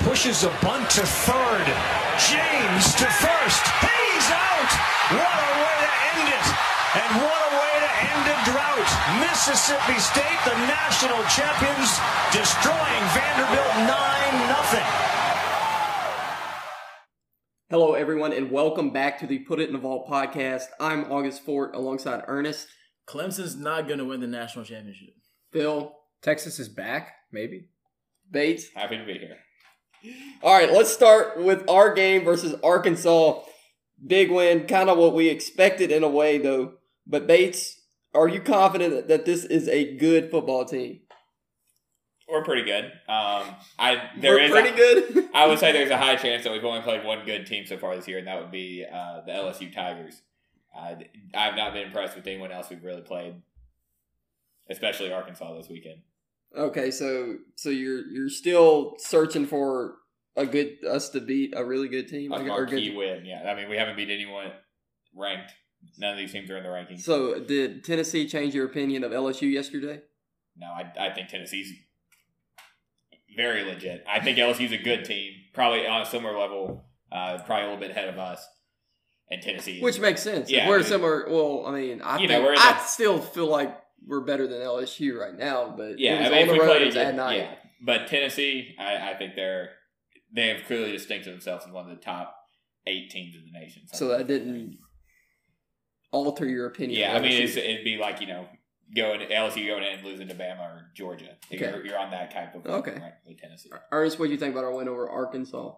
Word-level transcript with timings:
pushes 0.00 0.44
a 0.44 0.50
bunt 0.62 0.88
to 0.88 1.04
third. 1.04 1.66
James 2.16 2.94
to 2.96 3.06
first. 3.20 3.64
He's 3.84 4.26
out. 4.32 4.72
What 5.12 5.36
a 5.36 5.52
way 5.60 5.76
to 5.84 5.92
end 6.16 6.28
it. 6.32 6.46
And 6.96 7.10
what 7.20 7.40
a 7.44 7.50
way 7.60 7.74
to 7.84 7.92
end 8.08 8.24
a 8.32 8.36
drought. 8.48 8.90
Mississippi 9.20 9.98
State, 10.00 10.40
the 10.44 10.56
national 10.64 11.20
champions, 11.28 12.00
destroying 12.32 13.04
Vanderbilt 13.12 13.76
9 13.88 14.48
nothing. 14.48 14.88
Hello, 17.68 17.94
everyone, 17.94 18.32
and 18.32 18.50
welcome 18.50 18.90
back 18.90 19.18
to 19.20 19.26
the 19.26 19.40
Put 19.40 19.60
It 19.60 19.68
in 19.68 19.74
the 19.74 19.78
Vault 19.78 20.08
podcast. 20.08 20.64
I'm 20.80 21.12
August 21.12 21.44
Fort 21.44 21.74
alongside 21.74 22.24
Ernest, 22.26 22.68
Clemson's 23.06 23.56
not 23.56 23.86
going 23.86 23.98
to 23.98 24.04
win 24.04 24.20
the 24.20 24.26
national 24.26 24.64
championship. 24.64 25.10
Phil, 25.52 25.92
Texas 26.22 26.58
is 26.58 26.68
back, 26.68 27.12
maybe. 27.32 27.68
Bates. 28.30 28.66
Happy 28.74 28.96
to 28.96 29.04
be 29.04 29.14
here. 29.14 29.36
All 30.42 30.54
right, 30.54 30.72
let's 30.72 30.92
start 30.92 31.38
with 31.38 31.68
our 31.68 31.92
game 31.94 32.24
versus 32.24 32.54
Arkansas. 32.62 33.40
Big 34.06 34.30
win, 34.30 34.66
kind 34.66 34.88
of 34.88 34.96
what 34.96 35.14
we 35.14 35.28
expected 35.28 35.90
in 35.90 36.02
a 36.02 36.08
way, 36.08 36.38
though. 36.38 36.74
But 37.06 37.26
Bates, 37.26 37.78
are 38.14 38.28
you 38.28 38.40
confident 38.40 39.08
that 39.08 39.26
this 39.26 39.44
is 39.44 39.68
a 39.68 39.96
good 39.96 40.30
football 40.30 40.64
team? 40.64 41.00
We're 42.30 42.44
pretty 42.44 42.62
good. 42.62 42.84
Um, 43.08 43.54
I 43.78 44.08
there 44.18 44.34
We're 44.36 44.40
is 44.44 44.50
pretty 44.52 44.68
a- 44.68 44.76
good. 44.76 45.28
I 45.34 45.46
would 45.46 45.58
say 45.58 45.72
there's 45.72 45.90
a 45.90 45.96
high 45.98 46.16
chance 46.16 46.44
that 46.44 46.52
we've 46.52 46.64
only 46.64 46.80
played 46.80 47.04
one 47.04 47.26
good 47.26 47.44
team 47.46 47.66
so 47.66 47.76
far 47.76 47.96
this 47.96 48.06
year, 48.06 48.18
and 48.18 48.26
that 48.28 48.40
would 48.40 48.52
be 48.52 48.86
uh, 48.90 49.20
the 49.26 49.32
LSU 49.32 49.74
Tigers. 49.74 50.22
Uh, 50.74 50.94
I've 51.34 51.56
not 51.56 51.72
been 51.74 51.88
impressed 51.88 52.14
with 52.16 52.26
anyone 52.28 52.52
else 52.52 52.70
we've 52.70 52.84
really 52.84 53.02
played, 53.02 53.34
especially 54.70 55.12
Arkansas 55.12 55.56
this 55.56 55.68
weekend. 55.68 56.02
Okay, 56.56 56.90
so 56.90 57.36
so 57.56 57.70
you're 57.70 58.06
you're 58.08 58.28
still 58.30 58.94
searching 58.98 59.46
for 59.46 59.94
a 60.36 60.46
good 60.46 60.78
us 60.88 61.08
to 61.10 61.20
beat 61.20 61.52
a 61.56 61.64
really 61.64 61.88
good 61.88 62.08
team, 62.08 62.32
A 62.32 62.42
marquee 62.42 62.88
good. 62.90 62.96
win, 62.96 63.24
yeah. 63.24 63.50
I 63.50 63.54
mean, 63.54 63.68
we 63.68 63.76
haven't 63.76 63.96
beat 63.96 64.10
anyone 64.10 64.52
ranked. 65.14 65.52
None 65.98 66.12
of 66.12 66.18
these 66.18 66.32
teams 66.32 66.50
are 66.50 66.56
in 66.58 66.62
the 66.62 66.68
rankings. 66.68 67.00
So 67.00 67.40
did 67.40 67.84
Tennessee 67.84 68.28
change 68.28 68.54
your 68.54 68.66
opinion 68.66 69.02
of 69.02 69.12
LSU 69.12 69.50
yesterday? 69.50 70.02
No, 70.56 70.66
I, 70.66 70.92
I 71.08 71.14
think 71.14 71.28
Tennessee's 71.30 71.72
very 73.36 73.64
legit. 73.64 74.04
I 74.08 74.20
think 74.20 74.38
LSU's 74.38 74.72
a 74.72 74.76
good 74.78 75.04
team, 75.04 75.32
probably 75.54 75.86
on 75.86 76.02
a 76.02 76.06
similar 76.06 76.38
level, 76.38 76.84
uh, 77.12 77.38
probably 77.46 77.62
a 77.64 77.66
little 77.66 77.80
bit 77.80 77.90
ahead 77.92 78.08
of 78.08 78.18
us. 78.18 78.46
And 79.30 79.40
Tennessee, 79.40 79.76
is- 79.76 79.82
Which 79.82 80.00
makes 80.00 80.22
sense. 80.22 80.50
Yeah, 80.50 80.68
we're 80.68 80.76
I 80.76 80.78
mean- 80.78 80.86
similar. 80.88 81.26
Well, 81.30 81.64
I 81.66 81.72
mean, 81.72 82.02
I 82.02 82.18
think 82.18 82.30
know, 82.30 82.48
I 82.50 82.72
the- 82.72 82.78
still 82.84 83.18
feel 83.20 83.46
like 83.46 83.74
we're 84.10 84.20
better 84.20 84.46
than 84.46 84.58
LSU 84.60 85.16
right 85.18 85.34
now, 85.38 85.72
but 85.76 85.98
Yeah, 85.98 86.16
it 86.16 86.18
was 86.18 86.26
I 86.26 86.30
mean, 86.32 86.42
on 86.42 86.46
the 86.48 86.52
we 86.52 86.58
road 86.60 86.66
played 86.66 86.82
it 86.82 86.86
was 86.86 86.96
at 86.96 87.14
night. 87.14 87.36
yeah. 87.38 87.54
But 87.82 88.08
Tennessee, 88.08 88.74
I, 88.78 89.12
I 89.12 89.14
think 89.16 89.36
they're 89.36 89.70
they 90.34 90.48
have 90.48 90.64
clearly 90.66 90.92
distincted 90.92 91.32
themselves 91.32 91.64
as 91.66 91.72
one 91.72 91.88
of 91.88 91.96
the 91.96 92.02
top 92.04 92.36
eight 92.86 93.10
teams 93.10 93.34
in 93.34 93.44
the 93.50 93.58
nation. 93.58 93.82
So 93.92 94.08
that 94.08 94.26
didn't 94.26 94.76
alter 96.12 96.46
your 96.48 96.66
opinion. 96.66 97.00
yeah, 97.00 97.14
I 97.16 97.20
mean, 97.20 97.40
it's, 97.42 97.56
it'd 97.56 97.84
be 97.84 97.96
like 97.96 98.20
you 98.20 98.26
know 98.26 98.46
going 98.94 99.20
LSU 99.20 99.66
going 99.66 99.84
in 99.84 99.98
and 99.98 100.04
losing 100.04 100.28
to 100.28 100.34
Bama 100.34 100.60
or 100.60 100.90
Georgia. 100.96 101.36
Okay. 101.52 101.58
You're, 101.70 101.86
you're 101.86 101.98
on 101.98 102.10
that 102.10 102.32
type 102.32 102.54
of 102.56 102.66
Okay. 102.66 102.90
level, 102.92 103.04
right, 103.06 103.12
with 103.26 103.38
Tennessee. 103.38 103.70
Ernest, 103.92 104.18
what 104.18 104.26
do 104.26 104.32
you 104.32 104.38
think 104.38 104.52
about 104.52 104.64
our 104.64 104.72
win 104.74 104.88
over 104.88 105.08
Arkansas? 105.08 105.72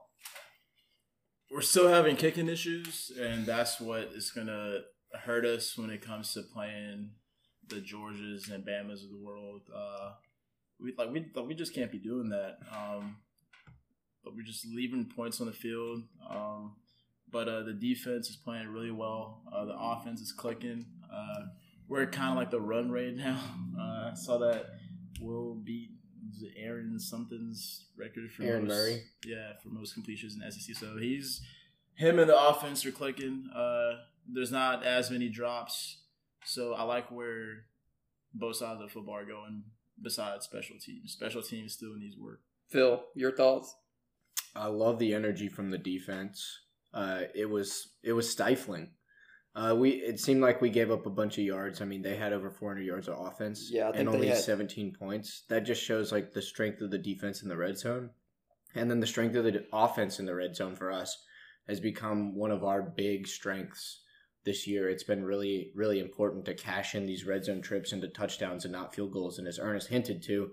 We're 1.51 1.61
still 1.61 1.89
having 1.89 2.17
kicking 2.17 2.49
issues, 2.49 3.13
and 3.21 3.45
that's 3.45 3.79
what 3.79 4.05
is 4.15 4.31
going 4.31 4.47
to 4.47 4.81
hurt 5.25 5.45
us 5.45 5.77
when 5.77 5.91
it 5.91 6.01
comes 6.01 6.33
to 6.33 6.43
playing 6.43 7.11
the 7.75 7.81
Georgias 7.81 8.53
and 8.53 8.65
Bamas 8.65 9.05
of 9.05 9.11
the 9.11 9.21
world. 9.21 9.63
Uh, 9.75 10.13
we 10.81 10.95
like 10.97 11.11
we 11.11 11.27
like, 11.35 11.47
we 11.47 11.55
just 11.55 11.75
can't 11.75 11.93
be 11.93 11.99
doing 11.99 12.31
that. 12.31 12.59
Um, 12.73 13.17
but 14.25 14.35
we're 14.35 14.43
just 14.43 14.67
leaving 14.67 15.11
points 15.17 15.41
on 15.41 15.47
the 15.47 15.53
field. 15.53 16.03
Um, 16.29 16.77
but 17.31 17.49
uh, 17.49 17.63
the 17.63 17.73
defense 17.73 18.29
is 18.29 18.37
playing 18.37 18.69
really 18.69 18.91
well. 18.91 19.43
Uh, 19.53 19.65
the 19.65 19.77
offense 19.77 20.21
is 20.21 20.33
clicking. 20.33 20.87
Uh, 21.13 21.47
we're 21.89 22.07
kind 22.07 22.31
of 22.31 22.37
like 22.37 22.51
the 22.51 22.61
run 22.61 22.91
rate 22.91 23.17
now. 23.17 23.41
Uh, 23.73 24.11
I 24.11 24.15
saw 24.15 24.37
that 24.39 24.67
Will 25.21 25.55
beat 25.55 25.93
Aaron 26.57 26.99
something's 27.01 27.87
record 27.97 28.31
for 28.31 28.43
Aaron 28.43 28.67
most, 28.67 28.77
Murray? 28.77 29.03
Yeah, 29.25 29.53
for 29.63 29.71
most 29.71 29.95
completions 29.95 30.37
in 30.37 30.51
SEC. 30.51 30.77
So 30.77 30.99
he's 30.99 31.41
him 31.95 32.19
and 32.19 32.29
the 32.29 32.39
offense 32.39 32.85
are 32.85 32.93
clicking. 32.93 33.49
Uh, 33.55 33.95
there's 34.29 34.53
not 34.53 34.85
as 34.85 35.11
many 35.11 35.29
drops, 35.29 35.99
so 36.45 36.75
I 36.75 36.83
like 36.83 37.11
where 37.11 37.65
both 38.35 38.57
sides 38.57 38.81
of 38.81 38.89
the 38.89 38.93
football 38.93 39.17
are 39.17 39.25
going. 39.27 39.65
Besides 40.01 40.45
special 40.47 40.77
teams, 40.81 41.13
special 41.13 41.43
teams 41.43 41.75
still 41.75 41.95
needs 41.97 42.17
work. 42.17 42.41
Phil, 42.71 43.03
your 43.15 43.31
thoughts? 43.37 43.75
I 44.57 44.67
love 44.67 44.99
the 44.99 45.15
energy 45.15 45.49
from 45.49 45.71
the 45.71 45.79
defense. 45.79 46.61
Uh, 46.93 47.23
it 47.35 47.49
was 47.49 47.93
it 48.03 48.13
was 48.13 48.29
stifling. 48.29 48.91
Uh, 49.55 49.75
we 49.79 49.91
it 49.91 50.19
seemed 50.19 50.41
like 50.41 50.61
we 50.63 50.71
gave 50.71 50.91
up 50.91 51.05
a 51.07 51.11
bunch 51.11 51.37
of 51.39 51.45
yards. 51.45 51.81
I 51.81 51.85
mean, 51.85 52.03
they 52.03 52.17
had 52.17 52.33
over 52.33 52.51
400 52.51 52.83
yards 52.83 53.07
of 53.09 53.19
offense 53.21 53.69
Yeah, 53.71 53.91
and 53.95 54.09
only 54.09 54.29
had- 54.29 54.39
17 54.39 54.95
points. 54.99 55.45
That 55.49 55.61
just 55.61 55.83
shows 55.83 56.11
like 56.11 56.33
the 56.33 56.43
strength 56.43 56.81
of 56.81 56.91
the 56.91 56.99
defense 56.99 57.43
in 57.43 57.49
the 57.49 57.57
red 57.57 57.79
zone, 57.79 58.11
and 58.75 58.91
then 58.91 59.01
the 59.01 59.07
strength 59.07 59.37
of 59.37 59.45
the 59.45 59.65
offense 59.73 60.19
in 60.19 60.27
the 60.27 60.35
red 60.35 60.57
zone 60.57 60.75
for 60.75 60.91
us 60.91 61.17
has 61.69 61.81
become 61.81 62.35
one 62.35 62.51
of 62.51 62.65
our 62.65 62.83
big 62.83 63.29
strengths 63.29 64.02
this 64.45 64.67
year. 64.67 64.89
It's 64.89 65.05
been 65.05 65.25
really 65.25 65.73
really 65.75 66.01
important 66.01 66.45
to 66.47 66.55
cash 66.55 66.95
in 66.95 67.07
these 67.07 67.27
red 67.27 67.45
zone 67.45 67.63
trips 67.63 67.93
into 67.93 68.09
touchdowns 68.09 68.65
and 68.65 68.73
not 68.73 68.95
field 68.95 69.13
goals. 69.13 69.39
And 69.39 69.49
as 69.49 69.59
Ernest 69.59 69.89
hinted 69.89 70.23
to, 70.25 70.51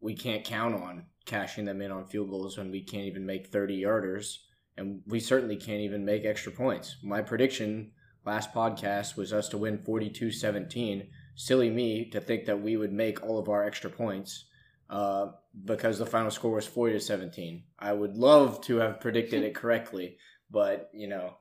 we 0.00 0.14
can't 0.14 0.44
count 0.44 0.74
on 0.74 1.06
cashing 1.26 1.64
them 1.64 1.82
in 1.82 1.92
on 1.92 2.06
field 2.06 2.30
goals 2.30 2.56
when 2.56 2.70
we 2.70 2.82
can't 2.82 3.04
even 3.04 3.26
make 3.26 3.48
30 3.48 3.82
yarders 3.82 4.38
and 4.78 5.02
we 5.06 5.18
certainly 5.20 5.56
can't 5.56 5.80
even 5.80 6.04
make 6.04 6.24
extra 6.24 6.52
points. 6.52 6.96
My 7.02 7.20
prediction 7.20 7.90
last 8.24 8.52
podcast 8.52 9.16
was 9.16 9.32
us 9.32 9.48
to 9.48 9.58
win 9.58 9.78
42-17. 9.78 11.08
Silly 11.34 11.70
me 11.70 12.08
to 12.10 12.20
think 12.20 12.46
that 12.46 12.62
we 12.62 12.76
would 12.76 12.92
make 12.92 13.22
all 13.22 13.38
of 13.38 13.48
our 13.48 13.64
extra 13.64 13.90
points 13.90 14.46
uh, 14.88 15.28
because 15.64 15.98
the 15.98 16.06
final 16.06 16.30
score 16.30 16.52
was 16.52 16.66
40 16.66 16.94
to 16.94 17.00
17. 17.00 17.64
I 17.78 17.92
would 17.92 18.16
love 18.16 18.60
to 18.62 18.76
have 18.76 19.00
predicted 19.00 19.42
it 19.42 19.54
correctly, 19.54 20.18
but 20.50 20.90
you 20.94 21.08
know, 21.08 21.34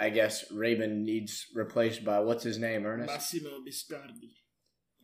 I 0.00 0.08
guess 0.10 0.50
Raven 0.50 1.04
needs 1.04 1.46
replaced 1.54 2.04
by 2.04 2.20
what's 2.20 2.42
his 2.42 2.58
name, 2.58 2.86
Ernest? 2.86 3.12
Massimo 3.12 3.50
Biscardi. 3.66 4.30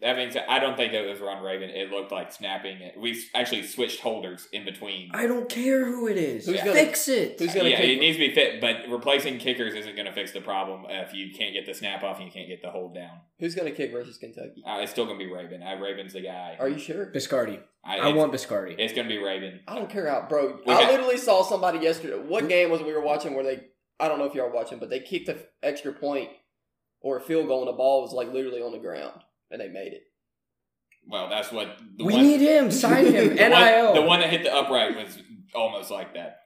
That 0.03 0.17
means 0.17 0.37
I 0.37 0.59
don't 0.59 0.77
think 0.77 0.93
it 0.93 1.09
was 1.09 1.21
Ron 1.21 1.43
Raven. 1.43 1.71
It 1.71 1.91
looked 1.91 2.13
like 2.13 2.31
snapping 2.31 2.83
it. 2.83 3.01
We 3.01 3.19
actually 3.35 3.63
switched 3.63 4.01
holders 4.01 4.47
in 4.53 4.67
between. 4.67 5.11
I 5.15 5.27
don't 5.27 5.49
care 5.49 5.87
who 5.87 6.07
it 6.07 6.19
is. 6.19 6.45
Who's 6.45 6.59
gonna- 6.61 6.75
Fix 6.75 7.09
it. 7.09 7.39
who's 7.39 7.55
gonna 7.55 7.71
yeah, 7.71 7.79
kick- 7.79 7.97
it 7.97 8.01
needs 8.01 8.19
to 8.19 8.29
be 8.29 8.35
fit, 8.35 8.61
but 8.61 8.77
replacing 8.91 9.39
kickers 9.39 9.75
isn't 9.75 9.95
going 9.97 10.05
to 10.05 10.13
fix 10.13 10.33
the 10.33 10.43
problem 10.43 10.85
if 10.91 11.15
you 11.15 11.31
can't 11.35 11.55
get 11.55 11.65
the 11.65 11.73
snap 11.73 12.03
off 12.03 12.19
and 12.19 12.27
you 12.27 12.31
can't 12.33 12.47
get 12.47 12.61
the 12.61 12.71
hold 12.71 12.95
down. 12.95 13.21
Who's 13.39 13.55
going 13.55 13.71
to 13.71 13.75
kick 13.75 13.91
versus 13.91 14.19
Kentucky? 14.19 14.63
Uh, 14.67 14.81
it's 14.83 14.91
still 14.93 15.07
going 15.07 15.19
to 15.19 15.25
be 15.25 15.33
Raven. 15.33 15.63
I, 15.63 15.73
Raven's 15.81 16.13
the 16.13 16.21
guy. 16.21 16.57
Are 16.61 16.69
you 16.69 16.79
sure? 16.79 17.07
Biscardi. 17.11 17.59
I 17.83 17.97
it's- 17.97 18.15
want 18.15 18.35
Biscardi. 18.35 18.75
It's 18.79 18.93
going 18.93 19.09
to 19.09 19.15
be 19.15 19.23
Raven. 19.23 19.61
I 19.67 19.77
don't 19.77 19.89
care 19.89 20.09
how, 20.11 20.27
bro. 20.29 20.59
We 20.67 20.75
I 20.75 20.83
got- 20.83 20.91
literally 20.91 21.17
saw 21.17 21.43
somebody 21.43 21.79
yesterday. 21.79 22.17
What 22.19 22.51
game 22.51 22.69
was 22.69 22.83
we 22.83 22.93
were 22.93 23.01
watching 23.01 23.35
where 23.35 23.45
they? 23.45 23.61
I 23.99 24.09
don't 24.09 24.19
know 24.19 24.25
if 24.27 24.35
y'all 24.35 24.47
were 24.49 24.55
watching, 24.55 24.79
but 24.79 24.91
they 24.91 25.01
kicked 25.01 25.29
an 25.29 25.39
extra 25.63 25.93
point 25.93 26.29
or 27.01 27.17
a 27.19 27.21
field 27.21 27.47
goal, 27.47 27.61
and 27.61 27.69
the 27.69 27.73
ball 27.77 28.03
was 28.03 28.13
like 28.13 28.33
literally 28.33 28.61
on 28.63 28.73
the 28.73 28.79
ground, 28.79 29.21
and 29.51 29.61
they 29.61 29.69
made 29.69 29.93
it. 29.93 30.03
Well, 31.09 31.29
that's 31.29 31.53
what 31.53 31.79
the 31.97 32.05
we 32.05 32.15
one, 32.15 32.23
need 32.23 32.41
him. 32.41 32.71
Sign 32.73 33.07
him. 33.07 33.29
the 33.29 33.35
NIL. 33.49 33.85
one, 33.87 33.95
the 33.95 34.03
one 34.03 34.21
that 34.21 34.31
hit 34.31 34.43
the 34.45 34.55
upright 34.55 34.97
was 34.97 35.19
almost 35.55 35.91
like 35.91 36.15
that. 36.15 36.39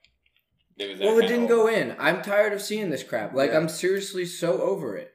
It 0.79 0.89
was 0.91 0.99
that 0.99 1.05
Well, 1.07 1.19
it 1.19 1.23
didn't 1.29 1.45
of- 1.45 1.49
go 1.49 1.67
in. 1.69 1.97
I'm 1.99 2.23
tired 2.23 2.53
of 2.53 2.61
seeing 2.63 2.91
this 2.91 3.03
crap. 3.03 3.35
Like 3.35 3.51
Yeah. 3.51 3.57
I'm 3.59 3.69
seriously 3.69 4.25
so 4.27 4.61
over 4.61 4.97
it. 4.97 5.13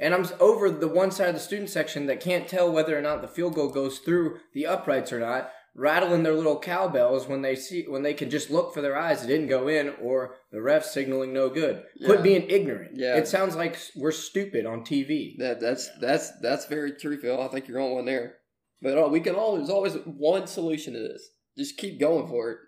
And 0.00 0.14
I'm 0.14 0.26
over 0.40 0.70
the 0.70 0.88
one 0.88 1.10
side 1.10 1.28
of 1.28 1.34
the 1.34 1.40
student 1.40 1.70
section 1.70 2.06
that 2.06 2.20
can't 2.20 2.48
tell 2.48 2.70
whether 2.72 2.98
or 2.98 3.02
not 3.02 3.22
the 3.22 3.28
field 3.28 3.54
goal 3.54 3.68
goes 3.68 3.98
through 3.98 4.38
the 4.52 4.66
uprights 4.66 5.12
or 5.12 5.20
not, 5.20 5.50
rattling 5.74 6.22
their 6.22 6.34
little 6.34 6.58
cowbells 6.58 7.26
when 7.26 7.42
they 7.42 7.56
see 7.56 7.84
when 7.88 8.02
they 8.02 8.12
can 8.12 8.28
just 8.28 8.50
look 8.50 8.74
for 8.74 8.82
their 8.82 8.96
eyes 8.96 9.24
it 9.24 9.26
didn't 9.26 9.48
go 9.48 9.68
in 9.68 9.90
or 10.02 10.36
the 10.50 10.60
ref 10.60 10.84
signaling 10.84 11.32
no 11.32 11.48
good. 11.48 11.82
Yeah. 11.96 12.06
Quit 12.06 12.22
being 12.22 12.50
ignorant. 12.50 12.92
Yeah. 12.94 13.16
It 13.16 13.26
sounds 13.26 13.56
like 13.56 13.78
we're 13.96 14.12
stupid 14.12 14.66
on 14.66 14.84
TV. 14.84 15.38
That 15.38 15.60
that's 15.60 15.88
that's 16.00 16.30
that's 16.40 16.66
very 16.66 16.92
true, 16.92 17.18
Phil. 17.18 17.40
I 17.40 17.48
think 17.48 17.68
you're 17.68 17.80
on 17.80 17.92
one 17.92 18.04
there. 18.04 18.36
But 18.82 18.98
uh, 18.98 19.08
we 19.08 19.20
can 19.20 19.34
all. 19.34 19.56
There's 19.56 19.70
always 19.70 19.94
one 20.04 20.46
solution 20.46 20.94
to 20.94 21.00
this. 21.00 21.22
Just 21.56 21.78
keep 21.78 22.00
going 22.00 22.26
for 22.26 22.50
it. 22.50 22.58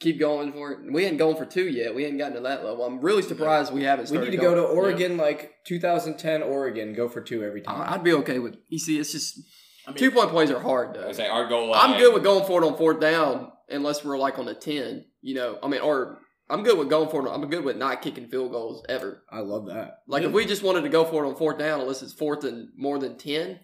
Keep 0.00 0.20
going 0.20 0.52
for 0.52 0.72
it. 0.72 0.92
We 0.92 1.04
ain't 1.04 1.18
going 1.18 1.36
for 1.36 1.46
two 1.46 1.68
yet. 1.68 1.94
We 1.94 2.04
ain't 2.04 2.18
gotten 2.18 2.34
to 2.34 2.40
that 2.40 2.64
level. 2.64 2.84
I'm 2.84 3.00
really 3.00 3.22
surprised 3.22 3.72
we 3.72 3.84
haven't. 3.84 4.10
We 4.10 4.18
need 4.18 4.32
to 4.32 4.36
go 4.36 4.54
to 4.54 4.62
Oregon 4.62 5.16
like 5.16 5.52
2010 5.66 6.42
Oregon, 6.42 6.94
go 6.94 7.08
for 7.08 7.20
two 7.20 7.44
every 7.44 7.62
time. 7.62 7.80
I'd 7.80 8.04
be 8.04 8.12
okay 8.12 8.38
with. 8.38 8.56
You 8.68 8.78
see, 8.78 8.98
it's 8.98 9.12
just 9.12 9.40
I 9.86 9.90
mean, 9.90 9.98
two 9.98 10.10
point 10.10 10.30
plays 10.30 10.50
are 10.50 10.60
hard 10.60 10.94
though. 10.94 11.06
would 11.06 11.16
say 11.16 11.28
our 11.28 11.46
goal. 11.48 11.74
I'm 11.74 11.98
good 11.98 12.14
with 12.14 12.22
going 12.24 12.44
for 12.46 12.62
it 12.62 12.66
on 12.66 12.76
fourth 12.76 13.00
down, 13.00 13.50
unless 13.68 14.04
we're 14.04 14.18
like 14.18 14.38
on 14.38 14.46
the 14.46 14.54
ten. 14.54 15.04
You 15.22 15.34
know, 15.34 15.58
I 15.62 15.68
mean, 15.68 15.80
or 15.80 16.18
I'm 16.50 16.62
good 16.62 16.78
with 16.78 16.90
going 16.90 17.08
for 17.10 17.26
it. 17.26 17.30
I'm 17.30 17.48
good 17.48 17.64
with 17.64 17.76
not 17.76 18.02
kicking 18.02 18.28
field 18.28 18.50
goals 18.52 18.84
ever. 18.88 19.22
I 19.30 19.40
love 19.40 19.66
that. 19.66 19.98
Like 20.06 20.22
if 20.24 20.32
we 20.32 20.44
just 20.46 20.62
wanted 20.62 20.82
to 20.82 20.88
go 20.88 21.04
for 21.04 21.24
it 21.24 21.28
on 21.28 21.36
fourth 21.36 21.58
down, 21.58 21.80
unless 21.80 22.02
it's 22.02 22.12
fourth 22.12 22.44
and 22.44 22.68
more 22.76 22.98
than 22.98 23.16
ten, 23.18 23.60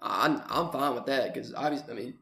I'm 0.00 0.42
I'm 0.48 0.70
fine 0.70 0.94
with 0.94 1.06
that 1.06 1.32
because 1.32 1.54
obviously, 1.54 1.92
I 1.92 1.96
mean, 1.96 2.14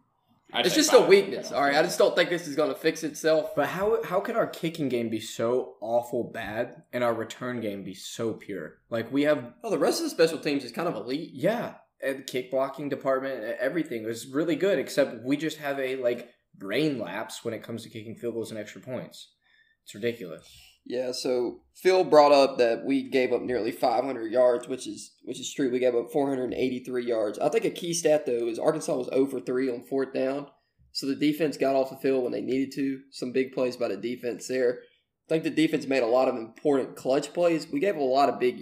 I'd 0.53 0.67
It's 0.67 0.75
just 0.75 0.93
a 0.93 1.01
weakness. 1.01 1.53
All 1.53 1.63
right, 1.63 1.77
I 1.77 1.83
just 1.83 1.99
don't 1.99 2.15
think 2.17 2.29
this 2.31 2.47
is 2.49 2.57
going 2.57 2.71
to 2.73 2.79
fix 2.79 3.03
itself. 3.05 3.55
But 3.57 3.69
how 3.69 4.03
how 4.05 4.21
can 4.21 4.37
our 4.37 4.47
kicking 4.47 4.89
game 4.89 5.09
be 5.09 5.21
so 5.21 5.75
awful 5.81 6.25
bad 6.25 6.83
and 6.93 7.03
our 7.05 7.15
return 7.15 7.61
game 7.61 7.83
be 7.85 7.95
so 7.95 8.33
pure? 8.35 8.79
Like 8.91 9.13
we 9.13 9.23
have 9.23 9.53
Oh, 9.65 9.71
the 9.71 9.79
rest 9.79 10.01
of 10.01 10.05
the 10.05 10.11
special 10.11 10.39
teams 10.39 10.65
is 10.65 10.73
kind 10.73 10.89
of 10.89 10.95
elite. 10.97 11.31
yeah, 11.33 11.75
and 12.03 12.27
kick 12.27 12.51
blocking 12.51 12.89
department, 12.89 13.43
everything 13.59 14.05
was 14.05 14.27
really 14.27 14.57
good 14.57 14.79
except 14.79 15.25
we 15.25 15.37
just 15.37 15.59
have 15.59 15.79
a 15.79 15.97
like 15.97 16.29
brain 16.55 16.99
lapse 16.99 17.45
when 17.45 17.55
it 17.55 17.63
comes 17.63 17.83
to 17.83 17.91
kicking 17.91 18.17
field 18.17 18.35
goals 18.35 18.51
and 18.51 18.59
extra 18.59 18.81
points. 18.81 19.33
It's 19.85 19.95
ridiculous. 19.95 20.49
Yeah, 20.87 21.13
so 21.13 21.61
Phil 21.75 22.05
brought 22.05 22.33
up 22.33 22.59
that 22.59 22.85
we 22.85 23.09
gave 23.09 23.33
up 23.33 23.43
nearly 23.43 23.71
500 23.71 24.33
yards, 24.33 24.67
which 24.67 24.87
is 24.87 25.13
which 25.25 25.39
is 25.39 25.53
true. 25.53 25.71
We 25.71 25.79
gave 25.79 25.95
up 25.95 26.11
483 26.11 27.05
yards. 27.05 27.39
I 27.39 27.49
think 27.49 27.65
a 27.65 27.71
key 27.71 27.93
stat 27.93 28.27
though 28.27 28.49
is 28.49 28.59
Arkansas 28.59 28.97
was 28.97 29.09
0 29.09 29.27
for 29.27 29.41
3 29.41 29.71
on 29.71 29.85
fourth 29.85 30.13
down, 30.13 30.49
so 30.93 31.07
the 31.07 31.15
defense 31.15 31.57
got 31.57 31.77
off 31.77 31.91
the 31.91 31.97
field 31.97 32.25
when 32.25 32.33
they 32.33 32.41
needed 32.41 32.73
to. 32.75 33.01
Some 33.11 33.33
big 33.33 33.53
plays 33.53 33.77
by 33.77 33.89
the 33.89 33.97
defense 33.97 34.49
there. 34.49 34.81
I 35.27 35.29
think 35.29 35.45
the 35.45 35.51
defense 35.51 35.87
made 35.87 36.03
a 36.03 36.07
lot 36.07 36.29
of 36.29 36.37
important 36.37 36.97
clutch 36.97 37.33
plays. 37.33 37.69
We 37.71 37.79
gave 37.79 37.97
a 37.97 38.03
lot 38.03 38.29
of 38.29 38.41
big 38.41 38.59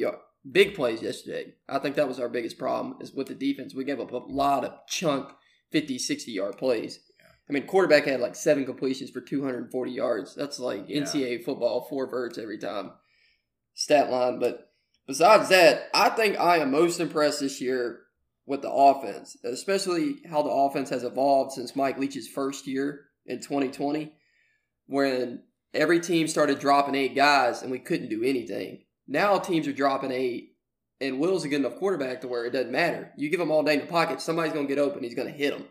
big 0.50 0.74
plays 0.74 1.02
yesterday. 1.02 1.54
I 1.68 1.78
think 1.78 1.96
that 1.96 2.08
was 2.08 2.20
our 2.20 2.28
biggest 2.28 2.58
problem 2.58 2.96
is 3.00 3.12
with 3.12 3.28
the 3.28 3.34
defense. 3.34 3.74
We 3.74 3.84
gave 3.84 4.00
up 4.00 4.12
a 4.12 4.16
lot 4.16 4.64
of 4.64 4.86
chunk 4.86 5.30
50, 5.70 5.98
60 5.98 6.32
yard 6.32 6.56
plays. 6.58 7.00
I 7.48 7.52
mean, 7.52 7.66
quarterback 7.66 8.04
had 8.04 8.20
like 8.20 8.36
seven 8.36 8.66
completions 8.66 9.10
for 9.10 9.20
240 9.20 9.90
yards. 9.90 10.34
That's 10.34 10.58
like 10.58 10.84
Yeah. 10.88 11.00
NCAA 11.02 11.44
football, 11.44 11.86
four 11.88 12.06
verts 12.06 12.38
every 12.38 12.58
time. 12.58 12.92
Stat 13.74 14.10
line. 14.10 14.38
But 14.38 14.72
besides 15.06 15.48
that, 15.48 15.88
I 15.94 16.10
think 16.10 16.38
I 16.38 16.58
am 16.58 16.70
most 16.70 17.00
impressed 17.00 17.40
this 17.40 17.60
year 17.60 18.00
with 18.44 18.62
the 18.62 18.70
offense, 18.70 19.36
especially 19.44 20.16
how 20.28 20.42
the 20.42 20.50
offense 20.50 20.90
has 20.90 21.04
evolved 21.04 21.52
since 21.52 21.76
Mike 21.76 21.98
Leach's 21.98 22.28
first 22.28 22.66
year 22.66 23.06
in 23.26 23.40
2020, 23.40 24.12
when 24.86 25.42
every 25.74 26.00
team 26.00 26.26
started 26.28 26.58
dropping 26.58 26.94
eight 26.94 27.14
guys 27.14 27.62
and 27.62 27.70
we 27.70 27.78
couldn't 27.78 28.08
do 28.08 28.22
anything. 28.24 28.84
Now 29.08 29.38
teams 29.38 29.66
are 29.66 29.72
dropping 29.72 30.12
eight, 30.12 30.52
and 31.00 31.18
Will's 31.18 31.44
a 31.44 31.48
good 31.48 31.60
enough 31.60 31.76
quarterback 31.76 32.20
to 32.20 32.28
where 32.28 32.44
it 32.44 32.52
doesn't 32.52 32.70
matter. 32.70 33.10
You 33.16 33.30
give 33.30 33.40
him 33.40 33.50
all 33.50 33.62
day 33.62 33.74
in 33.74 33.80
the 33.80 33.86
pocket, 33.86 34.20
somebody's 34.20 34.52
going 34.52 34.68
to 34.68 34.74
get 34.74 34.80
open, 34.80 35.02
he's 35.02 35.14
going 35.14 35.28
to 35.28 35.34
hit 35.34 35.56
them. 35.56 35.66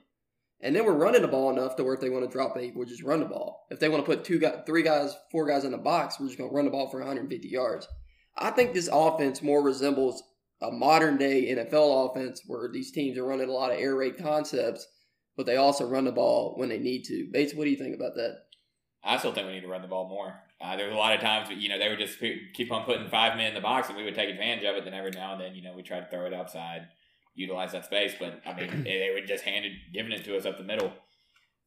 And 0.60 0.76
then 0.76 0.86
we're 0.86 0.94
running 0.94 1.22
the 1.22 1.28
ball 1.28 1.52
enough 1.52 1.76
to 1.76 1.84
where 1.84 1.94
if 1.94 2.02
they 2.02 2.10
want 2.10 2.26
to 2.26 2.32
drop 2.32 2.58
eight, 2.58 2.76
we'll 2.76 2.88
just 2.88 3.04
run 3.04 3.20
the 3.20 3.28
ball. 3.28 3.68
If 3.70 3.80
they 3.80 3.90
want 3.90 4.04
to 4.04 4.12
put 4.12 4.26
two 4.26 4.40
guys, 4.40 4.64
three 4.66 4.82
guys, 4.82 5.16
four 5.32 5.46
guys 5.46 5.64
in 5.64 5.72
the 5.72 5.78
box, 5.78 6.20
we're 6.20 6.26
just 6.26 6.40
going 6.40 6.50
to 6.50 6.56
run 6.56 6.66
the 6.66 6.72
ball 6.72 6.90
for 6.90 6.98
150 6.98 7.48
yards. 7.48 7.88
I 8.36 8.50
think 8.50 8.74
this 8.74 8.90
offense 8.92 9.44
more 9.44 9.64
resembles 9.64 10.24
a 10.62 10.72
modern 10.72 11.18
day 11.18 11.54
NFL 11.54 12.10
offense 12.10 12.42
where 12.48 12.72
these 12.72 12.92
teams 12.92 13.20
are 13.20 13.26
running 13.26 13.50
a 13.50 13.54
lot 13.54 13.72
of 13.72 13.78
air 13.78 13.96
raid 13.96 14.18
concepts, 14.18 14.88
but 15.36 15.46
they 15.46 15.58
also 15.58 15.88
run 15.88 16.06
the 16.06 16.12
ball 16.12 16.56
when 16.58 16.70
they 16.70 16.80
need 16.80 17.04
to. 17.04 17.30
Bates, 17.32 17.54
what 17.54 17.66
do 17.66 17.70
you 17.70 17.78
think 17.78 17.96
about 17.96 18.16
that? 18.16 18.46
I 19.04 19.18
still 19.18 19.34
think 19.34 19.46
we 19.46 19.54
need 19.54 19.62
to 19.62 19.68
run 19.68 19.84
the 19.84 19.88
ball 19.88 20.10
more. 20.10 20.42
Uh, 20.60 20.76
there 20.76 20.88
was 20.88 20.96
a 20.96 20.98
lot 20.98 21.14
of 21.14 21.22
times, 21.22 21.50
you 21.56 21.70
know, 21.70 21.78
they 21.78 21.88
would 21.88 22.00
just 22.00 22.18
keep 22.20 22.72
on 22.72 22.84
putting 22.84 23.08
five 23.10 23.38
men 23.38 23.48
in 23.48 23.54
the 23.54 23.62
box, 23.62 23.90
and 23.90 23.98
we 23.98 24.04
would 24.04 24.16
take 24.16 24.30
advantage 24.30 24.66
of 24.66 24.76
it. 24.76 24.86
Then 24.86 24.94
every 24.94 25.12
now 25.12 25.34
and 25.34 25.42
then, 25.42 25.54
you 25.54 25.62
know, 25.62 25.74
we 25.76 25.84
try 25.84 26.00
to 26.00 26.08
throw 26.10 26.26
it 26.26 26.34
outside, 26.34 26.88
utilize 27.36 27.74
that 27.74 27.86
space. 27.86 28.14
But 28.20 28.42
I 28.46 28.54
mean, 28.54 28.84
they 28.84 29.12
would 29.14 29.28
just 29.28 29.44
hand 29.44 29.66
it, 29.66 29.74
giving 29.94 30.12
it 30.12 30.24
to 30.26 30.36
us 30.36 30.46
up 30.46 30.58
the 30.58 30.64
middle. 30.64 30.92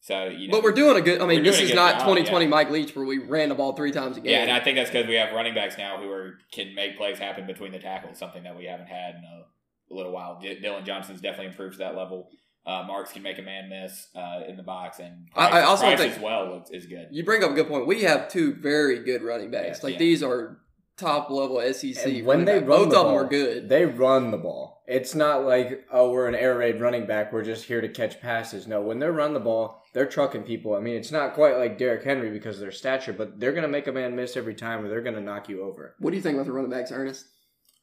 So 0.00 0.24
you 0.24 0.48
know, 0.48 0.52
But 0.52 0.64
we're 0.64 0.72
doing 0.72 0.96
a 0.96 1.00
good. 1.02 1.20
I 1.20 1.26
mean, 1.26 1.42
this 1.42 1.60
is 1.60 1.74
not 1.74 2.00
2020 2.00 2.44
yeah. 2.44 2.50
Mike 2.50 2.70
Leach 2.70 2.96
where 2.96 3.04
we 3.04 3.18
ran 3.18 3.50
the 3.50 3.54
ball 3.54 3.76
three 3.76 3.92
times 3.92 4.16
a 4.16 4.20
game. 4.20 4.32
yeah, 4.32 4.42
and 4.42 4.50
I 4.50 4.58
think 4.58 4.76
that's 4.76 4.90
because 4.90 5.06
we 5.06 5.14
have 5.14 5.34
running 5.34 5.54
backs 5.54 5.76
now 5.76 5.98
who 6.00 6.10
are 6.10 6.38
can 6.52 6.74
make 6.74 6.96
plays 6.96 7.18
happen 7.18 7.46
between 7.46 7.70
the 7.70 7.78
tackles, 7.78 8.18
something 8.18 8.42
that 8.44 8.56
we 8.56 8.64
haven't 8.64 8.86
had 8.86 9.16
in 9.16 9.22
a, 9.24 9.92
a 9.92 9.94
little 9.94 10.10
while. 10.10 10.40
D- 10.40 10.58
Dillon 10.58 10.86
Johnson's 10.86 11.20
definitely 11.20 11.48
improved 11.48 11.74
to 11.74 11.78
that 11.80 11.94
level. 11.96 12.30
Uh, 12.66 12.84
Marks 12.86 13.12
can 13.12 13.22
make 13.22 13.38
a 13.38 13.42
man 13.42 13.68
miss 13.70 14.08
uh, 14.14 14.42
in 14.46 14.56
the 14.56 14.62
box, 14.62 14.98
and 14.98 15.28
I- 15.34 15.46
I 15.46 15.50
Price- 15.50 15.64
also 15.64 15.84
Price 15.86 15.98
think- 15.98 16.16
as 16.16 16.20
well 16.22 16.62
is, 16.70 16.84
is 16.84 16.86
good. 16.86 17.08
You 17.10 17.24
bring 17.24 17.42
up 17.42 17.50
a 17.50 17.54
good 17.54 17.68
point. 17.68 17.86
We 17.86 18.02
have 18.02 18.28
two 18.28 18.54
very 18.54 19.02
good 19.02 19.22
running 19.22 19.50
backs. 19.50 19.66
Yes, 19.66 19.82
like 19.82 19.94
yeah. 19.94 19.98
these 19.98 20.22
are 20.22 20.58
top 20.98 21.30
level 21.30 21.60
SEC. 21.72 22.04
And 22.06 22.26
when 22.26 22.44
they 22.44 22.58
back. 22.60 22.68
run 22.68 22.78
both 22.80 22.90
the 22.90 22.98
of 23.00 23.06
them 23.06 23.14
are 23.16 23.24
good. 23.26 23.68
They 23.70 23.86
run 23.86 24.30
the 24.30 24.36
ball. 24.36 24.82
It's 24.86 25.14
not 25.14 25.44
like 25.46 25.86
oh 25.90 26.10
we're 26.10 26.26
an 26.28 26.34
air 26.34 26.58
raid 26.58 26.80
running 26.80 27.06
back. 27.06 27.32
We're 27.32 27.44
just 27.44 27.64
here 27.64 27.80
to 27.80 27.88
catch 27.88 28.20
passes. 28.20 28.66
No, 28.66 28.82
when 28.82 28.98
they 28.98 29.06
run 29.06 29.32
the 29.32 29.40
ball, 29.40 29.82
they're 29.94 30.04
trucking 30.06 30.42
people. 30.42 30.74
I 30.74 30.80
mean, 30.80 30.96
it's 30.96 31.10
not 31.12 31.32
quite 31.32 31.56
like 31.56 31.78
Derrick 31.78 32.04
Henry 32.04 32.30
because 32.30 32.56
of 32.56 32.60
their 32.60 32.72
stature, 32.72 33.14
but 33.14 33.40
they're 33.40 33.52
gonna 33.52 33.68
make 33.68 33.86
a 33.86 33.92
man 33.92 34.14
miss 34.14 34.36
every 34.36 34.54
time, 34.54 34.84
or 34.84 34.88
they're 34.88 35.00
gonna 35.00 35.20
knock 35.22 35.48
you 35.48 35.62
over. 35.62 35.94
What 35.98 36.10
do 36.10 36.16
you 36.16 36.22
think 36.22 36.34
about 36.34 36.46
the 36.46 36.52
running 36.52 36.70
backs, 36.70 36.92
Ernest? 36.92 37.24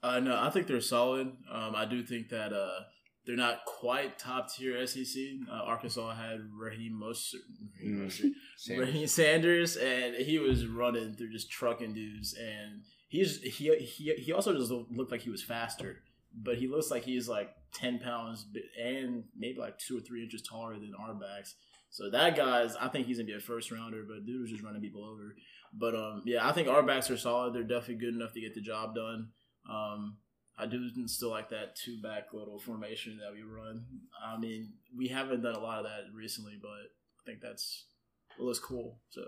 Uh, 0.04 0.20
no, 0.20 0.38
I 0.40 0.52
think 0.52 0.68
they're 0.68 0.80
solid. 0.82 1.32
Um, 1.52 1.74
I 1.76 1.86
do 1.86 2.04
think 2.04 2.30
that 2.30 2.54
uh, 2.54 2.82
they're 3.28 3.36
not 3.36 3.66
quite 3.66 4.18
top 4.18 4.50
tier 4.52 4.88
SEC. 4.88 5.22
Uh, 5.52 5.54
Arkansas 5.54 6.16
had 6.16 6.50
Raheem 6.58 6.94
Mostert, 7.00 7.42
Raheem, 7.80 8.00
Mm. 8.00 8.06
Mostert, 8.08 8.32
Same. 8.56 8.80
Raheim 8.80 9.08
Sanders, 9.10 9.76
and 9.78 10.16
he 10.16 10.40
was 10.40 10.66
running 10.66 11.14
through 11.14 11.32
just 11.32 11.52
trucking 11.52 11.94
dudes. 11.94 12.34
And 12.34 12.82
he's 13.10 13.42
he 13.42 13.76
he 13.78 14.14
he 14.14 14.32
also 14.34 14.54
just 14.58 14.72
looked 14.72 15.12
like 15.12 15.22
he 15.22 15.30
was 15.30 15.44
faster, 15.44 15.98
but 16.34 16.58
he 16.58 16.68
looks 16.68 16.90
like 16.90 17.04
he's 17.04 17.28
like 17.28 17.54
ten 17.74 18.00
pounds 18.00 18.46
and 18.82 19.26
maybe 19.38 19.60
like 19.60 19.78
two 19.78 19.98
or 19.98 20.02
three 20.02 20.24
inches 20.24 20.42
taller 20.42 20.74
than 20.76 20.94
our 20.98 21.14
backs. 21.14 21.56
So 21.90 22.10
that 22.10 22.36
guy's, 22.36 22.76
I 22.76 22.88
think 22.90 23.08
he's 23.08 23.18
gonna 23.18 23.28
be 23.28 23.34
a 23.34 23.40
first 23.40 23.72
rounder, 23.72 24.04
but 24.08 24.26
dude 24.26 24.42
was 24.42 24.50
just 24.52 24.64
running 24.64 24.82
people 24.82 25.04
over. 25.06 25.36
But 25.74 25.96
um, 25.96 26.22
yeah, 26.26 26.48
I 26.48 26.52
think 26.54 26.68
our 26.70 26.82
backs 26.84 27.10
are 27.12 27.18
solid. 27.18 27.54
They're 27.54 27.64
definitely 27.64 27.96
good 28.06 28.16
enough 28.16 28.34
to 28.34 28.42
get 28.42 28.54
the 28.56 28.62
job 28.62 28.96
done. 28.96 29.30
Um, 29.70 30.18
I 30.58 30.66
do 30.66 30.90
still 31.08 31.30
like 31.30 31.50
that 31.50 31.76
two 31.76 32.02
back 32.02 32.34
little 32.34 32.60
formation 32.60 33.20
that 33.24 33.32
we 33.34 33.44
run. 33.44 33.86
I 34.26 34.38
mean, 34.40 34.74
we 34.96 35.08
haven't 35.08 35.42
done 35.42 35.56
a 35.56 35.60
lot 35.60 35.80
of 35.80 35.86
that 35.86 36.06
recently, 36.16 36.58
but 36.62 36.70
I 36.70 37.24
think 37.26 37.42
that's 37.42 37.86
it 38.40 38.44
looks 38.44 38.60
cool. 38.60 39.00
So 39.10 39.22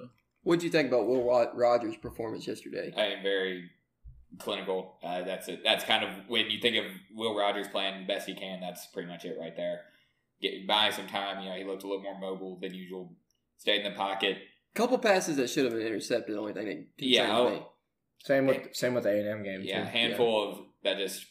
What 0.43 0.59
do 0.59 0.65
you 0.65 0.71
think 0.71 0.87
about 0.87 1.07
Will 1.07 1.23
Rogers' 1.53 1.97
performance 1.97 2.47
yesterday? 2.47 2.93
I 2.97 3.05
am 3.17 3.23
very 3.23 3.69
clinical. 4.39 4.97
Uh, 5.03 5.23
that's 5.23 5.47
it. 5.47 5.61
That's 5.63 5.83
kind 5.83 6.03
of 6.03 6.09
when 6.27 6.49
you 6.49 6.59
think 6.59 6.77
of 6.77 6.85
Will 7.13 7.35
Rogers 7.37 7.67
playing 7.67 8.01
the 8.01 8.07
best 8.07 8.27
he 8.27 8.33
can. 8.35 8.59
That's 8.59 8.87
pretty 8.87 9.09
much 9.09 9.25
it 9.25 9.37
right 9.39 9.55
there. 9.55 9.81
Get 10.41 10.65
buying 10.67 10.93
some 10.93 11.07
time. 11.07 11.43
You 11.43 11.49
know, 11.49 11.55
he 11.57 11.63
looked 11.63 11.83
a 11.83 11.87
little 11.87 12.03
more 12.03 12.19
mobile 12.19 12.57
than 12.59 12.73
usual. 12.73 13.11
Stayed 13.57 13.85
in 13.85 13.91
the 13.91 13.97
pocket. 13.97 14.37
Couple 14.73 14.97
passes 14.99 15.35
that 15.37 15.49
should 15.49 15.65
have 15.65 15.73
been 15.73 15.85
intercepted. 15.85 16.35
The 16.35 16.39
only 16.39 16.53
thing 16.53 16.65
that 16.67 16.85
Yeah, 17.05 17.49
me. 17.49 17.61
Same 18.23 18.45
with 18.47 18.75
same 18.75 18.93
with 18.93 19.03
the 19.03 19.09
A 19.09 19.19
and 19.19 19.27
M 19.27 19.43
game 19.43 19.61
Yeah, 19.63 19.83
too. 19.83 19.89
handful 19.89 20.49
of 20.51 20.59
that 20.83 20.97
just 20.97 21.25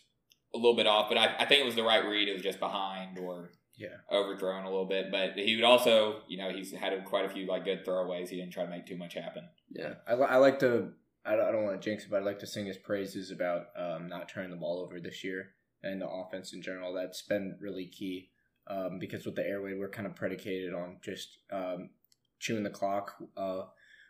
a 0.55 0.59
little 0.59 0.77
bit 0.77 0.87
off, 0.87 1.09
but 1.09 1.19
I, 1.19 1.35
I 1.41 1.45
think 1.47 1.61
it 1.63 1.67
was 1.67 1.75
the 1.75 1.83
right 1.83 2.05
read. 2.05 2.29
It 2.29 2.33
was 2.35 2.43
just 2.43 2.59
behind 2.61 3.19
or 3.19 3.51
Yeah. 3.77 3.97
overthrown 4.11 4.65
a 4.65 4.71
little 4.71 4.87
bit. 4.87 5.11
But 5.11 5.37
he 5.37 5.55
would 5.57 5.65
also, 5.65 6.23
you 6.29 6.39
know, 6.39 6.51
he's 6.51 6.73
had 6.73 6.93
quite 7.05 7.25
a 7.25 7.29
few 7.29 7.47
like 7.47 7.65
good 7.65 7.85
throwaways. 7.85 8.29
He 8.29 8.37
didn't 8.37 8.53
try 8.53 8.65
to 8.65 8.71
make 8.71 8.87
too 8.87 8.97
much 8.97 9.15
happen. 9.15 9.45
Yeah, 9.71 9.95
I, 10.07 10.13
I 10.15 10.37
like 10.37 10.59
to. 10.61 10.93
I 11.25 11.37
don't, 11.37 11.47
I 11.47 11.53
don't 11.53 11.65
want 11.65 11.81
to 11.83 11.85
jinx 11.91 12.05
it, 12.05 12.11
but 12.11 12.23
I 12.23 12.25
like 12.25 12.39
to 12.39 12.47
sing 12.47 12.65
his 12.65 12.79
praises 12.79 13.31
about 13.31 13.67
um, 13.77 14.09
not 14.09 14.29
turning 14.31 14.51
the 14.51 14.57
ball 14.57 14.81
over 14.81 14.99
this 15.01 15.23
year 15.23 15.51
and 15.83 16.01
the 16.01 16.09
offense 16.09 16.55
in 16.55 16.63
general. 16.63 16.95
That's 16.95 17.21
been 17.23 17.59
really 17.61 17.87
key 17.87 18.31
um, 18.67 18.99
because 18.99 19.27
with 19.27 19.35
the 19.35 19.47
air 19.47 19.61
raid, 19.61 19.79
we're 19.79 19.91
kind 19.91 20.07
of 20.07 20.15
predicated 20.17 20.73
on 20.73 20.99
just 21.05 21.39
um, 21.53 21.91
chewing 22.39 22.63
the 22.63 22.71
clock 22.71 23.17
uh, 23.37 23.63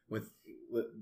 with, 0.09 0.25
with 0.25 0.31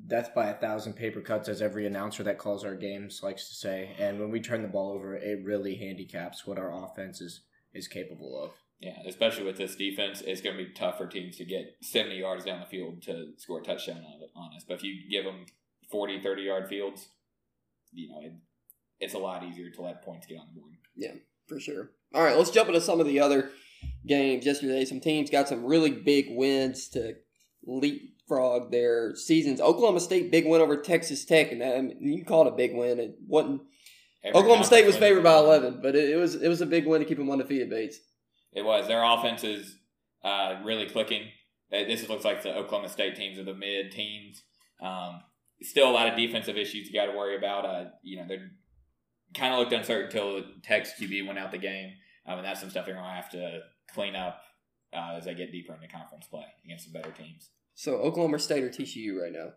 death 0.07 0.35
by 0.35 0.49
a 0.49 0.55
thousand 0.55 0.95
paper 0.95 1.21
cuts, 1.21 1.49
as 1.49 1.63
every 1.63 1.87
announcer 1.87 2.23
that 2.23 2.39
calls 2.39 2.65
our 2.65 2.75
games 2.75 3.21
likes 3.23 3.49
to 3.49 3.55
say. 3.55 3.95
And 3.99 4.21
when 4.21 4.31
we 4.31 4.41
turn 4.41 4.63
the 4.63 4.69
ball 4.69 4.93
over, 4.93 5.15
it 5.15 5.45
really 5.45 5.77
handicaps 5.77 6.47
what 6.47 6.59
our 6.59 6.85
offense 6.85 7.21
is 7.21 7.41
is 7.75 7.89
capable 7.89 8.43
of. 8.43 8.53
Yeah, 8.81 8.97
especially 9.07 9.45
with 9.45 9.57
this 9.57 9.75
defense, 9.75 10.21
it's 10.21 10.41
going 10.41 10.57
to 10.57 10.65
be 10.65 10.73
tough 10.73 10.99
for 10.99 11.07
teams 11.07 11.37
to 11.39 11.45
get 11.45 11.77
70 11.81 12.17
yards 12.17 12.45
down 12.45 12.61
the 12.61 12.67
field 12.67 13.03
to 13.03 13.33
score 13.39 13.61
a 13.61 13.63
touchdown 13.63 13.99
on, 13.99 14.43
on 14.43 14.55
us. 14.55 14.65
But 14.67 14.75
if 14.75 14.83
you 14.83 15.09
give 15.11 15.25
them 15.25 15.47
40, 15.91 16.21
30 16.21 16.43
yard 16.43 16.69
fields, 16.69 17.09
you 17.93 18.09
know, 18.09 18.21
it, 18.21 18.33
it's 19.01 19.15
a 19.15 19.19
lot 19.19 19.45
easier 19.45 19.71
to 19.71 19.83
let 19.83 20.03
points 20.03 20.27
get 20.27 20.39
on 20.39 20.47
the 20.55 20.61
board. 20.61 20.75
Yeah, 20.95 21.15
for 21.47 21.59
sure. 21.59 21.91
All 22.15 22.23
right, 22.23 22.37
let's 22.37 22.51
jump 22.51 22.69
into 22.69 22.81
some 22.81 23.01
of 23.01 23.07
the 23.07 23.21
other 23.21 23.51
games 24.07 24.45
yesterday. 24.45 24.85
Some 24.85 25.01
teams 25.01 25.31
got 25.31 25.49
some 25.49 25.65
really 25.65 25.91
big 25.91 26.27
wins 26.31 26.89
to 26.91 27.17
leapfrog 28.29 28.71
their 28.71 29.15
seasons. 29.15 29.61
Oklahoma 29.61 30.01
State 30.01 30.31
big 30.31 30.47
win 30.47 30.61
over 30.61 30.77
Texas 30.77 31.25
Tech, 31.25 31.53
and 31.53 31.63
I 31.63 31.81
mean, 31.81 31.97
you 32.01 32.25
call 32.25 32.47
it 32.47 32.53
a 32.53 32.57
big 32.57 32.75
win. 32.75 32.99
It 32.99 33.17
wasn't. 33.27 33.63
Every 34.25 34.41
Oklahoma 34.41 34.65
State 34.65 34.87
was 34.87 34.97
favored 34.97 35.23
by 35.23 35.37
eleven, 35.37 35.81
but 35.83 35.95
it, 35.95 36.11
it 36.11 36.17
was 36.17 36.35
it 36.35 36.49
was 36.49 36.61
a 36.61 36.67
big 36.67 36.87
win 36.87 37.01
to 37.01 37.07
keep 37.07 37.19
them 37.19 37.31
undefeated. 37.31 37.71
Bates. 37.71 37.99
It 38.53 38.65
was. 38.65 38.87
Their 38.87 39.03
offense 39.05 39.45
is 39.45 39.77
uh, 40.25 40.61
really 40.65 40.87
clicking. 40.87 41.23
Uh, 41.73 41.85
This 41.85 42.09
looks 42.09 42.25
like 42.25 42.43
the 42.43 42.55
Oklahoma 42.57 42.89
State 42.89 43.17
teams 43.17 43.39
are 43.39 43.45
the 43.45 43.55
mid 43.55 43.93
teams. 43.93 44.43
Um, 44.81 45.21
still 45.63 45.91
a 45.91 45.93
lot 45.93 46.09
of 46.09 46.17
defensive 46.17 46.57
issues 46.57 46.89
you 46.89 46.93
got 46.93 47.07
to 47.07 47.17
worry 47.17 47.37
about. 47.37 47.65
Uh, 47.65 47.85
you 48.03 48.17
know, 48.17 48.27
they 48.27 48.39
kind 49.35 49.53
of 49.53 49.61
looked 49.61 49.73
uncertain 49.73 50.07
until 50.07 50.43
Tech's 50.63 50.93
QB 51.01 51.27
went 51.27 51.39
out 51.39 51.51
the 51.51 51.59
game. 51.59 51.93
Um, 52.27 52.39
and 52.39 52.47
that's 52.47 52.61
some 52.61 52.71
stuff 52.71 52.87
they're 52.87 52.95
to 52.97 53.01
have 53.03 53.31
to 53.31 53.61
clean 53.95 54.17
up 54.17 54.41
uh, 54.93 55.15
as 55.17 55.27
they 55.27 55.35
get 55.35 55.53
deeper 55.53 55.75
into 55.75 55.87
conference 55.87 56.27
play 56.27 56.45
against 56.65 56.85
some 56.85 56.93
better 56.93 57.13
teams. 57.13 57.51
So 57.77 57.97
Oklahoma 57.97 58.39
State 58.39 58.65
or 58.65 58.71
TCU 58.71 59.21
right 59.21 59.33
now? 59.33 59.51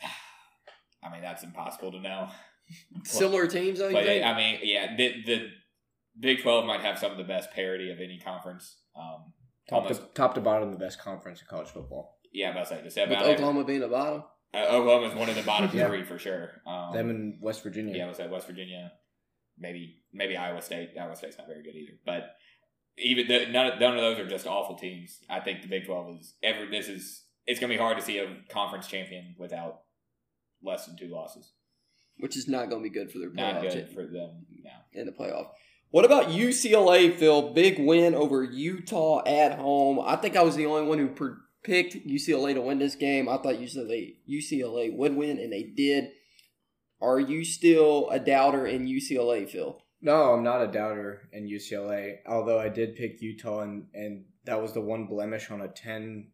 I 1.04 1.12
mean, 1.12 1.22
that's 1.22 1.44
impossible 1.44 1.92
to 1.92 2.00
know. 2.00 2.28
Similar 3.04 3.46
teams, 3.46 3.78
though. 3.78 3.88
You 3.88 3.94
But 3.94 4.04
think? 4.04 4.24
I 4.24 4.36
mean, 4.36 4.58
yeah, 4.62 4.96
the, 4.96 5.22
the 5.24 5.48
Big 6.18 6.42
Twelve 6.42 6.64
might 6.66 6.80
have 6.80 6.98
some 6.98 7.12
of 7.12 7.18
the 7.18 7.24
best 7.24 7.50
parity 7.52 7.90
of 7.92 7.98
any 8.00 8.18
conference. 8.18 8.76
Um, 8.98 9.32
Top 9.68 9.82
almost, 9.82 10.00
to, 10.00 10.06
top 10.14 10.34
to 10.36 10.40
bottom, 10.40 10.72
the 10.72 10.78
best 10.78 11.00
conference 11.00 11.40
in 11.40 11.46
college 11.48 11.68
football. 11.68 12.18
yeah, 12.32 12.46
I'm 12.48 12.52
about 12.52 12.68
to 12.68 12.76
say 12.76 12.82
the 12.82 12.90
seven. 12.90 13.10
With 13.10 13.18
out 13.18 13.24
of- 13.26 13.32
Oklahoma 13.34 13.64
being 13.64 13.80
the 13.80 13.88
bottom. 13.88 14.22
Uh, 14.54 14.58
Oklahoma's 14.70 15.14
one 15.14 15.28
of 15.28 15.34
the 15.34 15.42
bottom 15.42 15.70
Yeah. 15.74 15.88
three 15.88 16.04
for 16.04 16.18
sure. 16.18 16.62
Um, 16.66 16.92
Them 16.94 17.10
in 17.10 17.38
West 17.42 17.62
Virginia. 17.62 17.94
yeah, 17.96 18.06
I 18.06 18.08
was 18.08 18.20
at 18.20 18.30
West 18.30 18.46
Virginia, 18.46 18.92
maybe 19.58 19.96
maybe 20.14 20.36
Iowa 20.36 20.62
State. 20.62 20.90
Iowa 20.98 21.14
State's 21.16 21.36
not 21.36 21.46
very 21.48 21.62
good 21.62 21.74
either, 21.74 21.98
but 22.06 22.30
even 22.98 23.28
the, 23.28 23.46
none, 23.46 23.66
of- 23.72 23.80
none 23.80 23.94
of 23.94 24.00
those 24.00 24.18
are 24.18 24.28
just 24.28 24.46
awful 24.46 24.76
teams. 24.76 25.18
I 25.28 25.40
think 25.40 25.62
the 25.62 25.68
Big 25.68 25.86
Twelve 25.86 26.08
is 26.18 26.34
ever. 26.42 26.66
This 26.70 26.88
is 26.88 27.24
it's 27.46 27.60
going 27.60 27.70
to 27.70 27.76
be 27.76 27.80
hard 27.82 27.96
to 27.98 28.02
see 28.04 28.18
a 28.18 28.36
conference 28.50 28.86
champion 28.88 29.34
without 29.38 29.82
less 30.62 30.86
than 30.86 30.96
two 30.96 31.08
losses. 31.08 31.52
which 32.18 32.36
is 32.36 32.48
not 32.48 32.68
going 32.70 32.82
to 32.82 32.88
be 32.88 32.92
good 32.94 33.10
for 33.12 33.18
their 33.18 33.30
Not 33.30 33.60
good 33.62 33.88
for 33.90 34.02
them 34.06 34.46
now. 34.64 34.80
in 34.92 35.06
the 35.06 35.12
playoff. 35.12 35.48
What 35.90 36.04
about 36.04 36.26
UCLA, 36.30 37.14
Phil? 37.16 37.52
Big 37.52 37.78
win 37.78 38.14
over 38.14 38.42
Utah 38.42 39.22
at 39.26 39.58
home. 39.58 40.00
I 40.04 40.16
think 40.16 40.36
I 40.36 40.42
was 40.42 40.56
the 40.56 40.66
only 40.66 40.88
one 40.88 40.98
who 40.98 41.36
picked 41.62 41.94
UCLA 42.06 42.54
to 42.54 42.60
win 42.60 42.78
this 42.80 42.96
game. 42.96 43.28
I 43.28 43.36
thought 43.36 43.54
UCLA 43.56 44.16
UCLA 44.28 44.96
would 44.96 45.14
win, 45.14 45.38
and 45.38 45.52
they 45.52 45.62
did. 45.62 46.08
Are 47.00 47.20
you 47.20 47.44
still 47.44 48.08
a 48.10 48.18
doubter 48.18 48.66
in 48.66 48.86
UCLA, 48.86 49.48
Phil? 49.48 49.80
No, 50.00 50.34
I'm 50.34 50.44
not 50.44 50.62
a 50.62 50.66
doubter 50.66 51.28
in 51.32 51.48
UCLA. 51.48 52.18
Although 52.26 52.60
I 52.60 52.68
did 52.68 52.96
pick 52.96 53.22
Utah, 53.22 53.60
and, 53.60 53.86
and 53.94 54.24
that 54.44 54.60
was 54.60 54.72
the 54.72 54.80
one 54.80 55.06
blemish 55.06 55.50
on 55.50 55.62
a 55.62 55.68
10, 55.68 56.28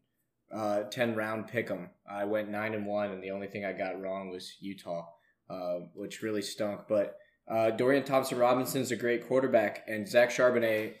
uh, 0.53 0.83
10 0.83 1.15
round 1.15 1.47
pick 1.47 1.71
'em. 1.71 1.89
I 2.09 2.25
went 2.25 2.49
nine 2.49 2.73
and 2.73 2.85
one, 2.85 3.11
and 3.11 3.23
the 3.23 3.31
only 3.31 3.47
thing 3.47 3.65
I 3.65 3.73
got 3.73 3.99
wrong 3.99 4.29
was 4.29 4.57
Utah, 4.59 5.07
uh, 5.49 5.79
which 5.95 6.21
really 6.21 6.41
stunk. 6.41 6.81
But 6.87 7.17
uh, 7.47 7.71
Dorian 7.71 8.03
Thompson 8.03 8.37
Robinson's 8.37 8.91
a 8.91 8.95
great 8.95 9.27
quarterback, 9.27 9.83
and 9.87 10.07
Zach 10.07 10.29
Charbonnet 10.29 10.95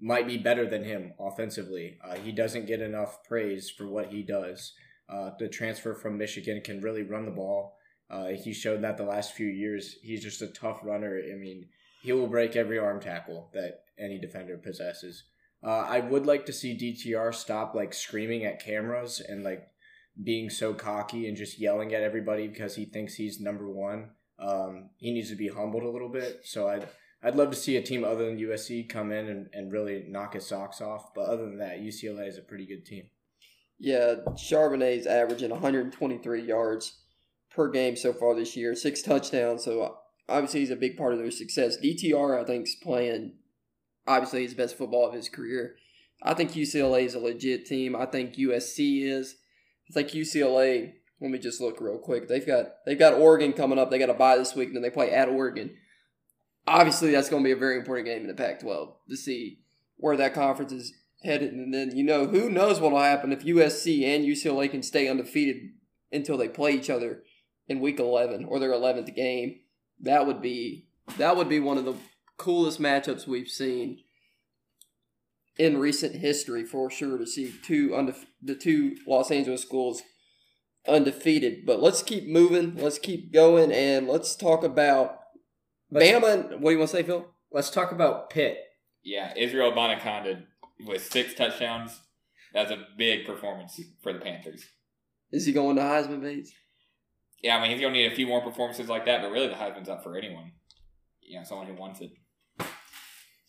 might 0.00 0.26
be 0.26 0.36
better 0.36 0.68
than 0.68 0.84
him 0.84 1.14
offensively. 1.18 1.98
Uh, 2.04 2.16
he 2.16 2.32
doesn't 2.32 2.66
get 2.66 2.80
enough 2.80 3.22
praise 3.24 3.70
for 3.70 3.86
what 3.86 4.08
he 4.08 4.22
does. 4.22 4.72
Uh, 5.08 5.30
the 5.38 5.48
transfer 5.48 5.94
from 5.94 6.18
Michigan 6.18 6.60
can 6.64 6.80
really 6.80 7.02
run 7.02 7.24
the 7.24 7.30
ball. 7.30 7.76
Uh, 8.10 8.28
he 8.28 8.52
showed 8.52 8.82
that 8.82 8.96
the 8.96 9.04
last 9.04 9.32
few 9.32 9.46
years. 9.46 9.96
He's 10.02 10.22
just 10.22 10.42
a 10.42 10.48
tough 10.48 10.80
runner. 10.82 11.20
I 11.32 11.36
mean, 11.36 11.68
he 12.02 12.12
will 12.12 12.26
break 12.26 12.56
every 12.56 12.78
arm 12.78 13.00
tackle 13.00 13.48
that 13.54 13.84
any 13.98 14.18
defender 14.18 14.58
possesses. 14.58 15.24
Uh, 15.64 15.86
I 15.88 16.00
would 16.00 16.26
like 16.26 16.44
to 16.46 16.52
see 16.52 16.76
DTR 16.76 17.32
stop 17.32 17.74
like 17.74 17.94
screaming 17.94 18.44
at 18.44 18.62
cameras 18.62 19.20
and 19.20 19.44
like 19.44 19.68
being 20.22 20.50
so 20.50 20.74
cocky 20.74 21.28
and 21.28 21.36
just 21.36 21.60
yelling 21.60 21.94
at 21.94 22.02
everybody 22.02 22.48
because 22.48 22.74
he 22.74 22.84
thinks 22.84 23.14
he's 23.14 23.40
number 23.40 23.70
one. 23.70 24.10
Um, 24.40 24.90
he 24.96 25.12
needs 25.12 25.30
to 25.30 25.36
be 25.36 25.48
humbled 25.48 25.84
a 25.84 25.90
little 25.90 26.08
bit. 26.08 26.40
So 26.42 26.68
I'd 26.68 26.88
I'd 27.22 27.36
love 27.36 27.50
to 27.50 27.56
see 27.56 27.76
a 27.76 27.82
team 27.82 28.02
other 28.02 28.26
than 28.26 28.40
USC 28.40 28.88
come 28.88 29.12
in 29.12 29.28
and, 29.28 29.48
and 29.52 29.70
really 29.70 30.04
knock 30.08 30.34
his 30.34 30.48
socks 30.48 30.80
off. 30.80 31.14
But 31.14 31.26
other 31.26 31.44
than 31.44 31.58
that, 31.58 31.80
UCLA 31.80 32.26
is 32.26 32.36
a 32.36 32.42
pretty 32.42 32.66
good 32.66 32.84
team. 32.84 33.04
Yeah, 33.78 34.16
Charbonnet's 34.30 35.06
averaging 35.06 35.50
123 35.50 36.42
yards 36.42 36.98
per 37.54 37.70
game 37.70 37.94
so 37.94 38.12
far 38.12 38.34
this 38.34 38.56
year, 38.56 38.74
six 38.74 39.02
touchdowns. 39.02 39.64
So 39.64 39.98
obviously 40.28 40.60
he's 40.60 40.70
a 40.70 40.76
big 40.76 40.96
part 40.96 41.12
of 41.12 41.18
their 41.18 41.30
success. 41.30 41.76
DTR, 41.82 42.40
I 42.40 42.44
think, 42.44 42.66
is 42.66 42.76
playing 42.82 43.34
obviously 44.06 44.42
his 44.42 44.54
best 44.54 44.76
football 44.76 45.06
of 45.06 45.14
his 45.14 45.28
career. 45.28 45.76
I 46.22 46.34
think 46.34 46.52
UCLA 46.52 47.04
is 47.04 47.14
a 47.14 47.18
legit 47.18 47.66
team. 47.66 47.96
I 47.96 48.06
think 48.06 48.34
USC 48.34 49.04
is. 49.04 49.36
I 49.90 49.92
think 49.92 50.10
UCLA. 50.10 50.92
Let 51.20 51.30
me 51.30 51.38
just 51.38 51.60
look 51.60 51.80
real 51.80 51.98
quick. 51.98 52.28
They've 52.28 52.46
got 52.46 52.66
they've 52.84 52.98
got 52.98 53.14
Oregon 53.14 53.52
coming 53.52 53.78
up. 53.78 53.90
They 53.90 53.98
got 53.98 54.10
a 54.10 54.14
bye 54.14 54.36
this 54.36 54.54
week, 54.54 54.68
and 54.68 54.76
then 54.76 54.82
they 54.82 54.90
play 54.90 55.10
at 55.10 55.28
Oregon. 55.28 55.76
Obviously, 56.66 57.12
that's 57.12 57.28
going 57.28 57.42
to 57.42 57.46
be 57.46 57.52
a 57.52 57.56
very 57.56 57.76
important 57.76 58.06
game 58.06 58.22
in 58.22 58.28
the 58.28 58.34
Pac-12 58.34 58.92
to 59.08 59.16
see 59.16 59.60
where 59.96 60.16
that 60.16 60.34
conference 60.34 60.72
is 60.72 60.92
headed. 61.24 61.52
And 61.52 61.72
then 61.74 61.96
you 61.96 62.04
know 62.04 62.26
who 62.26 62.48
knows 62.48 62.80
what 62.80 62.92
will 62.92 63.00
happen 63.00 63.32
if 63.32 63.44
USC 63.44 64.04
and 64.04 64.24
UCLA 64.24 64.70
can 64.70 64.82
stay 64.82 65.08
undefeated 65.08 65.70
until 66.12 66.36
they 66.36 66.48
play 66.48 66.72
each 66.72 66.90
other 66.90 67.22
in 67.68 67.80
Week 67.80 67.98
11 67.98 68.44
or 68.44 68.58
their 68.58 68.70
11th 68.70 69.14
game. 69.14 69.60
That 70.02 70.26
would 70.26 70.42
be 70.42 70.86
that 71.18 71.36
would 71.36 71.48
be 71.48 71.60
one 71.60 71.78
of 71.78 71.84
the 71.84 71.94
coolest 72.38 72.80
matchups 72.80 73.26
we've 73.26 73.48
seen 73.48 73.98
in 75.58 75.78
recent 75.78 76.16
history 76.16 76.64
for 76.64 76.90
sure 76.90 77.18
to 77.18 77.26
see 77.26 77.52
two 77.62 77.90
undef- 77.90 78.26
the 78.42 78.54
two 78.54 78.96
Los 79.06 79.30
Angeles 79.30 79.62
schools 79.62 80.02
undefeated. 80.88 81.64
But 81.66 81.80
let's 81.80 82.02
keep 82.02 82.26
moving. 82.26 82.76
Let's 82.76 82.98
keep 82.98 83.32
going, 83.32 83.70
and 83.72 84.08
let's 84.08 84.34
talk 84.34 84.64
about 84.64 85.18
Let's- 85.90 86.10
Bama. 86.10 86.58
What 86.58 86.70
do 86.70 86.70
you 86.70 86.78
want 86.78 86.90
to 86.90 86.96
say, 86.96 87.02
Phil? 87.02 87.26
Let's 87.52 87.70
talk 87.70 87.92
about 87.92 88.30
Pitt. 88.30 88.56
Yeah, 89.04 89.34
Israel 89.36 89.72
Abanikanda 89.72 90.44
with 90.86 91.04
six 91.12 91.34
touchdowns. 91.34 92.00
That's 92.54 92.70
a 92.70 92.86
big 92.96 93.26
performance 93.26 93.80
for 94.02 94.12
the 94.12 94.20
Panthers. 94.20 94.64
Is 95.32 95.46
he 95.46 95.52
going 95.52 95.76
to 95.76 95.82
Heisman 95.82 96.22
Bates? 96.22 96.52
Yeah, 97.42 97.56
I 97.56 97.62
mean 97.62 97.70
he's 97.72 97.80
gonna 97.80 97.92
need 97.92 98.10
a 98.10 98.14
few 98.14 98.26
more 98.26 98.40
performances 98.40 98.88
like 98.88 99.06
that, 99.06 99.22
but 99.22 99.30
really 99.30 99.48
the 99.48 99.54
Heisman's 99.54 99.88
up 99.88 100.02
for 100.02 100.16
anyone. 100.16 100.52
You 101.20 101.38
know, 101.38 101.44
someone 101.44 101.66
who 101.66 101.74
wants 101.74 102.00
it. 102.00 102.10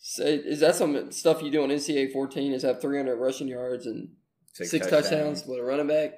So 0.00 0.24
is 0.24 0.60
that 0.60 0.74
some 0.74 1.12
stuff 1.12 1.42
you 1.42 1.50
do 1.50 1.62
on 1.62 1.70
NCAA 1.70 2.12
14? 2.12 2.52
Is 2.52 2.62
have 2.62 2.80
300 2.80 3.16
rushing 3.16 3.48
yards 3.48 3.86
and 3.86 4.10
six, 4.52 4.86
touchdowns. 4.86 5.44
with 5.46 5.60
a 5.60 5.62
running 5.62 5.86
back? 5.86 6.12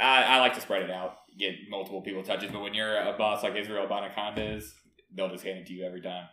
I, 0.00 0.22
I 0.22 0.38
like 0.40 0.54
to 0.54 0.60
spread 0.60 0.82
it 0.82 0.90
out, 0.90 1.16
get 1.38 1.54
multiple 1.68 2.02
people 2.02 2.22
touches, 2.22 2.50
but 2.50 2.60
when 2.60 2.74
you're 2.74 2.96
a 2.96 3.14
boss 3.16 3.42
like 3.42 3.56
Israel 3.56 3.86
Abanikanda 3.86 4.56
is, 4.56 4.74
they'll 5.14 5.30
just 5.30 5.44
hand 5.44 5.58
it 5.58 5.66
to 5.66 5.72
you 5.72 5.84
every 5.84 6.00
time. 6.00 6.26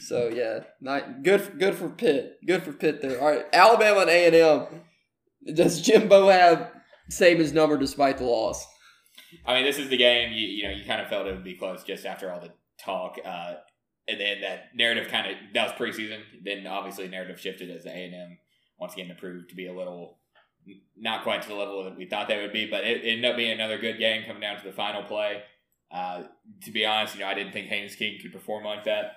So 0.00 0.28
yeah, 0.28 0.60
not 0.80 1.22
good. 1.22 1.58
Good 1.58 1.74
for 1.74 1.88
Pitt. 1.88 2.38
Good 2.46 2.62
for 2.62 2.72
Pitt 2.72 3.00
there. 3.00 3.20
All 3.20 3.28
right, 3.28 3.46
Alabama 3.52 4.00
and 4.00 4.10
A 4.10 4.26
and 4.26 4.34
M. 4.34 5.54
Does 5.54 5.80
Jimbo 5.80 6.28
have 6.28 6.70
Saban's 7.10 7.52
number 7.52 7.78
despite 7.78 8.18
the 8.18 8.24
loss? 8.24 8.66
I 9.46 9.54
mean, 9.54 9.64
this 9.64 9.78
is 9.78 9.88
the 9.88 9.96
game. 9.96 10.32
You 10.32 10.46
you 10.46 10.62
know, 10.64 10.70
you 10.70 10.84
kind 10.84 11.00
of 11.00 11.08
felt 11.08 11.26
it 11.26 11.34
would 11.34 11.44
be 11.44 11.54
close 11.54 11.84
just 11.84 12.06
after 12.06 12.32
all 12.32 12.40
the 12.40 12.52
talk, 12.82 13.16
uh, 13.24 13.54
and 14.08 14.20
then 14.20 14.40
that 14.40 14.74
narrative 14.74 15.08
kind 15.08 15.30
of 15.30 15.36
that 15.54 15.64
was 15.66 15.72
preseason. 15.72 16.20
Then 16.42 16.66
obviously 16.66 17.08
narrative 17.08 17.40
shifted 17.40 17.70
as 17.70 17.84
the 17.84 17.90
A 17.90 18.04
and 18.04 18.14
M 18.14 18.38
once 18.78 18.94
again 18.94 19.14
proved 19.18 19.50
to 19.50 19.54
be 19.54 19.66
a 19.66 19.72
little 19.72 20.18
not 20.96 21.22
quite 21.22 21.42
to 21.42 21.48
the 21.48 21.54
level 21.54 21.84
that 21.84 21.96
we 21.96 22.06
thought 22.06 22.28
they 22.28 22.40
would 22.40 22.52
be, 22.52 22.66
but 22.66 22.84
it, 22.84 23.02
ended 23.04 23.24
up 23.24 23.36
being 23.36 23.52
another 23.52 23.78
good 23.78 23.98
game 23.98 24.24
coming 24.26 24.42
down 24.42 24.58
to 24.58 24.64
the 24.64 24.72
final 24.72 25.02
play. 25.02 25.42
Uh, 25.90 26.24
to 26.62 26.70
be 26.70 26.84
honest, 26.84 27.14
you 27.14 27.20
know, 27.20 27.26
I 27.26 27.34
didn't 27.34 27.52
think 27.52 27.68
Haynes 27.68 27.96
King 27.96 28.18
could 28.20 28.32
perform 28.32 28.64
like 28.64 28.84
that, 28.84 29.12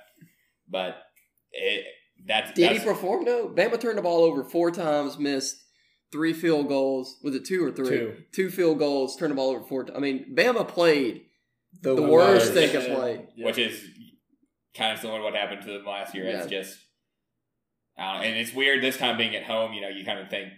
but 0.67 1.03
it 1.51 1.85
that's 2.25 2.53
Did 2.53 2.69
that's, 2.69 2.83
he 2.83 2.85
perform? 2.85 3.25
No. 3.25 3.47
Bama 3.49 3.79
turned 3.79 3.97
the 3.97 4.01
ball 4.01 4.23
over 4.23 4.43
four 4.43 4.71
times, 4.71 5.17
missed 5.17 5.62
three 6.13 6.31
field 6.31 6.69
goals. 6.69 7.17
Was 7.21 7.35
it 7.35 7.43
two 7.43 7.65
or 7.65 7.71
three? 7.71 7.89
Two. 7.89 8.15
Two 8.31 8.49
field 8.49 8.79
goals, 8.79 9.17
Turn 9.17 9.29
the 9.29 9.35
ball 9.35 9.49
over 9.49 9.65
four. 9.65 9.83
times. 9.83 9.97
I 9.97 9.99
mean, 9.99 10.33
Bama 10.33 10.65
played 10.65 11.25
The, 11.81 11.95
the 11.95 12.01
worst 12.03 12.45
worst. 12.45 12.53
they 12.53 12.69
could 12.69 12.85
play. 12.95 13.25
which 13.37 13.57
is 13.57 13.83
kind 14.77 14.93
of 14.93 14.99
similar 14.99 15.19
to 15.19 15.23
what 15.25 15.35
happened 15.35 15.61
to 15.63 15.67
them 15.73 15.85
last 15.85 16.15
year. 16.15 16.25
It's 16.27 16.49
Yeah. 16.49 16.59
just, 16.61 16.77
I 17.97 18.23
and 18.25 18.37
it's 18.39 18.53
weird 18.53 18.81
this 18.81 18.97
time 18.97 19.17
being 19.17 19.35
at 19.35 19.43
home. 19.43 19.73
You 19.73 19.81
know, 19.81 19.89
you 19.89 20.05
kind 20.05 20.19
of 20.19 20.29
think 20.29 20.49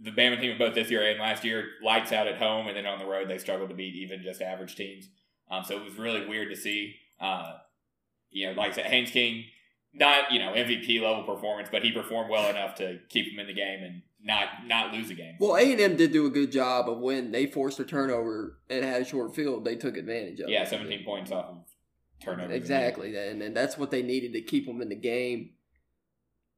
the 0.00 0.10
Bama 0.12 0.40
team 0.40 0.52
of 0.52 0.58
both 0.58 0.74
this 0.74 0.90
year 0.90 1.02
and 1.10 1.18
last 1.18 1.44
year 1.44 1.64
lights 1.82 2.12
out 2.12 2.28
at 2.28 2.36
home, 2.36 2.66
and 2.68 2.76
then 2.76 2.86
on 2.86 2.98
the 2.98 3.06
road 3.06 3.28
they 3.28 3.38
struggled 3.38 3.70
to 3.70 3.74
beat 3.74 3.94
even 3.96 4.22
just 4.22 4.40
average 4.40 4.76
teams. 4.76 5.08
Um, 5.50 5.64
so 5.64 5.76
it 5.76 5.84
was 5.84 5.94
really 5.98 6.26
weird 6.26 6.50
to 6.50 6.56
see. 6.56 6.94
Uh, 7.20 7.54
you 8.30 8.46
know, 8.46 8.52
like 8.52 8.72
I 8.72 8.74
said, 8.76 8.86
Haynes 8.86 9.10
King, 9.10 9.44
not 9.94 10.32
you 10.32 10.38
know 10.38 10.52
MVP 10.52 11.00
level 11.02 11.22
performance, 11.24 11.68
but 11.72 11.82
he 11.82 11.92
performed 11.92 12.30
well 12.30 12.48
enough 12.50 12.74
to 12.76 12.98
keep 13.08 13.32
him 13.32 13.38
in 13.40 13.46
the 13.46 13.54
game 13.54 13.82
and 13.82 14.02
not 14.22 14.66
not 14.66 14.92
lose 14.92 15.10
a 15.10 15.14
game. 15.14 15.36
Well, 15.38 15.56
A 15.56 15.72
and 15.72 15.80
M 15.80 15.96
did 15.96 16.12
do 16.12 16.26
a 16.26 16.30
good 16.30 16.52
job 16.52 16.88
of 16.88 16.98
when 16.98 17.32
they 17.32 17.46
forced 17.46 17.78
a 17.80 17.84
turnover 17.84 18.58
and 18.68 18.84
had 18.84 19.02
a 19.02 19.04
short 19.04 19.34
field. 19.34 19.64
They 19.64 19.76
took 19.76 19.96
advantage 19.96 20.40
of. 20.40 20.48
Yeah, 20.48 20.62
it. 20.62 20.68
17 20.68 21.04
points 21.04 21.30
off 21.30 21.46
of 21.46 21.58
turnover. 22.20 22.52
Exactly, 22.52 23.16
and 23.16 23.42
and 23.42 23.56
that's 23.56 23.78
what 23.78 23.90
they 23.90 24.02
needed 24.02 24.32
to 24.32 24.40
keep 24.40 24.66
them 24.66 24.82
in 24.82 24.88
the 24.88 24.96
game. 24.96 25.50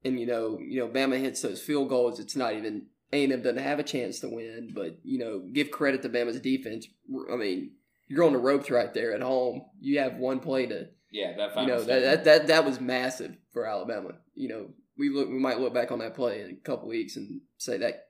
And 0.05 0.19
you 0.19 0.27
know, 0.27 0.59
you 0.61 0.81
know, 0.81 0.89
Bama 0.89 1.19
hits 1.19 1.43
those 1.43 1.61
field 1.61 1.89
goals. 1.89 2.21
It's 2.21 2.37
not 2.37 2.55
even 2.55 2.87
A 3.13 3.25
and 3.25 3.33
M 3.33 3.43
doesn't 3.43 3.63
have 3.63 3.79
a 3.79 3.85
chance 3.85 4.21
to 4.21 4.29
win, 4.29 4.71
but 4.75 4.99
you 5.03 5.19
know, 5.19 5.43
give 5.53 5.71
credit 5.71 6.03
to 6.03 6.09
Bama's 6.09 6.41
defense. 6.41 6.87
I 7.33 7.37
mean, 7.37 7.73
you're 8.07 8.25
on 8.25 8.33
the 8.33 8.39
ropes 8.39 8.71
right 8.71 8.93
there 8.95 9.13
at 9.13 9.23
home. 9.23 9.63
You 9.81 9.99
have 9.99 10.15
one 10.17 10.41
play 10.41 10.67
to, 10.67 10.89
Yeah, 11.11 11.37
that 11.37 11.61
you 11.61 11.67
know, 11.67 11.83
that, 11.83 12.01
that 12.01 12.25
that 12.25 12.47
that 12.47 12.65
was 12.65 12.81
massive 12.81 13.37
for 13.53 13.67
Alabama. 13.67 14.13
You 14.35 14.49
know, 14.49 14.67
we 14.99 15.09
look, 15.11 15.29
we 15.29 15.39
might 15.39 15.61
look 15.61 15.73
back 15.75 15.91
on 15.93 15.99
that 16.01 16.15
play 16.15 16.41
in 16.43 16.51
a 16.51 16.55
couple 16.67 16.89
weeks 16.89 17.17
and 17.17 17.41
say 17.57 17.77
that 17.79 18.07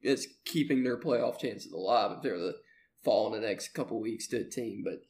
it's 0.00 0.26
keeping 0.44 0.82
their 0.82 0.98
playoff 0.98 1.38
chances 1.38 1.72
alive 1.72 2.12
if 2.16 2.22
they're 2.22 2.38
the 2.38 2.54
fall 3.04 3.32
in 3.32 3.40
the 3.40 3.46
next 3.46 3.68
couple 3.74 4.00
weeks 4.00 4.26
to 4.28 4.38
a 4.38 4.44
team. 4.44 4.82
But 4.84 5.00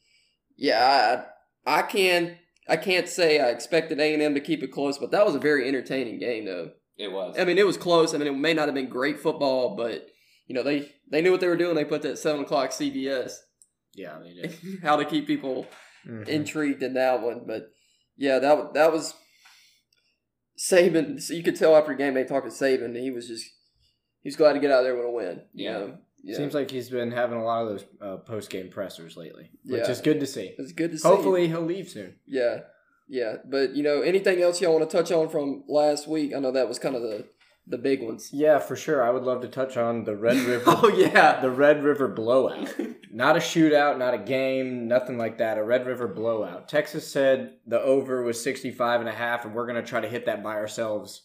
yeah, 0.55 1.23
I 1.65 1.79
I 1.79 1.81
can 1.83 2.37
I 2.67 2.77
can't 2.77 3.07
say 3.09 3.39
I 3.39 3.49
expected 3.49 3.99
A 3.99 4.13
and 4.13 4.21
M 4.21 4.33
to 4.35 4.39
keep 4.39 4.63
it 4.63 4.71
close, 4.71 4.97
but 4.97 5.11
that 5.11 5.25
was 5.25 5.35
a 5.35 5.39
very 5.39 5.67
entertaining 5.67 6.19
game 6.19 6.45
though. 6.45 6.71
it 6.97 7.11
was. 7.11 7.35
I 7.37 7.45
mean, 7.45 7.57
it 7.57 7.65
was 7.65 7.77
close. 7.77 8.13
I 8.13 8.17
mean, 8.17 8.27
it 8.27 8.37
may 8.37 8.53
not 8.53 8.67
have 8.67 8.75
been 8.75 8.89
great 8.89 9.19
football, 9.19 9.75
but 9.75 10.07
you 10.47 10.53
know 10.55 10.63
they 10.63 10.91
they 11.09 11.21
knew 11.21 11.31
what 11.31 11.39
they 11.41 11.47
were 11.47 11.57
doing. 11.57 11.75
They 11.75 11.85
put 11.85 12.01
that 12.03 12.17
seven 12.19 12.41
o'clock 12.41 12.69
CBS 12.71 13.33
Yeah, 13.95 14.19
they 14.19 14.33
did. 14.33 14.57
how 14.83 14.95
to 14.97 15.05
keep 15.05 15.25
people 15.27 15.67
Mhm. 16.07 16.27
intrigued 16.27 16.83
in 16.83 16.93
that 16.95 17.21
one. 17.21 17.43
But 17.47 17.71
yeah, 18.17 18.37
that 18.39 18.73
that 18.73 18.91
was 18.91 19.13
Saban, 20.71 21.21
so 21.21 21.33
you 21.33 21.43
could 21.43 21.55
tell 21.57 21.75
after 21.75 21.91
the 21.91 21.97
game 21.97 22.13
they 22.13 22.23
talked 22.23 22.45
to 22.49 22.51
Saban, 22.51 22.95
he 22.99 23.11
was 23.11 23.27
just 23.27 23.45
he 24.21 24.27
was 24.29 24.35
glad 24.35 24.53
to 24.53 24.59
get 24.59 24.71
out 24.71 24.83
there 24.83 24.95
with 24.95 25.05
a 25.05 25.11
win. 25.11 25.41
You 25.53 25.65
Yeah. 25.65 25.71
know? 25.79 25.97
yeah. 26.23 26.37
Seems 26.37 26.53
like 26.53 26.71
he's 26.71 26.89
been 26.89 27.11
having 27.11 27.37
a 27.37 27.43
lot 27.43 27.63
of 27.63 27.69
those 27.69 27.85
uh, 28.01 28.17
post 28.17 28.49
game 28.49 28.69
pressers 28.69 29.17
lately, 29.17 29.49
which 29.65 29.81
Yeah. 29.81 29.91
is 29.91 29.99
good 30.01 30.19
to 30.21 30.25
see. 30.25 30.55
it's 30.57 30.71
good 30.71 30.91
to 30.91 30.97
see. 30.97 31.07
Hopefully, 31.07 31.47
he'll 31.47 31.61
leave 31.61 31.89
soon. 31.89 32.15
yeah, 32.25 32.61
yeah. 33.09 33.37
But 33.45 33.75
you 33.75 33.83
know, 33.83 34.01
anything 34.01 34.41
else 34.41 34.61
y'all 34.61 34.77
want 34.77 34.89
to 34.89 34.97
touch 34.97 35.11
on 35.11 35.27
from 35.29 35.63
last 35.67 36.07
week? 36.07 36.33
I 36.33 36.39
know 36.39 36.51
that 36.51 36.69
was 36.69 36.79
kind 36.79 36.95
of 36.95 37.01
the 37.01 37.25
the 37.65 37.77
big 37.77 38.01
ones. 38.01 38.29
Yeah, 38.33 38.59
for 38.59 38.75
sure. 38.75 39.03
I 39.03 39.09
would 39.09 39.23
love 39.23 39.41
to 39.41 39.47
touch 39.47 39.77
on 39.77 40.03
the 40.03 40.15
Red 40.15 40.37
River. 40.45 40.63
Oh 40.67 40.89
yeah, 40.89 41.39
the 41.39 41.51
Red 41.51 41.83
River 41.83 42.07
blowout. 42.07 42.75
Not 43.11 43.37
a 43.37 43.39
shootout, 43.39 43.99
not 43.99 44.15
a 44.15 44.17
game, 44.17 44.87
nothing 44.87 45.19
like 45.19 45.37
that. 45.37 45.59
A 45.59 45.63
Red 45.63 45.85
River 45.85 46.07
blowout. 46.07 46.67
Texas 46.67 47.07
said 47.07 47.57
the 47.67 47.79
over 47.79 48.23
was 48.23 48.41
65 48.41 49.01
and 49.01 49.07
a 49.07 49.13
half 49.13 49.45
and 49.45 49.53
we're 49.53 49.67
going 49.67 49.79
to 49.79 49.87
try 49.87 50.01
to 50.01 50.09
hit 50.09 50.25
that 50.25 50.41
by 50.41 50.55
ourselves. 50.55 51.21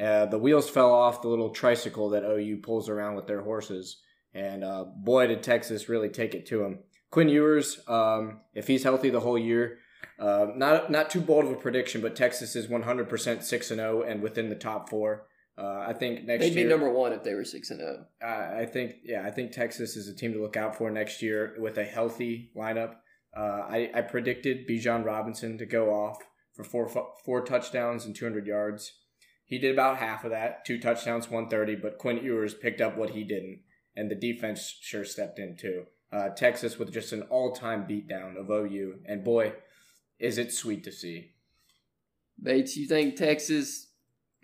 Uh, 0.00 0.26
the 0.26 0.38
wheels 0.38 0.70
fell 0.70 0.92
off 0.92 1.20
the 1.20 1.26
little 1.26 1.50
tricycle 1.50 2.10
that 2.10 2.22
OU 2.22 2.58
pulls 2.58 2.88
around 2.88 3.16
with 3.16 3.26
their 3.26 3.40
horses. 3.40 3.96
And 4.32 4.62
uh, 4.62 4.84
boy, 4.84 5.26
did 5.26 5.42
Texas 5.42 5.88
really 5.88 6.10
take 6.10 6.36
it 6.36 6.46
to 6.46 6.62
him. 6.62 6.78
Quinn 7.10 7.28
Ewers, 7.28 7.80
um, 7.88 8.38
if 8.54 8.68
he's 8.68 8.84
healthy 8.84 9.10
the 9.10 9.18
whole 9.18 9.36
year, 9.36 9.78
uh, 10.20 10.46
not 10.54 10.90
not 10.90 11.10
too 11.10 11.20
bold 11.20 11.44
of 11.44 11.50
a 11.50 11.56
prediction, 11.56 12.00
but 12.00 12.14
Texas 12.14 12.54
is 12.54 12.68
100% 12.68 13.42
6 13.42 13.70
and 13.72 13.80
0 13.80 14.02
and 14.02 14.22
within 14.22 14.48
the 14.48 14.54
top 14.54 14.88
four. 14.88 15.26
Uh, 15.56 15.84
I 15.86 15.92
think 15.92 16.24
next 16.24 16.42
they'd 16.44 16.54
be 16.54 16.64
number 16.64 16.90
one 16.90 17.12
if 17.12 17.22
they 17.22 17.34
were 17.34 17.44
six 17.44 17.70
and 17.70 17.80
oh. 17.80 17.84
zero. 17.84 18.06
I 18.22 18.60
I 18.62 18.66
think 18.66 18.94
yeah, 19.04 19.22
I 19.24 19.30
think 19.30 19.52
Texas 19.52 19.96
is 19.96 20.08
a 20.08 20.14
team 20.14 20.32
to 20.32 20.40
look 20.40 20.56
out 20.56 20.76
for 20.76 20.90
next 20.90 21.22
year 21.22 21.54
with 21.58 21.76
a 21.78 21.84
healthy 21.84 22.50
lineup. 22.56 22.94
Uh, 23.36 23.66
I, 23.68 23.90
I 23.94 24.00
predicted 24.02 24.68
Bijan 24.68 25.04
Robinson 25.04 25.56
to 25.58 25.66
go 25.66 25.90
off 25.90 26.18
for 26.54 26.64
four 26.64 26.88
four 27.24 27.44
touchdowns 27.44 28.04
and 28.04 28.14
200 28.14 28.46
yards. 28.46 28.92
He 29.44 29.58
did 29.58 29.74
about 29.74 29.98
half 29.98 30.24
of 30.24 30.30
that, 30.30 30.64
two 30.64 30.78
touchdowns, 30.78 31.28
130. 31.28 31.76
But 31.76 31.98
Quinn 31.98 32.24
Ewers 32.24 32.54
picked 32.54 32.80
up 32.80 32.96
what 32.96 33.10
he 33.10 33.24
didn't, 33.24 33.60
and 33.94 34.10
the 34.10 34.14
defense 34.14 34.78
sure 34.80 35.04
stepped 35.04 35.38
in 35.38 35.56
too. 35.56 35.84
Uh, 36.10 36.28
Texas 36.30 36.78
with 36.78 36.92
just 36.92 37.12
an 37.12 37.22
all 37.22 37.52
time 37.52 37.86
beatdown 37.86 38.38
of 38.38 38.50
OU, 38.50 39.00
and 39.06 39.24
boy, 39.24 39.52
is 40.18 40.38
it 40.38 40.52
sweet 40.52 40.84
to 40.84 40.92
see. 40.92 41.32
Bates, 42.42 42.76
you 42.76 42.86
think 42.86 43.16
Texas? 43.16 43.91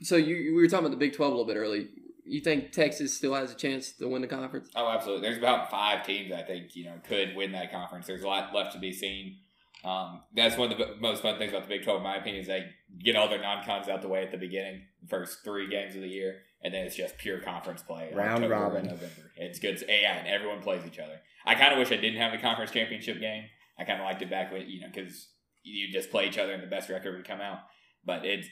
So 0.02 0.16
you 0.16 0.54
we 0.54 0.62
were 0.62 0.68
talking 0.68 0.86
about 0.86 0.98
the 0.98 1.04
Big 1.04 1.14
Twelve 1.14 1.32
a 1.32 1.36
little 1.36 1.52
bit 1.52 1.58
early. 1.58 1.88
You 2.24 2.40
think 2.40 2.72
Texas 2.72 3.16
still 3.16 3.34
has 3.34 3.50
a 3.50 3.54
chance 3.54 3.92
to 3.92 4.08
win 4.08 4.20
the 4.20 4.28
conference? 4.28 4.68
Oh, 4.76 4.88
absolutely. 4.88 5.22
There's 5.26 5.38
about 5.38 5.70
five 5.70 6.04
teams 6.04 6.32
I 6.32 6.42
think 6.42 6.76
you 6.76 6.84
know 6.84 6.94
could 7.06 7.34
win 7.34 7.52
that 7.52 7.72
conference. 7.72 8.06
There's 8.06 8.22
a 8.22 8.26
lot 8.28 8.54
left 8.54 8.72
to 8.74 8.78
be 8.78 8.92
seen. 8.92 9.36
Um, 9.84 10.22
that's 10.34 10.56
one 10.56 10.72
of 10.72 10.78
the 10.78 10.96
most 11.00 11.22
fun 11.22 11.38
things 11.38 11.52
about 11.52 11.62
the 11.62 11.68
Big 11.68 11.84
12, 11.84 11.98
in 11.98 12.02
my 12.02 12.16
opinion, 12.16 12.42
is 12.42 12.48
they 12.48 12.66
get 13.02 13.14
all 13.14 13.28
their 13.28 13.40
non-cons 13.40 13.88
out 13.88 14.02
the 14.02 14.08
way 14.08 14.24
at 14.24 14.32
the 14.32 14.36
beginning, 14.36 14.82
first 15.08 15.44
three 15.44 15.70
games 15.70 15.94
of 15.94 16.02
the 16.02 16.08
year, 16.08 16.40
and 16.64 16.74
then 16.74 16.84
it's 16.84 16.96
just 16.96 17.16
pure 17.16 17.38
conference 17.38 17.82
play. 17.82 18.08
in 18.10 18.16
Round 18.16 18.42
October 18.44 18.54
robin. 18.54 18.86
November. 18.86 19.30
It's 19.36 19.60
good. 19.60 19.82
Yeah, 19.88 20.18
and 20.18 20.26
everyone 20.26 20.62
plays 20.62 20.84
each 20.84 20.98
other. 20.98 21.20
I 21.46 21.54
kind 21.54 21.72
of 21.72 21.78
wish 21.78 21.92
I 21.92 21.96
didn't 22.00 22.20
have 22.20 22.32
the 22.32 22.38
conference 22.38 22.72
championship 22.72 23.20
game. 23.20 23.44
I 23.78 23.84
kind 23.84 24.00
of 24.00 24.04
liked 24.04 24.20
it 24.20 24.30
back 24.30 24.50
when 24.52 24.68
you 24.68 24.80
know 24.80 24.88
because 24.92 25.28
you 25.62 25.92
just 25.92 26.10
play 26.10 26.26
each 26.26 26.38
other 26.38 26.52
and 26.52 26.62
the 26.62 26.66
best 26.66 26.88
record 26.90 27.14
would 27.16 27.26
come 27.26 27.40
out. 27.40 27.60
But 28.04 28.24
it's 28.24 28.48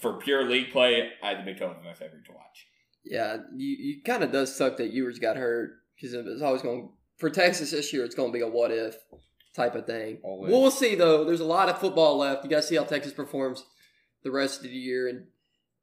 for 0.00 0.14
pure 0.14 0.48
league 0.48 0.70
play. 0.70 1.10
I 1.22 1.34
the 1.34 1.42
Big 1.42 1.58
12 1.58 1.78
is 1.78 1.84
my 1.84 1.94
favorite 1.94 2.24
to 2.26 2.32
watch. 2.32 2.66
Yeah, 3.04 3.38
you, 3.56 3.76
you 3.78 4.02
kind 4.02 4.22
of 4.22 4.32
does 4.32 4.54
suck 4.54 4.76
that 4.76 4.92
Ewers 4.92 5.18
got 5.18 5.36
hurt 5.36 5.70
because 5.96 6.14
it's 6.14 6.42
always 6.42 6.62
going 6.62 6.90
for 7.16 7.30
Texas 7.30 7.70
this 7.70 7.92
year. 7.92 8.04
It's 8.04 8.14
going 8.14 8.32
to 8.32 8.38
be 8.38 8.44
a 8.44 8.48
what 8.48 8.70
if 8.70 8.96
type 9.54 9.74
of 9.74 9.86
thing. 9.86 10.18
Always. 10.22 10.52
We'll 10.52 10.70
see 10.70 10.94
though. 10.94 11.24
There's 11.24 11.40
a 11.40 11.44
lot 11.44 11.68
of 11.68 11.78
football 11.78 12.18
left. 12.18 12.44
You 12.44 12.50
got 12.50 12.56
to 12.56 12.62
see 12.62 12.76
how 12.76 12.84
Texas 12.84 13.12
performs 13.12 13.64
the 14.22 14.30
rest 14.30 14.58
of 14.58 14.70
the 14.70 14.76
year 14.76 15.08
and 15.08 15.26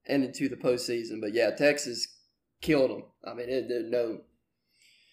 and 0.07 0.23
into 0.23 0.47
the 0.47 0.55
postseason. 0.55 1.21
But 1.21 1.33
yeah, 1.33 1.51
Texas 1.51 2.07
killed 2.61 2.91
them. 2.91 3.03
I 3.25 3.33
mean, 3.33 3.49
it, 3.49 3.67
there 3.67 3.83
no. 3.83 4.19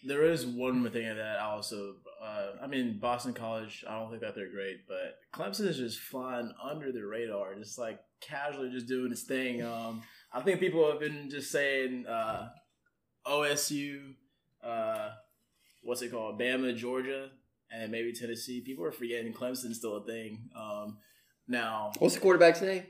There 0.05 0.25
is 0.25 0.45
one 0.45 0.81
more 0.81 0.91
thing 0.91 1.05
that 1.07 1.39
I 1.39 1.45
also, 1.45 1.95
uh, 2.23 2.47
I 2.63 2.67
mean, 2.67 2.99
Boston 2.99 3.35
College. 3.35 3.85
I 3.89 3.99
don't 3.99 4.11
think 4.11 4.23
that 4.23 4.35
they're 4.35 4.51
great, 4.51 4.87
but 4.89 5.19
Clemson 5.33 5.67
is 5.69 5.77
just 5.77 6.01
flying 6.01 6.53
under 6.63 6.91
the 6.91 7.05
radar, 7.05 7.55
just 7.55 7.79
like 7.79 8.01
casually 8.21 8.71
just 8.71 8.89
doing 8.89 9.13
its 9.13 9.23
thing. 9.23 9.63
Um, 9.63 10.03
I 10.33 10.41
think 10.41 10.61
people 10.61 10.91
have 10.91 10.99
been 11.01 11.29
just 11.31 11.53
saying 11.53 12.07
uh, 12.07 12.49
OSU, 13.27 14.15
uh, 14.65 15.11
what's 15.83 16.03
it 16.03 16.11
called, 16.11 16.41
Bama, 16.41 16.77
Georgia, 16.77 17.31
and 17.71 17.93
maybe 17.93 18.13
Tennessee. 18.13 18.61
People 18.61 18.85
are 18.85 18.93
forgetting 18.93 19.33
Clemson's 19.33 19.79
still 19.79 19.97
a 19.99 20.05
thing. 20.05 20.49
Um, 20.57 20.99
now, 21.49 21.93
What's 21.99 22.15
the 22.15 22.21
quarterback's 22.21 22.61
name? 22.61 22.85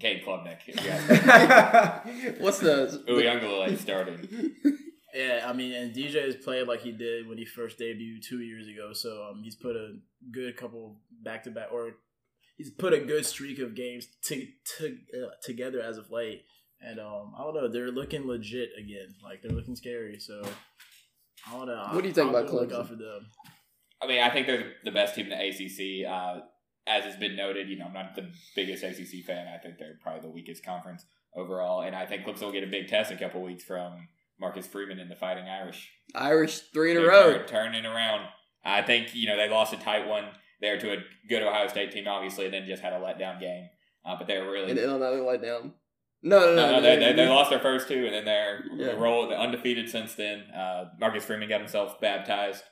Cade 0.00 0.24
Klubnik. 0.24 0.58
Yeah. 0.84 2.00
What's 2.38 2.60
the? 2.60 3.02
Uiagalelei 3.08 3.76
started. 3.78 4.28
Yeah, 5.18 5.46
I 5.48 5.52
mean, 5.52 5.72
and 5.72 5.92
DJ 5.92 6.24
has 6.26 6.36
played 6.36 6.68
like 6.68 6.80
he 6.80 6.92
did 6.92 7.26
when 7.26 7.38
he 7.38 7.44
first 7.44 7.76
debuted 7.76 8.22
two 8.22 8.40
years 8.40 8.68
ago. 8.68 8.92
So 8.92 9.26
um, 9.28 9.42
he's 9.42 9.56
put 9.56 9.74
a 9.74 9.96
good 10.30 10.56
couple 10.56 11.00
back 11.24 11.42
to 11.42 11.50
back, 11.50 11.72
or 11.72 11.96
he's 12.56 12.70
put 12.70 12.92
a 12.92 13.00
good 13.00 13.26
streak 13.26 13.58
of 13.58 13.74
games 13.74 14.06
to, 14.26 14.46
to, 14.78 14.96
uh, 15.14 15.30
together 15.42 15.80
as 15.80 15.98
of 15.98 16.12
late. 16.12 16.44
And 16.80 17.00
um, 17.00 17.32
I 17.36 17.42
don't 17.42 17.54
know, 17.56 17.66
they're 17.66 17.90
looking 17.90 18.28
legit 18.28 18.70
again. 18.78 19.08
Like 19.20 19.42
they're 19.42 19.50
looking 19.50 19.74
scary. 19.74 20.20
So 20.20 20.40
I 21.48 21.56
don't 21.56 21.66
know. 21.66 21.88
What 21.90 22.02
do 22.02 22.08
you 22.08 22.14
think 22.14 22.28
I'm 22.28 22.36
about 22.36 22.46
gonna 22.46 22.66
Clemson? 22.68 22.88
for 22.88 22.94
them. 22.94 23.26
I 24.00 24.06
mean, 24.06 24.22
I 24.22 24.30
think 24.30 24.46
they're 24.46 24.74
the 24.84 24.92
best 24.92 25.16
team 25.16 25.26
in 25.26 25.30
the 25.30 25.48
ACC. 25.48 26.08
Uh, 26.08 26.42
as 26.86 27.02
has 27.02 27.16
been 27.16 27.34
noted, 27.34 27.68
you 27.68 27.76
know, 27.76 27.86
I'm 27.86 27.92
not 27.92 28.14
the 28.14 28.30
biggest 28.54 28.84
ACC 28.84 29.24
fan. 29.26 29.48
I 29.48 29.58
think 29.58 29.78
they're 29.78 29.98
probably 30.00 30.20
the 30.20 30.32
weakest 30.32 30.64
conference 30.64 31.04
overall, 31.34 31.80
and 31.80 31.96
I 31.96 32.06
think 32.06 32.22
Clemson 32.22 32.42
will 32.42 32.52
get 32.52 32.62
a 32.62 32.68
big 32.68 32.86
test 32.86 33.10
in 33.10 33.16
a 33.16 33.20
couple 33.20 33.42
weeks 33.42 33.64
from 33.64 34.06
Marcus 34.40 34.66
Freeman 34.66 34.98
and 35.00 35.10
the 35.10 35.16
Fighting 35.16 35.44
Irish. 35.48 35.90
Irish 36.14 36.58
three 36.72 36.92
in 36.92 36.96
a 36.96 37.00
They're 37.00 37.08
row. 37.10 37.32
turn- 37.38 37.46
turning 37.46 37.86
around. 37.86 38.26
I 38.64 38.82
think 38.82 39.14
you 39.14 39.26
know 39.28 39.36
they 39.36 39.48
lost 39.48 39.72
a 39.72 39.76
tight 39.76 40.06
one 40.06 40.24
there 40.60 40.78
to 40.78 40.92
a 40.92 40.96
good 41.28 41.42
Ohio 41.42 41.68
State 41.68 41.92
team, 41.92 42.06
obviously, 42.08 42.44
and 42.46 42.54
then 42.54 42.66
just 42.66 42.82
had 42.82 42.92
a 42.92 42.96
letdown 42.98 43.40
game. 43.40 43.68
Uh, 44.04 44.16
but 44.18 44.26
they 44.26 44.38
were 44.38 44.50
really 44.50 44.70
And 44.70 44.78
then 44.78 44.88
another 44.90 45.22
let 45.22 45.42
down. 45.42 45.72
No, 46.22 46.40
no, 46.40 46.46
no. 46.46 46.54
no, 46.56 46.70
no, 46.72 46.80
they, 46.80 46.96
they, 46.96 47.12
they 47.12 47.28
lost 47.28 47.50
their 47.50 47.60
first 47.60 47.86
two, 47.86 48.04
and 48.06 48.12
then 48.14 48.24
they're 48.24 48.64
Yeah. 48.74 48.92
roll 48.92 49.28
they're 49.28 49.38
undefeated 49.38 49.88
since 49.88 50.14
then. 50.14 50.40
Uh, 50.50 50.86
Marcus 50.98 51.24
Freeman 51.24 51.48
got 51.48 51.60
himself 51.60 52.00
baptized, 52.00 52.64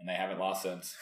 and 0.00 0.08
they 0.08 0.14
haven't 0.14 0.38
lost 0.40 0.62
since. 0.64 0.96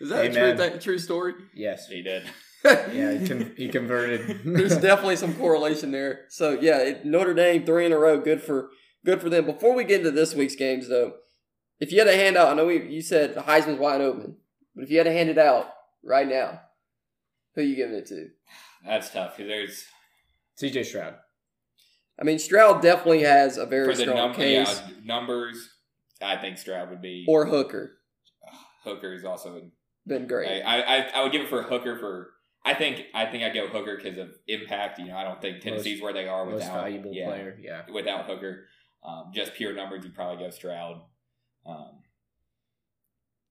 Is 0.00 0.08
that 0.08 0.24
a 0.26 0.32
true, 0.32 0.56
th- 0.56 0.82
true 0.82 0.98
story? 0.98 1.34
yes. 1.54 1.86
He 1.88 2.02
did. 2.02 2.24
Yeah, 2.64 3.18
he, 3.18 3.26
con- 3.26 3.52
he 3.56 3.68
converted. 3.68 4.40
There's 4.44 4.76
definitely 4.76 5.16
some 5.16 5.34
correlation 5.34 5.90
there. 5.90 6.26
So 6.28 6.58
yeah, 6.60 6.78
it, 6.78 7.04
Notre 7.04 7.34
Dame 7.34 7.66
three 7.66 7.86
in 7.86 7.92
a 7.92 7.98
row. 7.98 8.20
Good 8.20 8.40
for 8.40 8.70
good 9.04 9.20
for 9.20 9.28
them. 9.28 9.46
Before 9.46 9.74
we 9.74 9.84
get 9.84 10.00
into 10.00 10.10
this 10.10 10.34
week's 10.34 10.56
games, 10.56 10.88
though, 10.88 11.14
if 11.80 11.92
you 11.92 11.98
had 11.98 12.06
to 12.06 12.16
hand 12.16 12.36
out, 12.36 12.48
I 12.48 12.54
know 12.54 12.66
we, 12.66 12.86
you 12.88 13.02
said 13.02 13.34
Heisman's 13.36 13.78
wide 13.78 14.00
open, 14.00 14.36
but 14.74 14.84
if 14.84 14.90
you 14.90 14.98
had 14.98 15.04
to 15.04 15.12
hand 15.12 15.30
it 15.30 15.38
out 15.38 15.68
right 16.04 16.28
now, 16.28 16.60
who 17.54 17.62
you 17.62 17.76
giving 17.76 17.96
it 17.96 18.06
to? 18.06 18.28
That's 18.86 19.10
tough 19.10 19.36
because 19.36 19.48
there's 19.48 19.84
CJ 20.60 20.86
Stroud. 20.86 21.14
I 22.20 22.24
mean, 22.24 22.38
Stroud 22.38 22.82
definitely 22.82 23.22
has 23.22 23.56
a 23.56 23.66
very 23.66 23.86
for 23.90 23.96
the 23.96 24.02
strong 24.02 24.16
num- 24.16 24.34
case, 24.34 24.82
yeah, 24.86 24.94
numbers. 25.04 25.70
I 26.20 26.36
think 26.36 26.58
Stroud 26.58 26.90
would 26.90 27.02
be 27.02 27.24
or 27.28 27.46
Hooker 27.46 27.98
Hooker 28.84 29.12
is 29.12 29.24
also. 29.24 29.70
been 30.06 30.26
great. 30.26 30.62
I, 30.62 30.80
I 30.80 30.96
I 31.14 31.22
would 31.22 31.32
give 31.32 31.42
it 31.42 31.48
for 31.48 31.62
Hooker 31.62 31.98
for. 31.98 32.30
I 32.64 32.74
think 32.74 33.06
I 33.14 33.26
think 33.26 33.42
I 33.42 33.52
go 33.52 33.66
Hooker 33.66 33.96
because 33.96 34.18
of 34.18 34.30
impact. 34.46 34.98
You 34.98 35.06
know, 35.06 35.16
I 35.16 35.24
don't 35.24 35.40
think 35.40 35.60
Tennessee's 35.60 36.00
where 36.00 36.12
they 36.12 36.28
are 36.28 36.44
Most 36.44 36.54
without 36.54 36.82
valuable 36.82 37.12
yeah, 37.12 37.26
player. 37.26 37.58
Yeah. 37.60 37.82
without 37.92 38.26
Hooker. 38.26 38.66
Um, 39.04 39.32
just 39.34 39.54
pure 39.54 39.74
numbers, 39.74 40.04
you'd 40.04 40.14
probably 40.14 40.44
go 40.44 40.50
Stroud. 40.50 41.00
Um, 41.66 42.02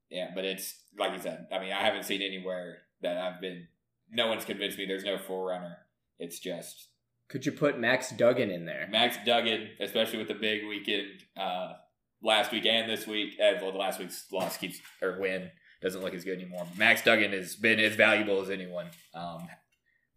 yeah, 0.09 0.31
but 0.35 0.45
it's 0.45 0.75
like 0.97 1.13
you 1.13 1.19
said. 1.19 1.47
I 1.51 1.59
mean, 1.59 1.71
I 1.71 1.81
haven't 1.81 2.03
seen 2.03 2.21
anywhere 2.21 2.79
that 3.01 3.17
I've 3.17 3.41
been. 3.41 3.67
No 4.11 4.27
one's 4.27 4.45
convinced 4.45 4.77
me. 4.77 4.85
There's 4.85 5.03
no 5.05 5.17
forerunner. 5.17 5.77
It's 6.19 6.39
just 6.39 6.87
Could 7.29 7.45
you 7.45 7.51
put 7.51 7.79
Max 7.79 8.11
Duggan 8.11 8.51
in 8.51 8.65
there? 8.65 8.87
Max 8.91 9.17
Duggan, 9.25 9.69
especially 9.79 10.19
with 10.19 10.27
the 10.27 10.33
big 10.35 10.67
weekend 10.67 11.23
uh, 11.37 11.73
last 12.21 12.51
week 12.51 12.65
and 12.65 12.89
this 12.89 13.07
week. 13.07 13.33
Uh, 13.41 13.53
well, 13.61 13.71
the 13.71 13.77
last 13.77 13.99
week's 13.99 14.29
loss 14.31 14.57
keeps 14.57 14.79
or 15.01 15.19
win 15.19 15.49
doesn't 15.81 16.01
look 16.01 16.13
as 16.13 16.23
good 16.23 16.39
anymore. 16.39 16.67
Max 16.77 17.03
Duggan 17.03 17.31
has 17.31 17.55
been 17.55 17.79
as 17.79 17.95
valuable 17.95 18.41
as 18.41 18.49
anyone. 18.49 18.87
Um, 19.15 19.47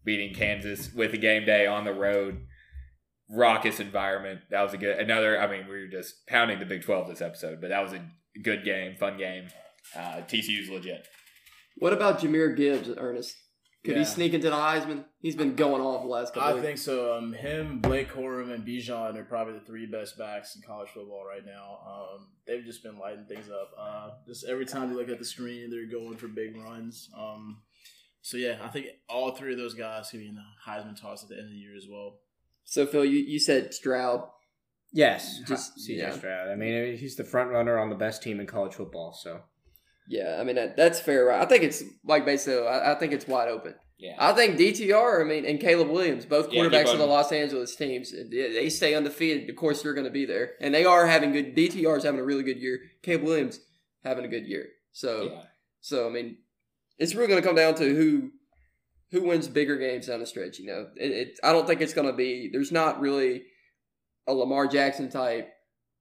beating 0.04 0.34
Kansas 0.34 0.92
with 0.92 1.14
a 1.14 1.18
game 1.18 1.46
day 1.46 1.66
on 1.66 1.84
the 1.84 1.94
road, 1.94 2.46
raucous 3.30 3.80
environment. 3.80 4.40
That 4.50 4.62
was 4.62 4.74
a 4.74 4.78
good 4.78 4.98
another. 4.98 5.40
I 5.40 5.46
mean, 5.46 5.66
we 5.68 5.80
were 5.80 5.88
just 5.88 6.26
pounding 6.26 6.58
the 6.58 6.66
Big 6.66 6.82
Twelve 6.82 7.08
this 7.08 7.20
episode, 7.20 7.60
but 7.60 7.68
that 7.68 7.82
was 7.82 7.92
a 7.92 8.00
good 8.42 8.64
game, 8.64 8.96
fun 8.96 9.16
game. 9.18 9.48
Uh, 9.94 10.22
TCU's 10.26 10.70
legit. 10.70 11.06
what 11.76 11.92
about 11.92 12.20
Jahmyr 12.20 12.56
Gibbs, 12.56 12.88
Ernest? 12.96 13.36
Could 13.84 13.98
he 13.98 14.04
sneak 14.06 14.32
into 14.32 14.48
the 14.48 14.56
Heisman? 14.56 15.04
He's 15.20 15.36
been 15.36 15.56
going 15.56 15.82
off 15.82 16.00
the 16.02 16.08
last 16.08 16.32
couple. 16.32 16.48
I 16.48 16.52
of 16.52 16.62
think 16.62 16.78
so. 16.78 17.18
Um, 17.18 17.34
him, 17.34 17.80
Blake 17.80 18.10
Corum, 18.10 18.50
and 18.50 18.66
Bijan 18.66 19.14
are 19.14 19.24
probably 19.24 19.52
the 19.52 19.60
three 19.60 19.84
best 19.84 20.16
backs 20.16 20.56
in 20.56 20.62
college 20.62 20.88
football 20.88 21.22
right 21.26 21.44
now. 21.44 21.80
Um, 21.86 22.28
they've 22.46 22.64
just 22.64 22.82
been 22.82 22.98
lighting 22.98 23.26
things 23.28 23.50
up. 23.50 23.70
Uh, 23.78 24.10
just 24.26 24.46
every 24.48 24.64
time 24.64 24.90
you 24.90 24.96
look 24.96 25.10
at 25.10 25.18
the 25.18 25.24
screen, 25.24 25.68
they're 25.70 25.86
going 25.86 26.16
for 26.16 26.28
big 26.28 26.56
runs. 26.56 27.10
Um, 27.14 27.60
so 28.22 28.38
yeah, 28.38 28.56
I 28.62 28.68
think 28.68 28.86
all 29.06 29.32
three 29.32 29.52
of 29.52 29.58
those 29.58 29.74
guys 29.74 30.08
could 30.10 30.20
be 30.20 30.28
in 30.28 30.36
the 30.36 30.40
Heisman 30.66 30.98
toss 30.98 31.22
at 31.22 31.28
the 31.28 31.36
end 31.36 31.44
of 31.44 31.50
the 31.50 31.58
year 31.58 31.76
as 31.76 31.86
well. 31.86 32.20
So 32.64 32.86
Phil, 32.86 33.04
you, 33.04 33.18
you 33.18 33.38
said 33.38 33.74
Stroud. 33.74 34.28
Yes, 34.92 35.40
Just- 35.40 35.76
just 35.76 35.88
CJ 35.90 35.96
yeah. 35.98 36.10
Stroud. 36.12 36.48
I 36.48 36.54
mean, 36.54 36.96
he's 36.96 37.16
the 37.16 37.24
front 37.24 37.50
runner 37.50 37.78
on 37.78 37.90
the 37.90 37.96
best 37.96 38.22
team 38.22 38.38
in 38.40 38.46
college 38.46 38.74
football. 38.74 39.12
So 39.12 39.40
Yeah, 40.08 40.36
I 40.40 40.44
mean 40.44 40.56
that, 40.56 40.76
that's 40.76 41.00
fair. 41.00 41.24
Right? 41.26 41.40
I 41.42 41.46
think 41.46 41.64
it's 41.64 41.82
like 42.04 42.24
basically, 42.24 42.66
I, 42.66 42.92
I 42.92 42.94
think 42.98 43.12
it's 43.12 43.26
wide 43.26 43.48
open. 43.48 43.74
Yeah. 43.98 44.16
I 44.18 44.32
think 44.32 44.58
DTR, 44.58 45.20
I 45.20 45.24
mean, 45.24 45.44
and 45.44 45.60
Caleb 45.60 45.88
Williams, 45.88 46.26
both 46.26 46.52
Yeah, 46.52 46.62
quarterbacks 46.64 46.92
of 46.92 46.98
the. 46.98 47.06
Los 47.06 47.30
Angeles 47.32 47.74
teams, 47.76 48.12
they 48.12 48.52
they 48.52 48.68
stay 48.68 48.94
undefeated. 48.94 49.48
Of 49.48 49.56
course, 49.56 49.82
they're 49.82 49.94
going 49.94 50.04
to 50.04 50.10
be 50.12 50.26
there, 50.26 50.52
and 50.60 50.74
they 50.74 50.84
are 50.84 51.06
having 51.06 51.32
good. 51.32 51.56
DTR 51.56 51.96
is 51.98 52.04
having 52.04 52.20
a 52.20 52.24
really 52.24 52.42
good 52.42 52.58
year. 52.58 52.80
Caleb 53.02 53.22
Williams 53.22 53.60
having 54.04 54.24
a 54.24 54.28
good 54.28 54.46
year. 54.46 54.66
So, 54.92 55.30
yeah. 55.32 55.42
so 55.80 56.06
I 56.08 56.10
mean, 56.10 56.38
it's 56.98 57.14
really 57.14 57.28
going 57.28 57.40
to 57.40 57.46
come 57.46 57.56
down 57.56 57.74
to 57.76 57.94
who 57.94 58.30
who 59.14 59.22
wins 59.22 59.46
bigger 59.46 59.76
games 59.76 60.08
down 60.08 60.18
the 60.18 60.26
stretch. 60.26 60.58
You 60.58 60.66
know, 60.66 60.86
it, 60.96 61.10
it 61.12 61.38
I 61.44 61.52
don't 61.52 61.68
think 61.68 61.80
it's 61.80 61.94
going 61.94 62.08
to 62.08 62.12
be. 62.12 62.50
There's 62.52 62.72
not 62.72 63.00
really 63.00 63.44
a 64.26 64.34
Lamar 64.34 64.66
Jackson 64.66 65.08
type 65.08 65.48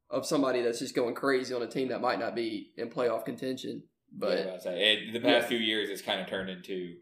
of 0.09 0.25
somebody 0.25 0.63
that's 0.63 0.79
just 0.79 0.95
going 0.95 1.13
crazy 1.13 1.53
on 1.53 1.61
a 1.61 1.67
team 1.67 1.89
that 1.89 2.01
might 2.01 2.19
not 2.19 2.35
be 2.35 2.71
in 2.75 2.89
playoff 2.89 3.23
contention. 3.23 3.83
But 4.11 4.39
Yeah, 4.39 4.45
I 4.45 4.53
was 4.55 4.63
gonna 4.63 4.77
say, 4.77 4.93
it, 4.93 5.13
the 5.13 5.19
past 5.19 5.47
few 5.47 5.59
years, 5.59 5.89
it's 5.89 6.01
kind 6.01 6.21
of 6.21 6.27
turned 6.27 6.49
into 6.49 6.95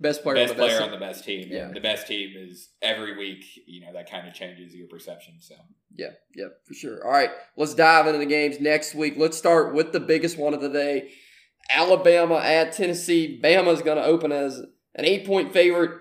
best 0.00 0.22
player, 0.22 0.36
best 0.36 0.52
on 0.52 0.56
the 0.56 0.62
best 0.62 0.68
player 0.68 0.78
team. 0.78 0.86
on 0.86 1.00
the 1.00 1.06
best 1.06 1.24
team. 1.24 1.48
Yeah. 1.50 1.66
And 1.66 1.76
the 1.76 1.80
best 1.80 2.06
team 2.06 2.30
is 2.34 2.70
every 2.80 3.18
week, 3.18 3.44
you 3.66 3.82
know, 3.82 3.92
that 3.92 4.10
kind 4.10 4.26
of 4.26 4.32
changes 4.32 4.74
your 4.74 4.88
perception. 4.88 5.34
So 5.40 5.54
Yeah, 5.94 6.12
yeah, 6.34 6.48
for 6.66 6.72
sure. 6.72 7.04
All 7.04 7.12
right, 7.12 7.30
let's 7.58 7.74
dive 7.74 8.06
into 8.06 8.18
the 8.18 8.26
games 8.26 8.58
next 8.58 8.94
week. 8.94 9.14
Let's 9.18 9.36
start 9.36 9.74
with 9.74 9.92
the 9.92 10.00
biggest 10.00 10.38
one 10.38 10.54
of 10.54 10.62
the 10.62 10.70
day 10.70 11.10
Alabama 11.70 12.36
at 12.36 12.72
Tennessee. 12.72 13.40
Bama's 13.42 13.82
going 13.82 13.98
to 13.98 14.04
open 14.04 14.32
as 14.32 14.62
an 14.94 15.04
eight 15.04 15.26
point 15.26 15.52
favorite 15.52 16.00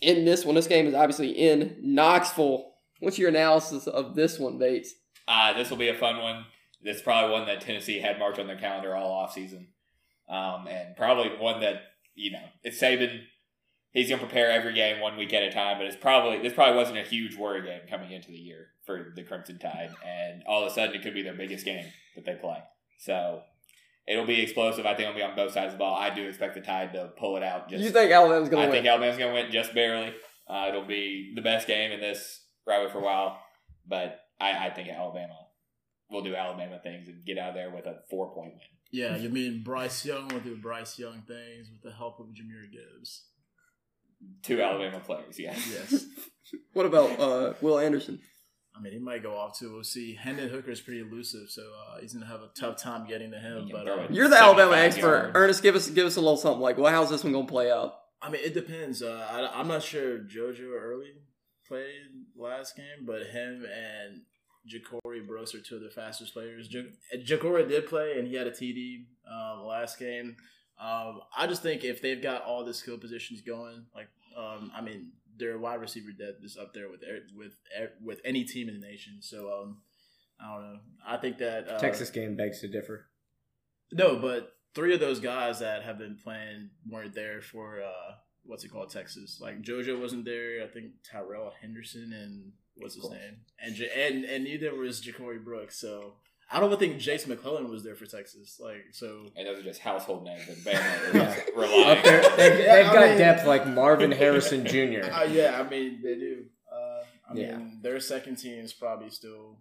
in 0.00 0.24
this 0.24 0.44
one. 0.44 0.54
This 0.54 0.66
game 0.66 0.86
is 0.86 0.94
obviously 0.94 1.30
in 1.30 1.76
Knoxville. 1.82 2.72
What's 3.00 3.18
your 3.18 3.28
analysis 3.28 3.86
of 3.86 4.14
this 4.14 4.38
one, 4.38 4.58
Bates? 4.58 4.94
uh, 5.28 5.52
this 5.54 5.70
will 5.70 5.76
be 5.76 5.88
a 5.88 5.94
fun 5.94 6.18
one. 6.22 6.44
This 6.82 6.96
is 6.96 7.02
probably 7.02 7.32
one 7.32 7.46
that 7.46 7.60
Tennessee 7.60 8.00
had 8.00 8.18
marked 8.18 8.38
on 8.38 8.46
their 8.46 8.58
calendar 8.58 8.94
all 8.94 9.26
offseason. 9.26 9.66
Um, 10.28 10.66
and 10.68 10.96
probably 10.96 11.30
one 11.38 11.60
that, 11.60 11.82
you 12.14 12.32
know, 12.32 12.42
it's 12.62 12.80
Saban. 12.80 13.22
He's 13.92 14.08
going 14.08 14.20
to 14.20 14.26
prepare 14.26 14.50
every 14.50 14.74
game 14.74 15.00
one 15.00 15.16
week 15.16 15.32
at 15.32 15.42
a 15.42 15.50
time, 15.50 15.78
but 15.78 15.86
it's 15.86 15.96
probably 15.96 16.38
this 16.38 16.52
probably 16.52 16.76
wasn't 16.76 16.98
a 16.98 17.02
huge 17.02 17.36
worry 17.36 17.62
game 17.62 17.80
coming 17.88 18.12
into 18.12 18.28
the 18.28 18.36
year 18.36 18.68
for 18.84 19.12
the 19.16 19.22
Crimson 19.22 19.58
Tide, 19.58 19.90
and 20.04 20.42
all 20.46 20.62
of 20.62 20.70
a 20.70 20.74
sudden 20.74 20.94
it 20.94 21.02
could 21.02 21.14
be 21.14 21.22
their 21.22 21.34
biggest 21.34 21.64
game 21.64 21.86
that 22.14 22.24
they 22.26 22.34
play. 22.34 22.58
So 22.98 23.40
it'll 24.06 24.26
be 24.26 24.40
explosive. 24.40 24.86
I 24.86 24.94
think 24.94 25.08
it'll 25.08 25.16
be 25.16 25.22
on 25.22 25.36
both 25.36 25.52
sides 25.52 25.72
of 25.72 25.72
the 25.72 25.78
ball. 25.78 25.94
I 25.94 26.14
do 26.14 26.26
expect 26.28 26.54
the 26.54 26.60
Tide 26.60 26.92
to 26.92 27.10
pull 27.18 27.36
it 27.36 27.42
out. 27.42 27.68
Just 27.68 27.82
you 27.82 27.90
think 27.90 28.10
Alabama's 28.10 28.48
going 28.48 28.62
I 28.62 28.66
to 28.66 28.70
win? 28.70 28.78
I 28.78 28.80
think 28.80 28.90
Alabama's 28.90 29.18
going 29.18 29.34
to 29.34 29.42
win 29.42 29.52
just 29.52 29.74
barely. 29.74 30.14
Uh, 30.48 30.66
it'll 30.68 30.86
be 30.86 31.32
the 31.34 31.42
best 31.42 31.66
game 31.66 31.90
in 31.90 32.00
this 32.00 32.44
rivalry 32.66 32.90
for 32.90 32.98
a 32.98 33.02
while, 33.02 33.40
but 33.86 34.20
I, 34.40 34.66
I 34.66 34.70
think 34.70 34.88
Alabama 34.88 35.34
will 36.10 36.22
do 36.22 36.36
Alabama 36.36 36.78
things 36.82 37.08
and 37.08 37.24
get 37.24 37.38
out 37.38 37.50
of 37.50 37.54
there 37.56 37.70
with 37.70 37.86
a 37.86 37.98
four 38.08 38.32
point 38.32 38.52
win. 38.52 38.60
Yeah, 38.92 39.16
you 39.16 39.28
mean 39.28 39.64
Bryce 39.64 40.04
Young 40.04 40.28
will 40.28 40.40
do 40.40 40.56
Bryce 40.56 40.98
Young 40.98 41.22
things 41.26 41.68
with 41.70 41.82
the 41.82 41.90
help 41.90 42.20
of 42.20 42.26
Jahmyr 42.26 42.70
Gibbs. 42.70 43.24
Two 44.42 44.62
Alabama 44.62 45.00
players, 45.00 45.38
yes. 45.38 45.68
Yes. 45.70 46.06
what 46.72 46.86
about 46.86 47.18
uh, 47.18 47.52
Will 47.60 47.78
Anderson? 47.78 48.20
I 48.76 48.80
mean, 48.80 48.92
he 48.92 48.98
might 48.98 49.22
go 49.22 49.36
off 49.36 49.58
too. 49.58 49.72
We'll 49.72 49.84
see. 49.84 50.14
Hendon 50.14 50.48
Hooker 50.50 50.70
is 50.70 50.80
pretty 50.80 51.00
elusive, 51.00 51.48
so 51.48 51.62
uh, 51.62 52.00
he's 52.00 52.12
gonna 52.12 52.26
have 52.26 52.42
a 52.42 52.50
tough 52.58 52.76
time 52.76 53.06
getting 53.06 53.30
to 53.30 53.38
him. 53.38 53.68
But 53.72 53.88
uh. 53.88 54.06
You're 54.10 54.28
the 54.28 54.36
Alabama 54.40 54.76
expert. 54.76 55.00
yards. 55.00 55.30
Ernest, 55.34 55.62
give 55.62 55.74
us 55.76 55.88
give 55.88 56.06
us 56.06 56.16
a 56.16 56.20
little 56.20 56.36
something 56.36 56.60
like, 56.60 56.76
well, 56.76 56.92
how's 56.92 57.10
this 57.10 57.24
one 57.24 57.32
going 57.32 57.46
to 57.46 57.50
play 57.50 57.70
out? 57.70 57.94
I 58.20 58.30
mean, 58.30 58.42
it 58.44 58.54
depends. 58.54 59.02
Uh, 59.02 59.26
I, 59.30 59.60
I'm 59.60 59.68
not 59.68 59.82
sure 59.82 60.18
JoJo 60.18 60.72
Earle 60.72 61.02
played 61.66 61.86
last 62.36 62.76
game, 62.76 63.04
but 63.06 63.22
him 63.26 63.64
and 63.64 64.22
Ja'Corey 64.68 65.26
Brooks 65.26 65.54
are 65.54 65.60
two 65.60 65.76
of 65.76 65.82
the 65.82 65.90
fastest 65.90 66.32
players. 66.32 66.68
Ja- 66.70 66.82
Ja'Corey 67.16 67.68
did 67.68 67.86
play, 67.86 68.18
and 68.18 68.26
he 68.26 68.34
had 68.34 68.46
a 68.46 68.50
TD 68.50 69.04
um, 69.30 69.64
last 69.64 69.98
game. 69.98 70.36
Um, 70.80 71.20
I 71.36 71.46
just 71.46 71.62
think 71.62 71.84
if 71.84 72.02
they've 72.02 72.22
got 72.22 72.42
all 72.42 72.64
the 72.64 72.74
skill 72.74 72.98
positions 72.98 73.40
going, 73.40 73.86
like 73.94 74.08
um, 74.36 74.70
I 74.76 74.80
mean, 74.82 75.12
their 75.38 75.58
wide 75.58 75.80
receiver 75.80 76.10
depth 76.10 76.44
is 76.44 76.56
up 76.56 76.72
there 76.74 76.88
with 76.88 77.00
with 77.36 77.52
with 78.02 78.20
any 78.24 78.44
team 78.44 78.68
in 78.68 78.80
the 78.80 78.86
nation. 78.86 79.18
So 79.20 79.50
um, 79.52 79.78
I 80.40 80.54
don't 80.54 80.62
know. 80.72 80.78
I 81.06 81.16
think 81.16 81.38
that 81.38 81.68
uh, 81.68 81.78
Texas 81.78 82.10
game 82.10 82.36
begs 82.36 82.60
to 82.60 82.68
differ. 82.68 83.06
no, 83.92 84.16
but 84.16 84.52
three 84.74 84.94
of 84.94 85.00
those 85.00 85.20
guys 85.20 85.60
that 85.60 85.82
have 85.82 85.98
been 85.98 86.16
playing 86.22 86.70
weren't 86.88 87.14
there 87.14 87.40
for 87.40 87.80
uh, 87.82 88.14
what's 88.44 88.64
it 88.64 88.68
called, 88.68 88.90
Texas. 88.90 89.38
Like 89.40 89.62
JoJo 89.62 90.00
wasn't 90.00 90.24
there. 90.24 90.62
I 90.62 90.66
think 90.66 90.92
Tyrell 91.10 91.52
Henderson 91.60 92.12
and 92.12 92.52
what's 92.76 92.94
his 92.94 93.10
name, 93.10 93.38
and 93.60 93.74
and 93.80 94.24
and 94.24 94.44
neither 94.44 94.74
was 94.74 95.00
Ja'Corey 95.00 95.42
Brooks. 95.42 95.78
So 95.80 96.14
I 96.50 96.60
don't 96.60 96.78
think 96.78 96.98
Jason 96.98 97.30
McClellan 97.30 97.68
was 97.68 97.82
there 97.82 97.96
for 97.96 98.06
Texas. 98.06 98.60
Like 98.62 98.84
so. 98.92 99.26
And 99.36 99.46
those 99.48 99.58
are 99.58 99.62
just 99.64 99.80
household 99.80 100.24
names 100.24 100.46
that 100.46 100.56
Bama 100.58 101.14
Yeah. 101.14 101.34
is 101.34 101.42
relying 101.56 101.98
Up 101.98 102.04
there, 102.04 102.22
they've, 102.36 102.60
Yeah, 102.60 102.74
they've 102.74 102.86
I 102.86 102.92
got 102.92 103.08
mean- 103.08 103.18
depth 103.18 103.46
like 103.46 103.66
Marvin 103.66 104.12
Harrison 104.22 104.64
Jr. 104.66 105.10
Uh, 105.10 105.24
yeah, 105.24 105.60
I 105.64 105.68
mean 105.68 106.00
they 106.02 106.14
do. 106.14 106.44
Uh, 106.72 107.02
I 107.30 107.34
mean 107.34 107.80
their 107.82 107.98
second 108.00 108.36
team 108.36 108.64
is 108.64 108.72
probably 108.72 109.10
still. 109.10 109.58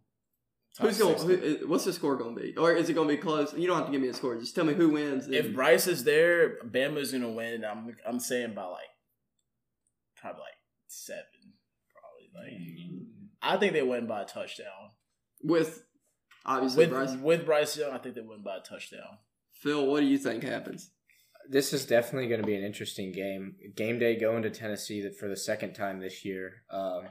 Who's 0.80 0.98
going? 0.98 1.18
six. 1.18 1.60
Who, 1.62 1.68
what's 1.70 1.86
the 1.86 1.94
score 1.94 2.18
going 2.18 2.36
to 2.36 2.42
be? 2.42 2.54
Or 2.58 2.74
is 2.74 2.90
it 2.90 2.96
going 2.96 3.08
to 3.08 3.14
be 3.16 3.22
close? 3.22 3.54
You 3.54 3.66
don't 3.66 3.78
have 3.78 3.86
to 3.86 3.92
give 3.94 4.02
me 4.02 4.10
a 4.10 4.14
score. 4.14 4.36
Just 4.38 4.54
tell 4.56 4.66
me 4.66 4.74
who 4.74 4.90
wins. 4.90 5.26
if 5.30 5.46
and- 5.46 5.56
Bryce 5.56 5.88
is 5.88 6.04
there, 6.04 6.58
Bama's 6.66 7.14
gonna 7.14 7.32
win. 7.32 7.64
I'm 7.64 7.96
I'm 8.06 8.20
saying 8.20 8.54
by 8.56 8.64
like 8.66 8.84
probably 10.18 10.42
like 10.42 10.60
seven, 10.88 11.24
probably 11.94 12.30
like. 12.36 13.00
I 13.42 13.58
think 13.58 13.74
they 13.74 13.84
win 13.84 14.06
by 14.06 14.24
a 14.24 14.26
touchdown. 14.26 14.92
with 15.44 15.82
obviously 16.46 16.86
With 16.86 16.90
Bryce. 16.92 17.16
with 17.16 17.46
Bryce 17.46 17.78
Young, 17.78 17.92
I 17.92 17.98
think 17.98 18.16
they 18.16 18.22
win 18.22 18.42
by 18.44 18.58
a 18.58 18.62
touchdown. 18.62 19.20
Phil, 19.52 19.86
what 19.86 20.02
do 20.02 20.06
you 20.06 20.18
think 20.18 20.44
happens? 20.44 20.92
This 21.50 21.74
is 21.74 21.86
definitely 21.86 22.28
going 22.28 22.42
to 22.42 22.48
be 22.48 22.56
an 22.56 22.64
interesting 22.64 23.12
game. 23.12 23.56
Game 23.76 24.00
day 24.00 24.16
going 24.16 24.42
to 24.44 24.50
Tennessee 24.50 25.08
for 25.12 25.28
the 25.28 25.38
second 25.38 25.74
time 25.74 26.00
this 26.00 26.26
year. 26.26 26.64
Um, 26.72 27.04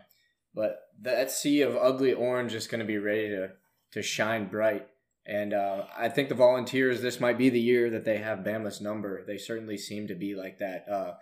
but 0.54 0.80
that 1.00 1.30
sea 1.30 1.62
of 1.62 1.76
ugly 1.76 2.12
orange 2.12 2.54
is 2.54 2.66
going 2.66 2.80
to 2.80 2.84
be 2.84 2.98
ready 2.98 3.28
to 3.28 3.50
to 3.92 4.02
shine 4.02 4.48
bright. 4.48 4.88
And 5.26 5.54
uh, 5.54 5.84
I 5.96 6.08
think 6.08 6.28
the 6.28 6.34
Volunteers, 6.34 7.00
this 7.00 7.20
might 7.20 7.38
be 7.38 7.48
the 7.48 7.60
year 7.60 7.88
that 7.90 8.04
they 8.04 8.18
have 8.18 8.40
Bama's 8.40 8.80
number. 8.80 9.24
They 9.24 9.38
certainly 9.38 9.78
seem 9.78 10.06
to 10.08 10.14
be 10.14 10.34
like 10.34 10.58
that. 10.58 10.86
Uh, 10.88 11.14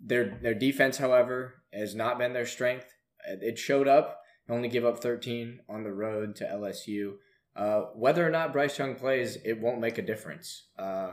their 0.00 0.38
their 0.40 0.54
defense, 0.54 0.98
however, 0.98 1.62
has 1.72 1.94
not 1.94 2.18
been 2.18 2.32
their 2.32 2.46
strength. 2.46 2.86
It 3.26 3.58
showed 3.58 3.88
up. 3.88 4.20
Only 4.48 4.68
give 4.68 4.84
up 4.84 4.98
13 4.98 5.60
on 5.68 5.84
the 5.84 5.92
road 5.92 6.36
to 6.36 6.44
LSU. 6.44 7.14
Uh, 7.56 7.82
whether 7.94 8.26
or 8.26 8.30
not 8.30 8.52
Bryce 8.52 8.78
Young 8.78 8.96
plays, 8.96 9.38
it 9.44 9.60
won't 9.60 9.80
make 9.80 9.98
a 9.98 10.02
difference. 10.02 10.64
Uh, 10.78 11.12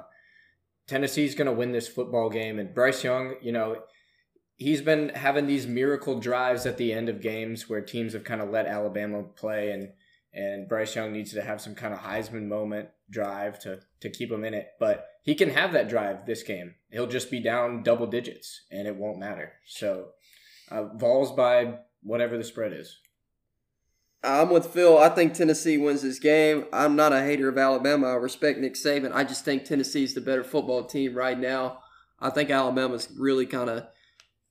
Tennessee's 0.88 1.36
going 1.36 1.45
to 1.45 1.54
win 1.54 1.71
this 1.71 1.88
football 1.88 2.30
game, 2.30 2.60
and 2.60 2.73
Bryce 2.73 3.04
Young, 3.04 3.36
you 3.41 3.51
know, 3.51 3.84
he's 4.58 4.82
been 4.82 5.10
having 5.10 5.47
these 5.47 5.67
miracle 5.67 6.19
drives 6.19 6.65
at 6.65 6.77
the 6.77 6.93
end 6.93 7.10
of 7.10 7.21
games 7.21 7.69
where 7.69 7.82
teams 7.82 8.13
have 8.13 8.23
kind 8.23 8.41
of 8.41 8.49
let 8.49 8.67
Alabama 8.67 9.23
play, 9.23 9.71
and 9.71 9.89
and 10.34 10.67
Bryce 10.67 10.95
Young 10.95 11.12
needs 11.12 11.34
to 11.34 11.41
have 11.41 11.62
some 11.62 11.75
kind 11.75 11.93
of 11.93 11.99
Heisman 11.99 12.47
moment 12.47 12.89
drive 13.10 13.60
to 13.60 13.80
to 13.99 14.10
keep 14.10 14.32
him 14.32 14.43
in 14.43 14.54
it. 14.54 14.69
But 14.80 15.08
he 15.23 15.36
can 15.36 15.49
have 15.51 15.73
that 15.73 15.89
drive 15.89 16.25
this 16.25 16.43
game. 16.43 16.75
He'll 16.91 17.08
just 17.08 17.30
be 17.30 17.39
down 17.39 17.84
double 17.84 18.08
digits, 18.08 18.62
and 18.71 18.88
it 18.88 18.95
won't 18.95 19.19
matter. 19.19 19.54
So, 19.65 20.10
uh, 20.69 20.86
Vols 20.95 21.32
by 21.32 21.80
whatever 22.01 22.38
the 22.38 22.43
spread 22.43 22.73
is. 22.73 22.97
I'm 24.24 24.50
with 24.52 24.68
Phil. 24.68 25.00
I 25.00 25.10
think 25.10 25.34
Tennessee 25.34 25.78
wins 25.78 26.04
this 26.04 26.20
game. 26.20 26.66
I'm 26.72 26.96
not 26.96 27.14
a 27.14 27.22
hater 27.22 27.50
of 27.50 27.58
Alabama. 27.58 28.08
I 28.08 28.14
respect 28.14 28.60
Nick 28.60 28.76
Saban. 28.76 29.12
I 29.14 29.24
just 29.24 29.44
think 29.44 29.66
Tennessee's 29.66 30.14
the 30.14 30.22
better 30.22 30.44
football 30.44 30.84
team 30.84 31.16
right 31.16 31.40
now. 31.40 31.80
I 32.20 32.30
think 32.30 32.52
Alabama's 32.52 33.10
really 33.18 33.48
kind 33.48 33.70
of 33.70 33.88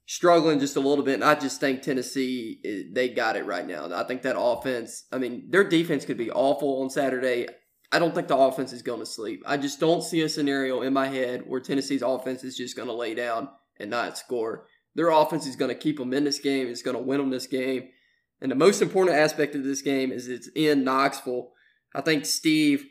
struggling 0.07 0.59
just 0.59 0.75
a 0.75 0.81
little 0.81 1.05
bit, 1.05 1.15
and 1.15 1.25
I 1.25 1.37
just 1.37 1.61
think 1.61 1.83
Tennessee 1.83 2.59
eh, 2.65 2.83
they 2.93 3.11
got 3.11 3.37
it 3.37 3.47
right 3.47 3.65
now. 3.65 3.89
I 3.95 4.03
think 4.03 4.23
that 4.23 4.39
offense. 4.39 5.05
I 5.13 5.19
mean, 5.19 5.47
their 5.51 5.63
defense 5.63 6.05
could 6.05 6.19
be 6.19 6.33
awful 6.33 6.83
on 6.83 6.91
Saturday. 6.91 7.47
I 7.93 8.01
don't 8.01 8.13
think 8.15 8.27
the 8.27 8.37
offense 8.37 8.73
is 8.73 8.83
going 8.83 9.01
to 9.01 9.07
sleep. 9.07 9.43
I 9.47 9.57
just 9.57 9.79
don't 9.79 10.03
see 10.03 10.23
a 10.23 10.29
scenario 10.29 10.83
in 10.83 10.93
my 10.93 11.07
head 11.07 11.43
where 11.47 11.61
Tennessee's 11.61 12.03
offense 12.03 12.43
is 12.43 12.57
just 12.57 12.77
going 12.77 12.89
to 12.89 12.95
lay 12.95 13.15
down 13.15 13.49
and 13.79 13.91
not 13.91 14.19
score. 14.19 14.67
Their 14.97 15.11
offense 15.11 15.47
is 15.47 15.57
going 15.57 15.71
to 15.71 15.77
keep 15.77 15.99
them 15.99 16.13
in 16.13 16.25
this 16.25 16.41
game. 16.41 16.67
It's 16.67 16.83
going 16.83 16.97
to 16.97 17.03
win 17.03 17.19
them 17.19 17.31
this 17.31 17.47
game. 17.47 17.91
And 18.41 18.51
the 18.51 18.57
most 18.57 18.81
important 18.81 19.17
aspect 19.17 19.55
of 19.55 19.65
this 19.65 19.83
game 19.83 20.13
is 20.13 20.29
it's 20.29 20.49
in 20.55 20.85
Knoxville. 20.85 21.51
I 21.95 22.01
think 22.01 22.25
Steve 22.25 22.87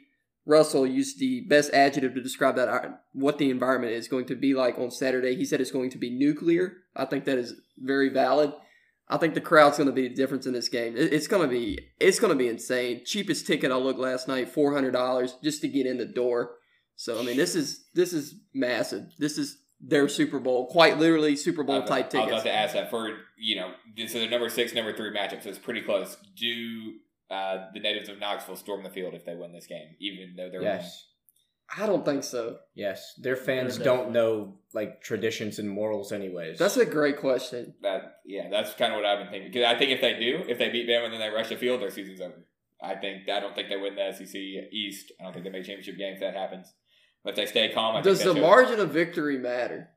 Russell 0.45 0.85
used 0.85 1.19
the 1.19 1.41
best 1.41 1.71
adjective 1.73 2.15
to 2.15 2.21
describe 2.21 2.55
that 2.55 2.69
uh, 2.69 2.89
what 3.13 3.37
the 3.37 3.49
environment 3.49 3.93
is 3.93 4.07
going 4.07 4.25
to 4.25 4.35
be 4.35 4.53
like 4.53 4.77
on 4.79 4.91
Saturday. 4.91 5.35
He 5.35 5.45
said 5.45 5.61
it's 5.61 5.71
going 5.71 5.91
to 5.91 5.97
be 5.97 6.09
nuclear. 6.09 6.73
I 6.95 7.05
think 7.05 7.25
that 7.25 7.37
is 7.37 7.53
very 7.77 8.09
valid. 8.09 8.53
I 9.07 9.17
think 9.17 9.33
the 9.33 9.41
crowd's 9.41 9.77
going 9.77 9.87
to 9.89 9.93
be 9.93 10.07
the 10.07 10.13
difference 10.13 10.45
in 10.45 10.53
this 10.53 10.69
game. 10.69 10.93
It's 10.95 11.27
going 11.27 11.41
to 11.41 11.47
be 11.47 11.79
it's 11.99 12.19
going 12.19 12.31
to 12.31 12.37
be 12.37 12.47
insane. 12.47 13.01
Cheapest 13.05 13.47
ticket 13.47 13.71
I 13.71 13.75
looked 13.75 13.99
last 13.99 14.27
night, 14.27 14.49
four 14.49 14.73
hundred 14.73 14.91
dollars 14.91 15.35
just 15.43 15.61
to 15.61 15.67
get 15.67 15.87
in 15.87 15.97
the 15.97 16.05
door. 16.05 16.51
So 16.95 17.19
I 17.19 17.23
mean, 17.23 17.37
this 17.37 17.55
is 17.55 17.85
this 17.95 18.13
is 18.13 18.35
massive. 18.53 19.05
This 19.17 19.37
is 19.37 19.57
their 19.81 20.07
Super 20.09 20.39
Bowl, 20.39 20.67
quite 20.67 20.97
literally 20.97 21.35
Super 21.35 21.63
Bowl 21.63 21.79
was- 21.81 21.89
type 21.89 22.13
I 22.15 22.19
was 22.19 22.27
about 22.31 22.43
to 22.43 22.53
ask 22.53 22.73
that 22.73 22.89
for 22.89 23.09
you 23.37 23.55
know, 23.55 23.71
so 24.07 24.19
the 24.19 24.27
number 24.27 24.49
six, 24.49 24.73
number 24.73 24.93
three 24.95 25.11
matchup, 25.11 25.41
so 25.43 25.49
it's 25.49 25.57
pretty 25.59 25.81
close. 25.81 26.17
Do 26.35 26.93
uh, 27.31 27.67
the 27.73 27.79
natives 27.79 28.09
of 28.09 28.19
Knoxville 28.19 28.55
storm 28.55 28.83
the 28.83 28.89
field 28.89 29.13
if 29.13 29.23
they 29.25 29.35
win 29.35 29.53
this 29.53 29.67
game, 29.67 29.95
even 29.99 30.33
though 30.35 30.49
they're 30.51 30.61
Yes. 30.63 31.05
I 31.77 31.85
don't 31.85 32.03
think 32.03 32.23
so. 32.23 32.57
Yes. 32.73 33.13
Their 33.19 33.35
fans 33.35 33.75
They're 33.77 33.85
don't 33.85 33.97
definitely- 34.11 34.13
know 34.13 34.57
like 34.73 35.01
traditions 35.01 35.59
and 35.59 35.69
morals 35.69 36.11
anyways. 36.11 36.57
That's 36.57 36.77
a 36.77 36.85
great 36.85 37.17
question. 37.17 37.75
That 37.83 38.15
yeah, 38.25 38.49
that's 38.49 38.73
kind 38.73 38.91
of 38.91 38.97
what 38.97 39.05
I've 39.05 39.19
been 39.19 39.29
thinking. 39.29 39.51
Because 39.51 39.65
I 39.67 39.77
think 39.77 39.91
if 39.91 40.01
they 40.01 40.19
do, 40.19 40.43
if 40.47 40.57
they 40.57 40.69
beat 40.69 40.87
them 40.87 41.03
and 41.05 41.13
then 41.13 41.19
they 41.19 41.29
rush 41.29 41.49
the 41.49 41.55
field, 41.57 41.81
their 41.81 41.91
season's 41.91 42.21
over. 42.21 42.45
I 42.81 42.95
think 42.95 43.29
I 43.29 43.39
don't 43.39 43.53
think 43.53 43.69
they 43.69 43.77
win 43.77 43.93
the 43.95 44.11
SEC 44.11 44.35
East. 44.71 45.11
I 45.19 45.23
don't 45.25 45.33
think 45.33 45.45
they 45.45 45.51
make 45.51 45.63
championship 45.65 45.97
games. 45.97 46.19
That 46.21 46.33
happens, 46.33 46.73
but 46.73 46.78
if 47.25 47.35
they 47.35 47.45
stay 47.45 47.69
calm. 47.73 47.95
I 47.95 48.01
Does 48.01 48.19
think 48.21 48.29
the 48.29 48.39
shows- 48.39 48.41
margin 48.41 48.79
of 48.79 48.91
victory 48.91 49.37
matter? 49.37 49.89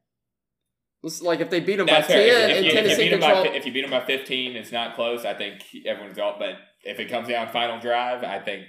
It's 1.04 1.20
like 1.20 1.40
if 1.40 1.50
they 1.50 1.58
beat 1.61 1.76
them 1.76 1.87
by 1.87 1.94
That's 1.94 2.06
fair. 2.06 2.38
ten 2.38 2.50
If, 2.50 2.56
and 2.56 2.64
you, 2.64 2.70
if, 2.70 2.74
you 2.76 2.80
Tennessee 2.82 3.02
beat 3.04 3.11
them 3.11 3.20
by, 3.20 3.48
if 3.48 3.66
you 3.66 3.72
beat 3.72 3.80
them 3.82 3.90
by 3.90 4.04
fifteen, 4.06 4.54
it's 4.54 4.70
not 4.70 4.94
close. 4.94 5.24
I 5.24 5.35
think 5.35 5.61
everyone's 5.85 6.18
all. 6.18 6.37
But 6.38 6.56
if 6.85 7.00
it 7.00 7.06
comes 7.11 7.28
down 7.28 7.48
final 7.52 7.80
drive, 7.80 8.22
I 8.22 8.38
think 8.38 8.66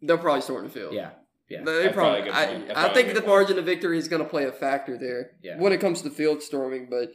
they'll 0.00 0.18
probably 0.18 0.42
storm 0.42 0.64
the 0.64 0.70
field. 0.70 0.94
yeah. 0.94 1.10
Yeah. 1.50 1.62
They 1.64 1.82
That's 1.82 1.94
probably 1.94 2.22
probably. 2.22 2.30
a 2.30 2.32
good 2.32 2.32
I, 2.32 2.46
point. 2.46 2.70
I 2.70 2.72
probably 2.74 2.90
a 2.90 2.94
think 2.94 3.06
good 3.08 3.16
the 3.16 3.20
point. 3.20 3.28
margin 3.28 3.58
of 3.58 3.64
victory 3.66 3.98
is 3.98 4.08
going 4.08 4.22
to 4.22 4.28
play 4.28 4.44
a 4.44 4.52
factor 4.52 4.96
there 4.96 5.32
Yeah. 5.42 5.58
when 5.58 5.72
it 5.72 5.80
comes 5.80 6.00
to 6.02 6.10
field 6.10 6.42
storming. 6.42 6.86
But 6.88 7.10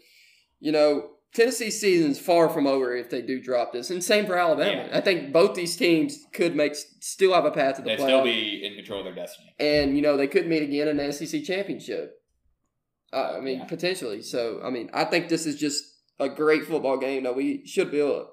you 0.59 0.71
know, 0.73 1.09
Tennessee's 1.33 1.83
is 1.83 2.19
far 2.19 2.49
from 2.49 2.65
over 2.65 2.95
if 2.95 3.09
they 3.09 3.21
do 3.21 3.39
drop 3.41 3.71
this, 3.71 3.91
and 3.91 4.03
same 4.03 4.25
for 4.25 4.35
Alabama. 4.37 4.87
Yeah. 4.89 4.97
I 4.97 5.01
think 5.01 5.31
both 5.31 5.53
these 5.55 5.75
teams 5.77 6.17
could 6.33 6.55
make 6.55 6.73
still 6.75 7.33
have 7.33 7.45
a 7.45 7.51
path 7.51 7.75
to 7.75 7.81
the 7.83 7.89
they'd 7.89 7.99
playoff, 7.99 8.03
still 8.05 8.23
be 8.23 8.65
in 8.65 8.73
control 8.75 8.99
of 8.99 9.05
their 9.05 9.13
destiny. 9.15 9.53
and 9.59 9.95
you 9.95 10.01
know 10.01 10.17
they 10.17 10.27
could 10.27 10.47
meet 10.47 10.63
again 10.63 10.87
in 10.87 10.97
the 10.97 11.11
SEC 11.13 11.43
championship. 11.43 12.15
Uh, 13.13 13.35
I 13.37 13.39
mean, 13.41 13.59
Yeah. 13.59 13.65
potentially. 13.65 14.21
So, 14.21 14.61
I 14.63 14.69
mean, 14.69 14.89
I 14.93 15.03
think 15.05 15.29
this 15.29 15.45
is 15.45 15.55
just 15.59 15.83
a 16.19 16.29
great 16.29 16.65
football 16.65 16.97
game 16.97 17.23
that 17.23 17.35
we 17.35 17.65
should 17.65 17.89
be 17.91 17.99
able 17.99 18.19
to 18.19 18.25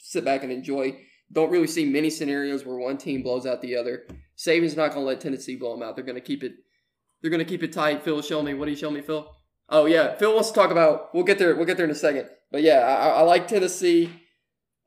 sit 0.00 0.24
back 0.24 0.42
and 0.42 0.50
enjoy. 0.52 0.98
Don't 1.32 1.50
really 1.50 1.66
see 1.68 1.84
many 1.84 2.10
scenarios 2.10 2.64
where 2.64 2.76
one 2.76 2.96
team 2.96 3.22
blows 3.22 3.46
out 3.46 3.60
the 3.62 3.76
other. 3.76 4.06
Saban's 4.36 4.76
not 4.76 4.92
going 4.92 5.02
to 5.02 5.06
let 5.06 5.20
Tennessee 5.20 5.56
blow 5.56 5.72
them 5.76 5.82
out. 5.82 5.94
They're 5.96 6.04
going 6.04 6.14
to 6.16 6.20
keep 6.20 6.42
it. 6.44 6.52
They're 7.22 7.30
going 7.30 7.44
to 7.44 7.48
keep 7.48 7.62
it 7.62 7.72
tight. 7.72 8.02
Phil, 8.02 8.20
show 8.22 8.42
me. 8.42 8.54
What 8.54 8.64
do 8.66 8.70
you 8.72 8.76
show 8.76 8.90
me, 8.90 9.00
Phil? 9.00 9.28
Oh 9.68 9.86
yeah, 9.86 10.14
Phil 10.14 10.34
wants 10.34 10.50
to 10.50 10.54
talk 10.54 10.70
about. 10.70 11.14
We'll 11.14 11.24
get 11.24 11.38
there. 11.38 11.54
We'll 11.56 11.66
get 11.66 11.76
there 11.76 11.86
in 11.86 11.90
a 11.90 11.94
second. 11.94 12.28
But 12.50 12.62
yeah, 12.62 12.80
I, 12.80 13.08
I 13.08 13.20
like 13.22 13.48
Tennessee. 13.48 14.10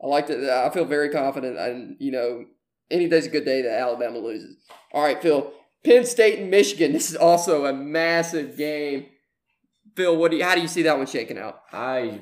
I 0.01 0.07
like 0.07 0.29
it. 0.29 0.49
I 0.49 0.69
feel 0.69 0.85
very 0.85 1.09
confident. 1.09 1.57
And 1.57 1.97
you 1.99 2.11
know, 2.11 2.45
any 2.89 3.07
day's 3.07 3.27
a 3.27 3.29
good 3.29 3.45
day 3.45 3.61
that 3.61 3.79
Alabama 3.79 4.19
loses. 4.19 4.57
All 4.93 5.03
right, 5.03 5.21
Phil. 5.21 5.51
Penn 5.83 6.05
State 6.05 6.39
and 6.39 6.51
Michigan. 6.51 6.91
This 6.91 7.09
is 7.09 7.15
also 7.15 7.65
a 7.65 7.73
massive 7.73 8.57
game. 8.57 9.07
Phil, 9.95 10.15
what 10.15 10.31
do 10.31 10.37
you, 10.37 10.43
how 10.43 10.55
do 10.55 10.61
you 10.61 10.67
see 10.67 10.83
that 10.83 10.97
one 10.97 11.07
shaking 11.07 11.37
out? 11.37 11.61
I 11.71 12.21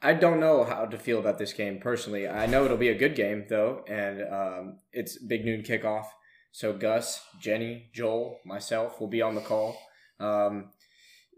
I 0.00 0.14
don't 0.14 0.40
know 0.40 0.64
how 0.64 0.86
to 0.86 0.98
feel 0.98 1.18
about 1.18 1.38
this 1.38 1.52
game 1.52 1.78
personally. 1.78 2.28
I 2.28 2.46
know 2.46 2.64
it'll 2.64 2.76
be 2.76 2.88
a 2.88 2.98
good 2.98 3.14
game 3.14 3.44
though, 3.48 3.84
and 3.88 4.22
um, 4.22 4.78
it's 4.92 5.18
big 5.18 5.44
noon 5.44 5.62
kickoff. 5.62 6.06
So 6.52 6.72
Gus, 6.72 7.20
Jenny, 7.40 7.90
Joel, 7.92 8.38
myself 8.44 9.00
will 9.00 9.08
be 9.08 9.20
on 9.20 9.34
the 9.34 9.40
call. 9.40 9.76
Um, 10.20 10.70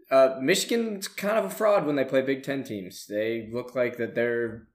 uh, 0.09 0.37
Michigan's 0.41 1.07
kind 1.07 1.37
of 1.37 1.45
a 1.45 1.49
fraud 1.49 1.85
when 1.85 1.95
they 1.95 2.05
play 2.05 2.21
Big 2.21 2.43
Ten 2.43 2.63
teams. 2.63 3.05
They 3.07 3.49
look 3.51 3.75
like 3.75 3.97
that 3.97 4.15
they're 4.15 4.67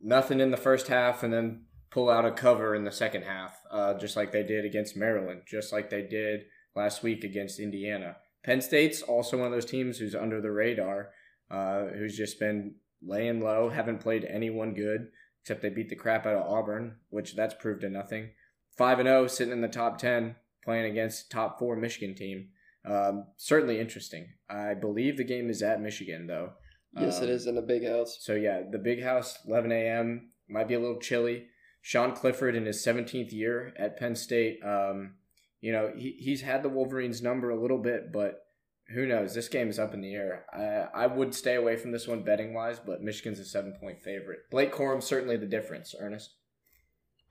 nothing 0.00 0.40
in 0.40 0.50
the 0.50 0.56
first 0.56 0.88
half 0.88 1.22
and 1.22 1.32
then 1.32 1.62
pull 1.90 2.08
out 2.08 2.24
a 2.24 2.30
cover 2.30 2.74
in 2.74 2.84
the 2.84 2.92
second 2.92 3.22
half, 3.22 3.60
uh, 3.70 3.94
just 3.94 4.16
like 4.16 4.32
they 4.32 4.42
did 4.42 4.64
against 4.64 4.96
Maryland, 4.96 5.42
just 5.46 5.72
like 5.72 5.90
they 5.90 6.02
did 6.02 6.44
last 6.74 7.02
week 7.02 7.24
against 7.24 7.58
Indiana. 7.58 8.16
Penn 8.44 8.60
State's 8.60 9.02
also 9.02 9.36
one 9.36 9.46
of 9.46 9.52
those 9.52 9.66
teams 9.66 9.98
who's 9.98 10.14
under 10.14 10.40
the 10.40 10.50
radar, 10.50 11.10
uh, 11.50 11.86
who's 11.86 12.16
just 12.16 12.38
been 12.38 12.76
laying 13.02 13.40
low, 13.40 13.68
haven't 13.68 14.00
played 14.00 14.24
anyone 14.24 14.72
good, 14.74 15.08
except 15.42 15.62
they 15.62 15.68
beat 15.68 15.88
the 15.88 15.96
crap 15.96 16.26
out 16.26 16.36
of 16.36 16.50
Auburn, 16.50 16.96
which 17.10 17.34
that's 17.34 17.54
proved 17.54 17.82
to 17.82 17.88
nothing. 17.88 18.30
5 18.76 19.00
and 19.00 19.08
0, 19.08 19.26
sitting 19.26 19.52
in 19.52 19.60
the 19.60 19.68
top 19.68 19.98
10, 19.98 20.36
playing 20.64 20.90
against 20.90 21.30
top 21.30 21.58
4 21.58 21.76
Michigan 21.76 22.14
team. 22.14 22.48
Um, 22.84 23.26
certainly 23.36 23.78
interesting. 23.80 24.28
I 24.48 24.74
believe 24.74 25.16
the 25.16 25.24
game 25.24 25.50
is 25.50 25.62
at 25.62 25.80
Michigan, 25.80 26.26
though. 26.26 26.52
Yes, 26.98 27.20
it 27.20 27.24
Um, 27.24 27.30
is 27.30 27.46
in 27.46 27.54
the 27.54 27.62
big 27.62 27.86
house. 27.86 28.18
So, 28.20 28.34
yeah, 28.34 28.62
the 28.70 28.78
big 28.78 29.02
house, 29.02 29.38
11 29.46 29.70
a.m., 29.70 30.30
might 30.48 30.66
be 30.68 30.74
a 30.74 30.80
little 30.80 30.98
chilly. 30.98 31.46
Sean 31.82 32.12
Clifford 32.14 32.54
in 32.56 32.66
his 32.66 32.82
17th 32.84 33.32
year 33.32 33.72
at 33.76 33.96
Penn 33.98 34.14
State, 34.14 34.58
um, 34.64 35.14
you 35.60 35.72
know, 35.72 35.92
he, 35.96 36.12
he's 36.18 36.40
had 36.42 36.62
the 36.62 36.68
Wolverines 36.68 37.22
number 37.22 37.50
a 37.50 37.60
little 37.60 37.78
bit, 37.78 38.12
but 38.12 38.42
who 38.88 39.06
knows? 39.06 39.34
This 39.34 39.48
game 39.48 39.68
is 39.68 39.78
up 39.78 39.94
in 39.94 40.00
the 40.00 40.14
air. 40.14 40.44
I, 40.52 41.04
I 41.04 41.06
would 41.06 41.34
stay 41.34 41.54
away 41.54 41.76
from 41.76 41.92
this 41.92 42.08
one 42.08 42.22
betting 42.24 42.52
wise, 42.54 42.80
but 42.80 43.02
Michigan's 43.02 43.38
a 43.38 43.44
seven 43.44 43.74
point 43.80 44.02
favorite. 44.02 44.40
Blake 44.50 44.72
Corum's 44.72 45.04
certainly 45.06 45.36
the 45.36 45.46
difference, 45.46 45.94
Ernest. 45.98 46.34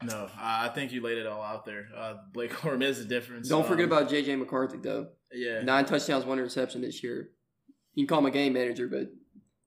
No, 0.01 0.29
I 0.37 0.67
I 0.67 0.69
think 0.69 0.93
you 0.93 1.01
laid 1.01 1.17
it 1.17 1.27
all 1.27 1.41
out 1.41 1.65
there. 1.65 1.87
Uh, 1.95 2.13
Blake 2.31 2.51
Corum 2.53 2.81
is 2.81 2.99
the 2.99 3.05
difference. 3.05 3.49
Don't 3.49 3.67
forget 3.67 3.85
Um, 3.85 3.91
about 3.91 4.09
J.J. 4.09 4.37
McCarthy 4.37 4.77
though. 4.77 5.09
Yeah. 5.33 5.61
Nine 5.61 5.85
touchdowns, 5.85 6.25
one 6.25 6.37
interception 6.39 6.81
this 6.81 7.03
year. 7.03 7.29
You 7.93 8.05
can 8.05 8.09
call 8.09 8.19
him 8.19 8.25
a 8.27 8.31
game 8.31 8.53
manager, 8.53 8.87
but 8.87 9.09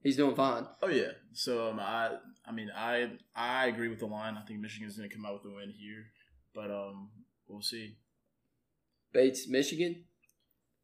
he's 0.03 0.17
doing 0.17 0.35
fine. 0.35 0.67
Oh 0.83 0.89
yeah. 0.89 1.13
So 1.33 1.69
um, 1.69 1.81
I 1.81 2.17
I 2.47 2.53
mean 2.53 2.71
I 2.75 3.13
I 3.35 3.67
agree 3.67 3.89
with 3.89 3.99
the 4.01 4.07
line. 4.07 4.37
I 4.37 4.47
think 4.47 4.61
Michigan's 4.61 4.97
going 4.97 5.09
to 5.09 5.15
come 5.15 5.27
out 5.27 5.35
with 5.43 5.53
a 5.53 5.55
win 5.55 5.71
here, 5.71 6.05
but 6.55 6.71
um 6.71 7.11
we'll 7.49 7.63
see. 7.63 7.97
Bates, 9.13 9.47
Michigan. 9.49 10.05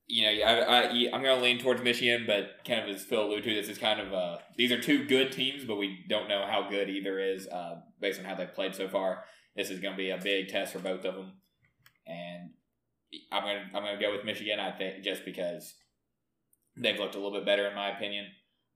you 0.07 0.25
know, 0.25 0.45
I, 0.45 0.81
I, 0.81 0.83
I'm 1.13 1.23
going 1.23 1.39
to 1.39 1.43
lean 1.43 1.59
towards 1.59 1.83
Michigan, 1.83 2.25
but 2.27 2.65
kind 2.67 2.81
of 2.89 2.95
as 2.95 3.05
Phil 3.05 3.25
alluded 3.25 3.45
to, 3.45 3.55
this 3.55 3.69
is 3.69 3.79
kind 3.79 4.01
of 4.01 4.13
uh, 4.13 4.39
these 4.57 4.73
are 4.73 4.81
two 4.81 5.05
good 5.07 5.33
teams, 5.33 5.65
but 5.65 5.77
we 5.77 6.05
don't 6.09 6.29
know 6.29 6.47
how 6.51 6.69
good 6.69 6.89
either 6.89 7.19
is 7.19 7.47
uh, 7.49 7.77
based 8.01 8.19
on 8.19 8.27
how 8.27 8.35
they've 8.35 8.53
played 8.53 8.75
so 8.75 8.89
far. 8.89 9.25
This 9.57 9.71
is 9.71 9.81
going 9.81 9.95
to 9.95 9.99
be 9.99 10.11
a 10.11 10.19
big 10.19 10.49
test 10.49 10.73
for 10.73 10.79
both 10.79 11.05
of 11.05 11.15
them, 11.15 11.33
and 12.07 12.51
I'm 13.33 13.43
going 13.43 13.57
to 13.57 13.77
I'm 13.77 13.83
going 13.83 13.99
to 13.99 14.03
go 14.05 14.13
with 14.13 14.25
Michigan. 14.25 14.61
I 14.61 14.73
think 14.73 15.03
just 15.03 15.25
because 15.25 15.75
they've 16.77 16.99
looked 16.99 17.15
a 17.15 17.19
little 17.19 17.33
bit 17.33 17.47
better 17.47 17.67
in 17.67 17.75
my 17.75 17.91
opinion, 17.91 18.27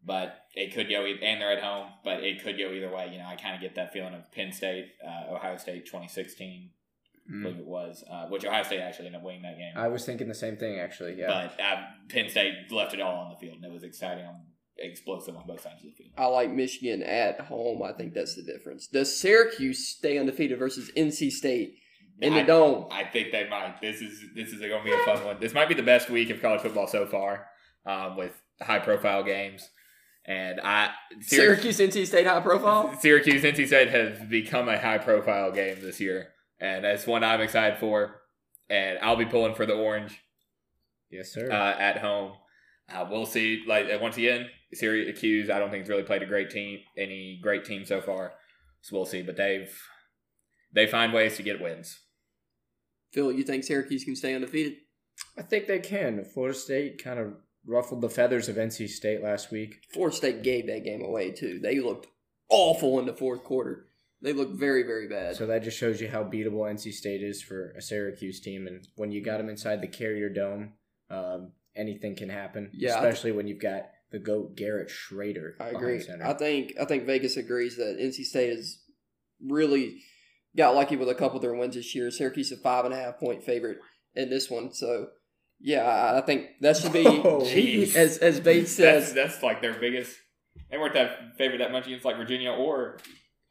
but 0.05 0.47
it 0.55 0.75
could 0.75 0.89
go 0.89 1.05
and 1.05 1.41
they're 1.41 1.53
at 1.53 1.63
home, 1.63 1.89
but 2.05 2.23
it 2.23 2.43
could 2.43 2.59
go 2.59 2.73
either 2.73 2.91
way. 2.91 3.11
You 3.13 3.19
know, 3.19 3.27
I 3.27 3.37
kind 3.37 3.55
of 3.55 3.61
get 3.61 3.75
that 3.77 3.93
feeling 3.93 4.15
of 4.15 4.31
Penn 4.33 4.53
State, 4.53 4.93
uh, 5.07 5.35
Ohio 5.35 5.57
State, 5.57 5.87
2016. 5.87 6.71
I 7.29 7.43
believe 7.43 7.59
it 7.59 7.67
was, 7.67 8.03
uh, 8.11 8.27
which 8.27 8.45
Ohio 8.45 8.65
State 8.65 8.81
actually 8.81 9.07
ended 9.07 9.21
up 9.21 9.25
winning 9.25 9.43
that 9.43 9.57
game. 9.57 9.73
I 9.77 9.87
was 9.89 10.05
thinking 10.05 10.27
the 10.27 10.35
same 10.35 10.57
thing, 10.57 10.81
actually. 10.81 11.15
Yeah. 11.15 11.29
But 11.57 11.63
uh, 11.63 11.83
Penn 12.09 12.29
State 12.29 12.71
left 12.73 12.95
it 12.95 13.01
all 13.01 13.15
on 13.15 13.31
the 13.31 13.37
field, 13.37 13.57
and 13.57 13.65
it 13.65 13.73
was 13.73 13.85
exciting, 13.85 14.25
on, 14.25 14.41
explosive 14.77 15.37
on 15.37 15.47
both 15.47 15.61
sides 15.61 15.85
of 15.85 15.91
the 15.91 15.93
field. 15.93 16.11
I 16.19 16.27
like 16.27 16.51
Michigan 16.51 17.03
at 17.03 17.41
home. 17.43 17.83
I 17.83 17.93
think 17.93 18.13
that's 18.13 18.35
the 18.35 18.43
difference. 18.43 18.89
Does 18.89 19.17
Syracuse 19.17 19.87
stay 19.87 20.19
undefeated 20.19 20.59
versus 20.59 20.91
NC 20.97 21.31
State 21.31 21.77
in 22.21 22.35
the 22.35 22.41
I, 22.41 22.45
dome? 22.45 22.87
I 22.91 23.05
think 23.05 23.33
they 23.33 23.49
might. 23.49 23.81
This 23.81 24.01
is 24.01 24.23
this 24.35 24.53
is 24.53 24.61
going 24.61 24.83
to 24.83 24.85
be 24.85 24.93
a 24.93 25.05
fun 25.05 25.25
one. 25.25 25.37
This 25.41 25.55
might 25.55 25.69
be 25.69 25.75
the 25.75 25.83
best 25.83 26.11
week 26.11 26.31
of 26.31 26.41
college 26.41 26.61
football 26.61 26.87
so 26.87 27.07
far, 27.07 27.47
um, 27.87 28.17
with 28.17 28.33
high 28.61 28.79
profile 28.79 29.23
games. 29.23 29.69
And 30.25 30.61
I 30.61 30.91
Syracuse, 31.21 31.79
NC 31.79 32.07
State, 32.07 32.27
high 32.27 32.41
profile. 32.41 32.97
Syracuse 33.01 33.43
NC 33.43 33.67
State 33.67 33.91
has 33.91 34.21
become 34.29 34.69
a 34.69 34.79
high 34.79 34.99
profile 34.99 35.51
game 35.51 35.79
this 35.81 36.01
year, 36.01 36.29
and 36.61 36.85
that's 36.85 37.07
one 37.07 37.25
I'm 37.25 37.41
excited 37.41 37.79
for. 37.79 38.21
And 38.71 38.99
I'll 39.01 39.17
be 39.17 39.27
pulling 39.27 39.55
for 39.55 39.67
the 39.67 39.75
orange. 39.75 40.19
yes, 41.11 41.33
sir. 41.33 41.51
uh, 41.51 41.79
at 41.79 41.99
home. 41.99 42.35
Uh, 42.93 43.07
we'll 43.11 43.27
see. 43.27 43.65
Like 43.67 43.87
uh, 43.87 43.99
once 44.01 44.17
again, 44.17 44.47
Syracuse. 44.73 45.51
I 45.51 45.59
don't 45.59 45.71
think 45.71 45.83
has 45.83 45.89
really 45.89 46.05
played 46.05 46.23
a 46.23 46.27
great 46.27 46.51
team, 46.51 46.79
any 46.97 47.41
great 47.43 47.65
team 47.65 47.85
so 47.85 48.01
far. 48.01 48.33
So 48.81 48.97
we'll 48.97 49.07
see. 49.07 49.23
But 49.23 49.37
they've 49.37 49.77
they 50.73 50.87
find 50.87 51.13
ways 51.13 51.37
to 51.37 51.43
get 51.43 51.61
wins. 51.61 52.01
Phil, 53.13 53.33
you 53.33 53.45
think 53.45 53.65
Syracuse 53.65 54.05
can 54.05 54.17
stay 54.17 54.35
undefeated? 54.35 54.79
I 55.39 55.43
think 55.43 55.67
they 55.67 55.79
can. 55.79 56.25
Florida 56.25 56.57
State 56.57 57.03
kind 57.03 57.19
of 57.19 57.35
ruffled 57.67 58.01
the 58.01 58.09
feathers 58.09 58.49
of 58.49 58.57
NC 58.57 58.89
State 58.89 59.23
last 59.23 59.51
week. 59.51 59.83
Florida 59.93 60.17
State 60.17 60.43
gave 60.43 60.67
that 60.67 60.85
game 60.85 61.03
away 61.03 61.31
too. 61.31 61.59
They 61.59 61.81
looked 61.81 62.09
awful 62.49 62.99
in 62.99 63.07
the 63.07 63.13
fourth 63.15 63.45
quarter. 63.45 63.87
They 64.21 64.33
looked 64.33 64.55
very, 64.55 64.85
very 64.85 65.09
bad. 65.09 65.37
So 65.37 65.47
that 65.47 65.65
just 65.65 65.77
shows 65.77 66.01
you 66.01 66.09
how 66.09 66.23
beatable 66.23 66.71
NC 66.71 66.93
State 66.93 67.23
is 67.23 67.43
for 67.43 67.73
a 67.73 67.83
Syracuse 67.83 68.41
team. 68.41 68.67
And 68.67 68.87
when 68.95 69.11
you 69.11 69.23
got 69.23 69.39
them 69.39 69.49
inside 69.49 69.81
the 69.81 69.89
Carrier 69.89 70.29
Dome, 70.29 70.75
um, 71.11 71.53
anything 71.75 72.15
can 72.15 72.29
happen. 72.29 72.71
Yeah, 72.73 72.95
I 72.95 72.95
especially 72.99 73.33
when 73.33 73.49
you've 73.49 73.61
got 73.61 73.91
the 74.13 74.21
goat 74.21 74.57
Garrett 74.57 74.91
Shrader. 74.91 75.55
I 75.59 75.69
agree. 75.69 76.01
Center. 76.01 76.25
I 76.25 76.35
think 76.35 76.75
I 76.81 76.85
think 76.85 77.05
Vegas 77.05 77.37
agrees 77.37 77.77
that 77.77 77.99
NC 77.99 78.25
State 78.25 78.51
is 78.51 78.81
really 79.45 80.03
got 80.57 80.75
lucky 80.75 80.97
with 80.97 81.09
a 81.09 81.15
couple 81.15 81.37
of 81.37 81.43
their 81.43 81.55
wins 81.55 81.75
this 81.75 81.95
year. 81.95 82.11
Syracuse 82.11 82.53
a 82.53 82.57
five 82.57 82.85
and 82.85 82.95
a 82.95 82.97
half 82.97 83.19
point 83.19 83.43
favorite 83.45 83.79
in 84.15 84.31
this 84.31 84.51
one. 84.51 84.73
So 84.73 85.09
yeah, 85.61 85.85
I, 85.85 86.19
I 86.19 86.21
think 86.23 86.47
that 86.61 86.77
should 86.77 86.93
be 86.93 87.05
Oh, 87.07 87.41
as 87.47 88.19
as 88.19 88.41
Bates 88.41 88.77
That's 88.77 89.07
says. 89.07 89.15
that's 89.15 89.43
like 89.43 89.63
their 89.63 89.75
biggest. 89.75 90.17
They 90.71 90.79
weren't 90.79 90.95
that 90.95 91.37
favored 91.39 91.61
that 91.61 91.73
much 91.73 91.87
against 91.87 92.05
like 92.05 92.17
Virginia 92.17 92.51
or 92.51 92.99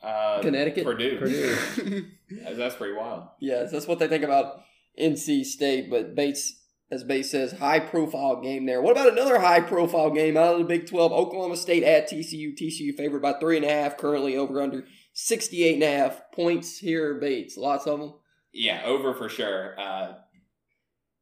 uh, 0.03 0.41
Connecticut? 0.41 0.83
Purdue. 0.83 1.17
Purdue. 1.19 2.05
That's, 2.43 2.57
that's 2.57 2.75
pretty 2.75 2.93
wild. 2.95 3.27
yes, 3.41 3.71
that's 3.71 3.85
what 3.87 3.99
they 3.99 4.07
think 4.07 4.23
about 4.23 4.61
NC 4.99 5.43
State. 5.43 5.89
But 5.89 6.15
Bates, 6.15 6.55
as 6.89 7.03
Bay 7.03 7.23
says, 7.23 7.51
high 7.51 7.79
profile 7.81 8.41
game 8.41 8.65
there. 8.65 8.81
What 8.81 8.91
about 8.93 9.11
another 9.11 9.39
high 9.39 9.59
profile 9.59 10.09
game 10.11 10.37
out 10.37 10.53
of 10.53 10.59
the 10.59 10.63
Big 10.65 10.87
12? 10.87 11.11
Oklahoma 11.11 11.57
State 11.57 11.83
at 11.83 12.09
TCU. 12.09 12.57
TCU 12.57 12.95
favored 12.95 13.21
by 13.21 13.33
three 13.33 13.57
and 13.57 13.65
a 13.65 13.69
half, 13.69 13.97
currently 13.97 14.37
over 14.37 14.61
under 14.61 14.85
68 15.13 15.75
and 15.75 15.83
a 15.83 15.97
half 15.97 16.31
points 16.33 16.77
here, 16.77 17.15
Bates. 17.15 17.57
Lots 17.57 17.87
of 17.87 17.99
them. 17.99 18.13
Yeah, 18.53 18.83
over 18.85 19.13
for 19.13 19.29
sure. 19.29 19.79
Uh, 19.79 20.13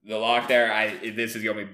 the 0.03 0.17
lock 0.17 0.47
there, 0.47 0.71
I 0.71 1.11
this 1.11 1.35
is 1.35 1.43
gonna 1.43 1.65
be 1.65 1.71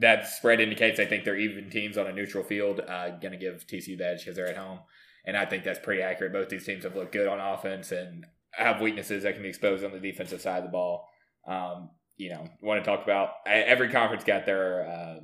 that 0.00 0.26
spread 0.26 0.60
indicates 0.60 0.98
I 0.98 1.04
think 1.04 1.24
they're 1.24 1.36
even 1.36 1.70
teams 1.70 1.98
on 1.98 2.06
a 2.06 2.12
neutral 2.12 2.44
field. 2.44 2.80
Uh, 2.80 3.10
gonna 3.10 3.36
give 3.36 3.66
TCU 3.66 3.98
the 3.98 4.06
edge 4.06 4.20
because 4.20 4.36
they're 4.36 4.48
at 4.48 4.56
home, 4.56 4.80
and 5.26 5.36
I 5.36 5.44
think 5.44 5.64
that's 5.64 5.78
pretty 5.78 6.02
accurate. 6.02 6.32
Both 6.32 6.48
these 6.48 6.64
teams 6.64 6.84
have 6.84 6.96
looked 6.96 7.12
good 7.12 7.28
on 7.28 7.40
offense 7.40 7.92
and 7.92 8.24
have 8.52 8.80
weaknesses 8.80 9.24
that 9.24 9.34
can 9.34 9.42
be 9.42 9.48
exposed 9.48 9.84
on 9.84 9.92
the 9.92 10.00
defensive 10.00 10.40
side 10.40 10.58
of 10.58 10.64
the 10.64 10.70
ball. 10.70 11.08
Um, 11.46 11.90
you 12.16 12.30
know, 12.30 12.46
want 12.62 12.82
to 12.82 12.88
talk 12.88 13.02
about 13.04 13.30
every 13.46 13.90
conference 13.90 14.24
got 14.24 14.46
their 14.46 14.86
uh, 14.86 15.20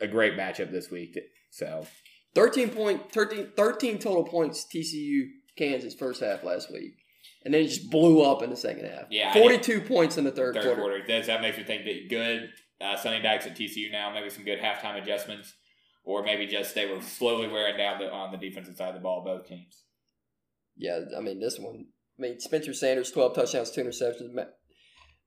a 0.00 0.06
great 0.06 0.34
matchup 0.34 0.70
this 0.70 0.90
week. 0.90 1.18
So 1.50 1.86
13 2.34 2.70
point 2.70 3.12
13, 3.12 3.52
13 3.56 3.98
total 3.98 4.24
points 4.24 4.66
TCU 4.72 5.28
Kansas 5.56 5.94
first 5.94 6.22
half 6.22 6.44
last 6.44 6.72
week. 6.72 6.96
And 7.44 7.52
then 7.52 7.62
it 7.62 7.68
just 7.68 7.90
blew 7.90 8.22
up 8.22 8.42
in 8.42 8.50
the 8.50 8.56
second 8.56 8.86
half. 8.86 9.04
Yeah, 9.10 9.32
forty-two 9.34 9.82
points 9.82 10.16
in 10.16 10.24
the 10.24 10.30
third, 10.30 10.54
third 10.54 10.64
quarter. 10.64 10.80
quarter. 10.80 11.04
That, 11.06 11.26
that 11.26 11.42
makes 11.42 11.58
me 11.58 11.64
think 11.64 11.84
that 11.84 12.08
good 12.08 12.50
uh, 12.80 12.96
Sonny 12.96 13.20
Dykes 13.20 13.46
at 13.46 13.54
TCU 13.54 13.92
now. 13.92 14.10
Maybe 14.12 14.30
some 14.30 14.44
good 14.44 14.60
halftime 14.60 15.00
adjustments, 15.00 15.54
or 16.04 16.22
maybe 16.22 16.46
just 16.46 16.74
they 16.74 16.86
were 16.86 17.02
slowly 17.02 17.48
wearing 17.48 17.76
down 17.76 17.98
the, 17.98 18.10
on 18.10 18.32
the 18.32 18.38
defensive 18.38 18.76
side 18.76 18.88
of 18.88 18.94
the 18.94 19.00
ball. 19.00 19.22
Both 19.22 19.46
teams. 19.46 19.82
Yeah, 20.76 21.00
I 21.16 21.20
mean 21.20 21.38
this 21.38 21.58
one. 21.58 21.86
I 22.18 22.22
mean 22.22 22.40
Spencer 22.40 22.72
Sanders, 22.72 23.12
twelve 23.12 23.34
touchdowns, 23.34 23.70
two 23.70 23.82
interceptions. 23.82 24.34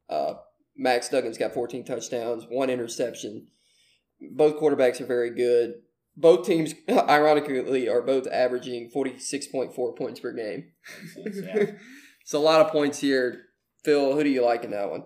Uh, 0.10 0.34
Max 0.76 1.10
Duggan's 1.10 1.38
got 1.38 1.54
fourteen 1.54 1.86
touchdowns, 1.86 2.46
one 2.50 2.72
interception. 2.72 3.48
Both 4.20 4.60
quarterbacks 4.60 5.00
are 5.02 5.06
very 5.06 5.36
good. 5.36 5.76
Both 6.20 6.48
teams, 6.48 6.74
ironically, 6.90 7.88
are 7.88 8.02
both 8.02 8.28
averaging 8.28 8.90
forty 8.90 9.20
six 9.20 9.48
point 9.48 9.74
four 9.74 9.94
points 9.94 10.20
per 10.20 10.34
game. 10.34 10.72
Yeah. 11.16 11.66
It's 12.28 12.34
a 12.34 12.40
lot 12.40 12.60
of 12.60 12.74
points 12.74 13.00
here. 13.00 13.44
Phil, 13.86 14.14
who 14.14 14.22
do 14.22 14.30
you 14.30 14.44
like 14.44 14.66
in 14.66 14.72
that 14.72 14.92
one? 14.92 15.06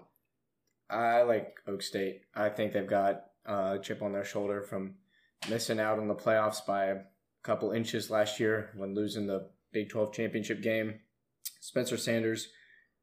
I 0.89 1.21
like 1.21 1.53
Oak 1.67 1.83
State. 1.83 2.21
I 2.33 2.49
think 2.49 2.73
they've 2.73 2.89
got 2.89 3.25
a 3.45 3.77
chip 3.79 4.01
on 4.01 4.11
their 4.11 4.25
shoulder 4.25 4.63
from 4.63 4.95
missing 5.47 5.79
out 5.79 5.99
on 5.99 6.07
the 6.07 6.15
playoffs 6.15 6.65
by 6.65 6.85
a 6.85 6.97
couple 7.43 7.73
inches 7.73 8.09
last 8.09 8.39
year 8.39 8.71
when 8.75 8.95
losing 8.95 9.27
the 9.27 9.51
Big 9.71 9.89
12 9.89 10.13
championship 10.13 10.63
game. 10.63 10.99
Spencer 11.59 11.95
Sanders 11.95 12.49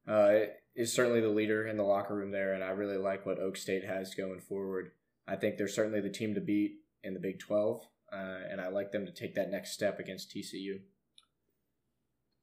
uh, 0.09 0.33
is 0.75 0.93
certainly 0.93 1.21
the 1.21 1.29
leader 1.29 1.67
in 1.67 1.77
the 1.77 1.83
locker 1.83 2.15
room 2.17 2.31
there, 2.31 2.55
and 2.55 2.65
I 2.65 2.71
really 2.71 2.99
like 2.99 3.25
what 3.25 3.39
Oak 3.39 3.57
State 3.57 3.85
has 3.85 4.15
going 4.15 4.41
forward. 4.41 4.91
I 5.27 5.37
think 5.37 5.57
they're 5.57 5.69
certainly 5.69 6.01
the 6.01 6.11
team 6.11 6.35
to 6.35 6.41
beat 6.41 6.73
in 7.05 7.15
the 7.15 7.21
Big 7.21 7.39
12, 7.39 7.87
uh, 8.13 8.39
and 8.51 8.61
I 8.61 8.69
like 8.69 8.93
them 8.93 9.07
to 9.07 9.13
take 9.13 9.35
that 9.35 9.51
next 9.51 9.73
step 9.73 9.99
against 9.99 10.35
TCU. 10.35 10.81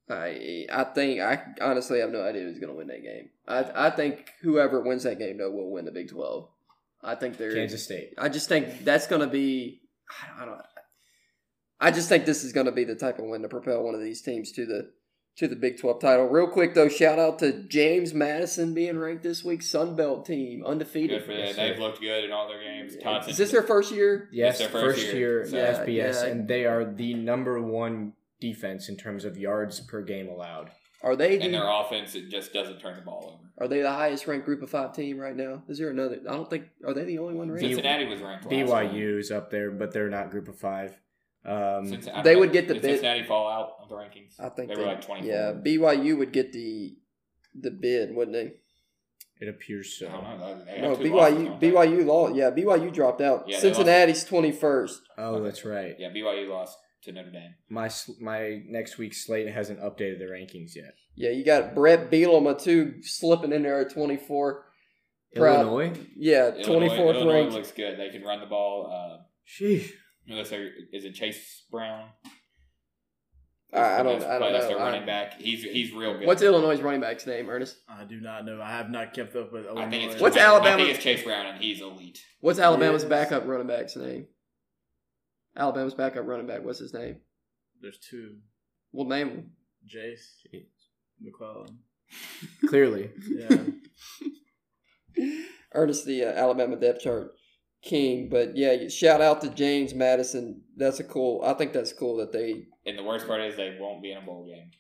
I 0.10 0.67
I 0.71 0.84
think 0.84 1.19
I 1.19 1.41
honestly 1.62 1.99
have 1.99 2.12
no 2.12 2.23
idea 2.23 2.43
who's 2.43 2.60
going 2.60 2.71
to 2.71 2.78
win 2.78 2.88
that 2.88 3.01
game. 3.01 3.30
I 3.47 3.88
I 3.88 3.89
think 3.89 4.30
whoever 4.41 4.82
wins 4.82 5.04
that 5.04 5.17
game 5.17 5.38
though 5.38 5.51
will 5.51 5.71
win 5.71 5.86
the 5.86 5.91
Big 5.91 6.10
Twelve. 6.10 6.49
I 7.04 7.15
think 7.15 7.38
they're 7.38 7.54
Kansas 7.54 7.84
State. 7.84 8.13
I 8.17 8.30
just 8.30 8.47
think 8.47 8.84
that's 8.84 9.08
going 9.08 9.21
to 9.21 9.28
be. 9.28 9.82
I 10.39 10.45
don't. 10.45 10.62
I 11.80 11.91
just 11.91 12.08
think 12.08 12.25
this 12.25 12.43
is 12.43 12.54
going 12.54 12.67
to 12.67 12.71
be 12.71 12.84
the 12.84 12.95
type 12.95 13.19
of 13.19 13.25
win 13.25 13.41
to 13.41 13.49
propel 13.49 13.84
one 13.84 13.95
of 13.95 14.01
these 14.01 14.21
teams 14.21 14.51
to 14.54 14.65
the 14.65 14.91
to 15.37 15.47
the 15.47 15.55
Big 15.55 15.79
Twelve 15.79 15.99
title. 15.99 16.27
Real 16.27 16.47
quick 16.47 16.73
though, 16.73 16.87
shout 16.87 17.19
out 17.19 17.39
to 17.39 17.63
James 17.63 18.13
Madison 18.13 18.73
being 18.73 18.97
ranked 18.97 19.23
this 19.23 19.43
week 19.43 19.61
Sun 19.61 19.95
Belt 19.95 20.25
team 20.25 20.63
undefeated. 20.65 21.19
Good 21.19 21.25
for 21.25 21.35
them. 21.35 21.55
They've 21.55 21.79
looked 21.79 21.99
good 21.99 22.23
in 22.23 22.31
all 22.31 22.47
their 22.47 22.61
games. 22.61 22.95
Thompson, 23.01 23.31
Is 23.31 23.37
this 23.37 23.51
their 23.51 23.63
first 23.63 23.91
year? 23.91 24.29
Yes, 24.31 24.59
their 24.59 24.69
first, 24.69 24.97
first 24.97 25.13
year, 25.13 25.43
year. 25.43 25.45
So, 25.45 25.57
FBS, 25.57 25.87
yeah. 25.87 26.25
and 26.25 26.47
they 26.47 26.65
are 26.65 26.85
the 26.85 27.13
number 27.13 27.61
one 27.61 28.13
defense 28.39 28.89
in 28.89 28.95
terms 28.97 29.25
of 29.25 29.37
yards 29.37 29.79
per 29.81 30.01
game 30.01 30.29
allowed. 30.29 30.71
Are 31.03 31.15
they 31.15 31.39
and 31.39 31.53
their 31.53 31.69
offense 31.69 32.15
it 32.15 32.31
just 32.31 32.51
doesn't 32.51 32.79
turn 32.79 32.95
the 32.95 33.01
ball 33.01 33.35
over. 33.35 33.63
are 33.63 33.67
they 33.67 33.81
the 33.81 33.91
highest 33.91 34.25
ranked 34.25 34.45
Group 34.45 34.63
of 34.63 34.71
Five 34.71 34.95
team 34.95 35.19
right 35.19 35.35
now? 35.35 35.61
Is 35.67 35.77
there 35.77 35.89
another? 35.89 36.19
I 36.27 36.33
don't 36.33 36.49
think. 36.49 36.65
Are 36.85 36.93
they 36.93 37.03
the 37.03 37.19
only 37.19 37.35
one 37.35 37.51
ranked? 37.51 37.67
Cincinnati 37.67 38.05
was 38.05 38.21
ranked. 38.21 38.45
last. 38.45 38.53
BYU 38.55 39.19
is 39.19 39.29
up 39.29 39.51
there, 39.51 39.69
but 39.69 39.91
they're 39.91 40.09
not 40.09 40.31
group 40.31 40.47
of 40.47 40.57
five. 40.57 40.97
Um, 41.45 41.88
Cincinnati, 41.88 42.23
They 42.23 42.31
don't 42.34 42.39
would 42.41 42.51
get 42.53 42.67
the 42.67 42.73
Did 42.75 42.81
bid- 42.84 42.91
Cincinnati 42.91 43.23
fall 43.23 43.47
out 43.51 43.73
of 43.84 43.89
the 43.89 43.95
rankings. 43.95 44.39
I 44.39 44.49
think 44.49 44.69
they 44.69 44.75
were 44.75 44.88
like 44.88 45.05
twenty. 45.05 45.27
Yeah, 45.27 45.53
BYU 45.53 46.17
would 46.17 46.31
get 46.34 46.51
the 46.51 46.95
the 47.53 47.71
bid, 47.71 48.15
wouldn't 48.15 48.34
they? 48.34 48.53
it 49.41 49.49
appears 49.49 50.01
I 50.01 50.12
don't 50.12 50.23
so. 50.23 50.38
know. 50.38 50.65
They 50.65 50.81
No, 50.81 50.89
have 50.91 50.99
losses, 51.01 51.38
BYU? 51.38 51.60
BYU 51.60 52.05
lost. 52.05 52.36
Yeah, 52.36 52.51
BYU 52.51 52.91
dropped 52.93 53.19
out. 53.21 53.43
Yeah. 53.47 53.60
Cincinnati's 53.60 54.23
twenty 54.23 54.51
first. 54.51 55.01
Oh, 55.17 55.43
that's 55.43 55.63
right. 55.65 55.95
Yeah, 55.99 56.10
BYU 56.10 56.47
lost 56.49 56.77
to 57.03 57.12
Notre 57.12 57.31
Dame. 57.31 57.53
My 57.69 57.89
my 58.19 58.62
next 58.67 58.97
week's 58.97 59.25
slate 59.25 59.47
hasn't 59.49 59.79
updated 59.81 60.19
the 60.19 60.25
rankings 60.25 60.75
yet. 60.75 60.93
Yeah, 61.15 61.29
you 61.31 61.45
got 61.45 61.75
Brett 61.75 62.10
Bielema 62.10 62.60
too 62.62 63.01
slipping 63.03 63.51
in 63.53 63.62
there 63.63 63.81
at 63.81 63.91
twenty 63.93 64.17
four. 64.17 64.63
Proud. 65.36 65.65
Illinois. 65.67 65.99
Yeah, 66.15 66.47
Illinois- 66.47 66.63
twenty 66.63 66.88
fourth 66.88 67.15
Illinois 67.17 67.34
ranked. 67.34 67.53
looks 67.53 67.71
good. 67.73 67.99
They 67.99 68.10
can 68.10 68.23
run 68.23 68.39
the 68.39 68.45
ball. 68.45 68.89
Uh, 68.89 69.23
Sheesh. 69.45 69.91
Unless 70.27 70.49
they're, 70.49 70.69
is 70.91 71.05
it 71.05 71.13
Chase 71.13 71.63
Brown? 71.69 72.09
I, 73.73 73.99
I 73.99 74.03
don't. 74.03 74.19
That's- 74.19 74.23
I 74.23 74.39
don't 74.39 74.53
That's 74.53 74.63
know. 74.65 74.69
their 74.69 74.77
running 74.77 75.03
I- 75.03 75.05
back. 75.05 75.39
He's 75.39 75.63
he's 75.63 75.91
real 75.91 76.17
good. 76.17 76.27
what's 76.27 76.41
Illinois' 76.41 76.79
running 76.81 77.01
back's 77.01 77.27
name, 77.27 77.49
Ernest? 77.49 77.77
I 77.89 78.03
do 78.05 78.19
not 78.21 78.45
know. 78.45 78.61
I 78.61 78.69
have 78.71 78.89
not 78.89 79.13
kept 79.13 79.35
up 79.35 79.51
with. 79.51 79.65
I 79.67 79.89
think 79.89 80.03
it's 80.03 80.03
Illinois. 80.15 80.21
What's 80.21 80.38
I 80.38 80.41
Alabama- 80.41 80.77
think 80.77 80.95
it's 80.95 81.03
Chase 81.03 81.23
Brown, 81.23 81.45
and 81.47 81.61
he's 81.61 81.81
elite. 81.81 82.19
What's 82.39 82.59
Alabama's 82.59 83.03
Yes. 83.03 83.09
backup 83.09 83.45
running 83.47 83.67
back's 83.67 83.95
name? 83.95 84.27
Alabama's 85.57 85.93
backup 85.93 86.25
running 86.25 86.47
back. 86.47 86.63
What's 86.63 86.79
his 86.79 86.93
name? 86.93 87.17
There's 87.81 87.97
two. 87.99 88.38
Well, 88.91 89.07
name 89.07 89.29
him. 89.29 89.51
Jase 89.85 90.45
McClellan. 91.21 91.79
Clearly. 92.67 93.11
Yeah. 93.27 93.57
Ernest, 95.73 96.05
the 96.05 96.23
uh, 96.23 96.31
Alabama 96.31 96.75
depth 96.77 97.01
chart 97.01 97.31
king. 97.85 98.27
But 98.29 98.57
yeah, 98.57 98.87
shout 98.89 99.21
out 99.21 99.41
to 99.41 99.49
James 99.49 99.93
Madison. 99.93 100.61
That's 100.75 100.99
a 100.99 101.03
cool. 101.03 101.41
I 101.45 101.53
think 101.53 101.71
that's 101.73 101.93
cool 101.93 102.17
that 102.17 102.31
they. 102.33 102.65
And 102.85 102.97
the 102.97 103.03
worst 103.03 103.27
part 103.27 103.41
is 103.41 103.55
they 103.55 103.77
won't 103.79 104.01
be 104.03 104.11
in 104.11 104.17
a 104.17 104.21
bowl 104.21 104.45
game. 104.45 104.71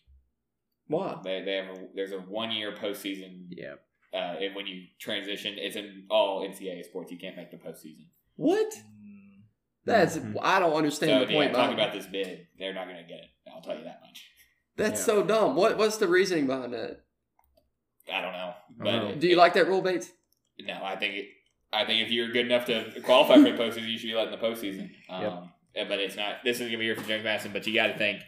Why? 0.87 1.17
They 1.23 1.41
they 1.43 1.55
have 1.55 1.77
a, 1.77 1.87
there's 1.95 2.11
a 2.11 2.17
one 2.17 2.51
year 2.51 2.73
postseason. 2.75 3.45
Yeah. 3.49 3.75
Uh, 4.13 4.35
and 4.41 4.55
when 4.55 4.65
you 4.67 4.83
transition, 4.99 5.55
it's 5.57 5.75
in 5.75 6.05
all 6.09 6.47
NCAA 6.47 6.83
sports. 6.85 7.11
You 7.11 7.17
can't 7.17 7.35
make 7.35 7.51
the 7.51 7.57
postseason. 7.57 8.05
What? 8.35 8.67
Mm, 8.73 9.41
That's 9.85 10.17
Mhm. 10.17 10.35
I 10.41 10.59
don't 10.59 10.71
So 10.71 10.77
understand 10.77 11.27
the 11.27 11.33
yeah, 11.33 11.37
point. 11.39 11.53
Talking 11.53 11.73
about 11.73 11.93
this 11.93 12.05
bid, 12.05 12.47
they're 12.57 12.73
not 12.73 12.85
going 12.85 12.97
to 12.97 13.03
get 13.03 13.19
it. 13.19 13.29
I'll 13.53 13.61
tell 13.61 13.77
you 13.77 13.83
that 13.83 13.99
much. 14.05 14.29
That's 14.77 14.99
Yeah. 15.01 15.05
so 15.05 15.23
dumb. 15.23 15.55
What 15.55 15.77
What's 15.77 15.97
the 15.97 16.07
reasoning 16.07 16.47
behind 16.47 16.73
that? 16.73 17.01
I 18.11 18.21
don't 18.21 18.33
know, 18.33 18.53
but 18.77 18.83
don't 18.85 19.09
know. 19.09 19.15
Do 19.15 19.27
you 19.27 19.35
like 19.35 19.53
that 19.55 19.67
rule, 19.67 19.81
Bates? 19.81 20.11
No, 20.59 20.79
I 20.83 20.95
think 20.95 21.15
it, 21.15 21.25
I 21.75 21.85
think 21.85 22.01
if 22.05 22.11
you're 22.11 22.31
good 22.31 22.45
enough 22.45 22.65
to 22.65 23.01
qualify 23.01 23.35
for 23.35 23.41
the 23.41 23.51
postseason, 23.51 23.89
you 23.89 23.97
should 23.97 24.07
be 24.07 24.15
let 24.15 24.27
in 24.27 24.31
the 24.31 24.37
postseason. 24.37 24.89
Um, 25.09 25.49
Yep. 25.75 25.89
But 25.89 25.99
it's 25.99 26.15
not. 26.15 26.37
This 26.45 26.61
is 26.61 26.67
gonna 26.67 26.77
be 26.77 26.85
here 26.85 26.95
for 26.95 27.05
James 27.05 27.25
Madison. 27.25 27.51
But 27.51 27.67
you 27.67 27.73
got 27.73 27.87
to 27.87 27.97
think, 27.97 28.21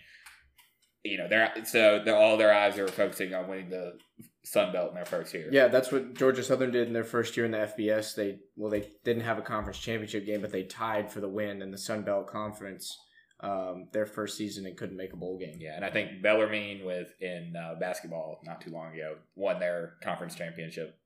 you 1.04 1.18
know, 1.18 1.30
they're 1.30 1.54
so 1.64 2.02
they're 2.04 2.18
all 2.18 2.36
their 2.36 2.54
eyes 2.54 2.78
are 2.78 2.90
focusing 2.90 3.34
on 3.34 3.48
winning 3.48 3.70
the 3.70 3.98
Sun 4.44 4.74
Belt 4.74 4.90
in 4.90 4.96
their 4.96 5.06
first 5.06 5.34
year. 5.34 5.48
Yeah, 5.50 5.70
that's 5.70 5.90
what 5.90 6.14
Georgia 6.14 6.44
Southern 6.44 6.72
did 6.72 6.88
in 6.88 6.94
their 6.94 7.06
first 7.06 7.38
year 7.38 7.46
in 7.46 7.52
the 7.52 7.60
FBS. 7.60 8.16
They 8.16 8.40
well, 8.58 8.70
they 8.70 8.90
didn't 9.06 9.24
have 9.24 9.38
a 9.38 9.42
conference 9.42 9.80
championship 9.80 10.26
game, 10.26 10.42
but 10.42 10.52
they 10.52 10.64
tied 10.64 11.10
for 11.10 11.22
the 11.22 11.30
win 11.30 11.62
in 11.62 11.72
the 11.72 11.78
Sun 11.78 12.04
Belt 12.04 12.28
Conference 12.28 12.98
um, 13.40 13.88
their 13.94 14.06
first 14.06 14.36
season 14.38 14.66
and 14.66 14.76
couldn't 14.78 14.98
make 14.98 15.14
a 15.14 15.18
bowl 15.18 15.38
game. 15.38 15.58
Yeah, 15.60 15.76
and 15.76 15.86
I 15.86 15.90
think 15.90 16.22
Bellarmine 16.22 16.86
with 16.86 17.14
in 17.22 17.54
uh, 17.56 17.76
basketball 17.80 18.40
not 18.44 18.62
too 18.62 18.72
long 18.72 18.94
ago 18.94 19.16
won 19.36 19.60
their 19.60 19.94
conference 20.04 20.36
championship 20.36 20.98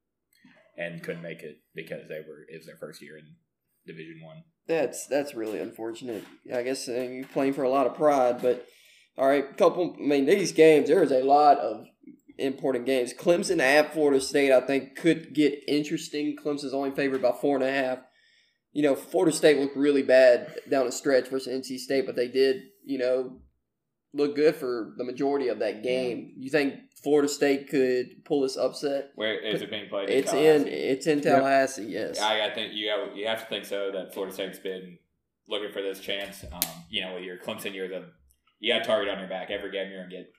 and 0.78 1.04
couldn't 1.04 1.22
make 1.22 1.42
it 1.42 1.58
because 1.76 2.08
they 2.08 2.20
were 2.20 2.46
it 2.50 2.58
was 2.58 2.66
their 2.66 2.78
first 2.78 3.02
year 3.02 3.18
in 3.18 3.36
Division 3.86 4.22
One. 4.24 4.44
That's 4.68 5.08
that's 5.08 5.34
really 5.34 5.60
unfortunate. 5.60 6.24
I 6.54 6.64
guess 6.64 6.88
uh, 6.88 6.94
you're 6.94 7.26
playing 7.26 7.54
for 7.54 7.64
a 7.64 7.70
lot 7.70 7.88
of 7.88 7.96
pride, 7.96 8.42
but 8.42 8.66
all 9.18 9.28
right, 9.28 9.58
couple. 9.58 9.96
I 10.00 10.02
mean, 10.02 10.26
these 10.26 10.52
games 10.52 10.88
there 10.88 11.04
is 11.04 11.12
a 11.12 11.24
lot 11.24 11.58
of 11.58 11.86
important 12.38 12.86
games. 12.86 13.14
Clemson 13.14 13.60
at 13.60 13.94
Florida 13.94 14.22
State, 14.22 14.52
I 14.52 14.62
think, 14.62 14.96
could 14.96 15.34
get 15.34 15.60
interesting. 15.68 16.36
Clemson's 16.36 16.74
only 16.74 16.92
favored 16.92 17.22
by 17.22 17.32
four 17.32 17.56
and 17.56 17.64
a 17.64 17.72
half. 17.72 18.00
You 18.74 18.84
know, 18.84 18.96
Florida 18.96 19.36
State 19.36 19.60
looked 19.60 19.76
really 19.76 20.04
bad 20.04 20.56
down 20.70 20.86
the 20.86 20.92
stretch 20.92 21.28
versus 21.28 21.54
NC 21.54 21.78
State, 21.78 22.06
but 22.06 22.16
they 22.16 22.30
did, 22.30 22.64
you 22.86 22.98
know, 22.98 23.42
look 24.14 24.36
good 24.36 24.56
for 24.56 24.94
the 24.98 25.04
majority 25.04 25.50
of 25.50 25.60
that 25.60 25.84
game. 25.84 26.34
You 26.38 26.50
think 26.50 26.76
Florida 27.04 27.28
State 27.28 27.70
could 27.70 28.24
pull 28.26 28.42
this 28.42 28.58
upset? 28.58 29.12
Where 29.16 29.40
is 29.40 29.62
it 29.62 29.70
being 29.70 29.90
played? 29.90 30.10
It's 30.10 30.32
in 30.32 30.64
Tallahassee? 30.64 30.70
it's 30.70 31.08
in 31.08 31.22
Tallahassee. 31.22 31.86
Yes. 31.86 32.20
I, 32.20 32.48
I 32.48 32.54
think 32.54 32.74
you 32.74 32.90
have, 32.90 33.16
you 33.16 33.28
have 33.28 33.42
to 33.42 33.46
think 33.48 33.66
so 33.66 33.92
that 33.92 34.14
Florida 34.14 34.34
State's 34.34 34.60
been 34.60 34.98
looking 35.48 35.72
for 35.72 35.82
this 35.82 36.00
chance. 36.00 36.44
Um, 36.52 36.62
you 36.90 37.02
know, 37.02 37.16
with 37.16 37.24
your 37.24 37.38
Clemson, 37.38 37.74
you're 37.74 37.88
the 37.88 38.06
you 38.60 38.72
got 38.72 38.84
a 38.84 38.86
target 38.86 39.10
on 39.10 39.20
your 39.20 39.28
back 39.28 39.50
every 39.50 39.72
game. 39.72 39.90
You're 39.90 40.04
gonna 40.04 40.16
get 40.16 40.32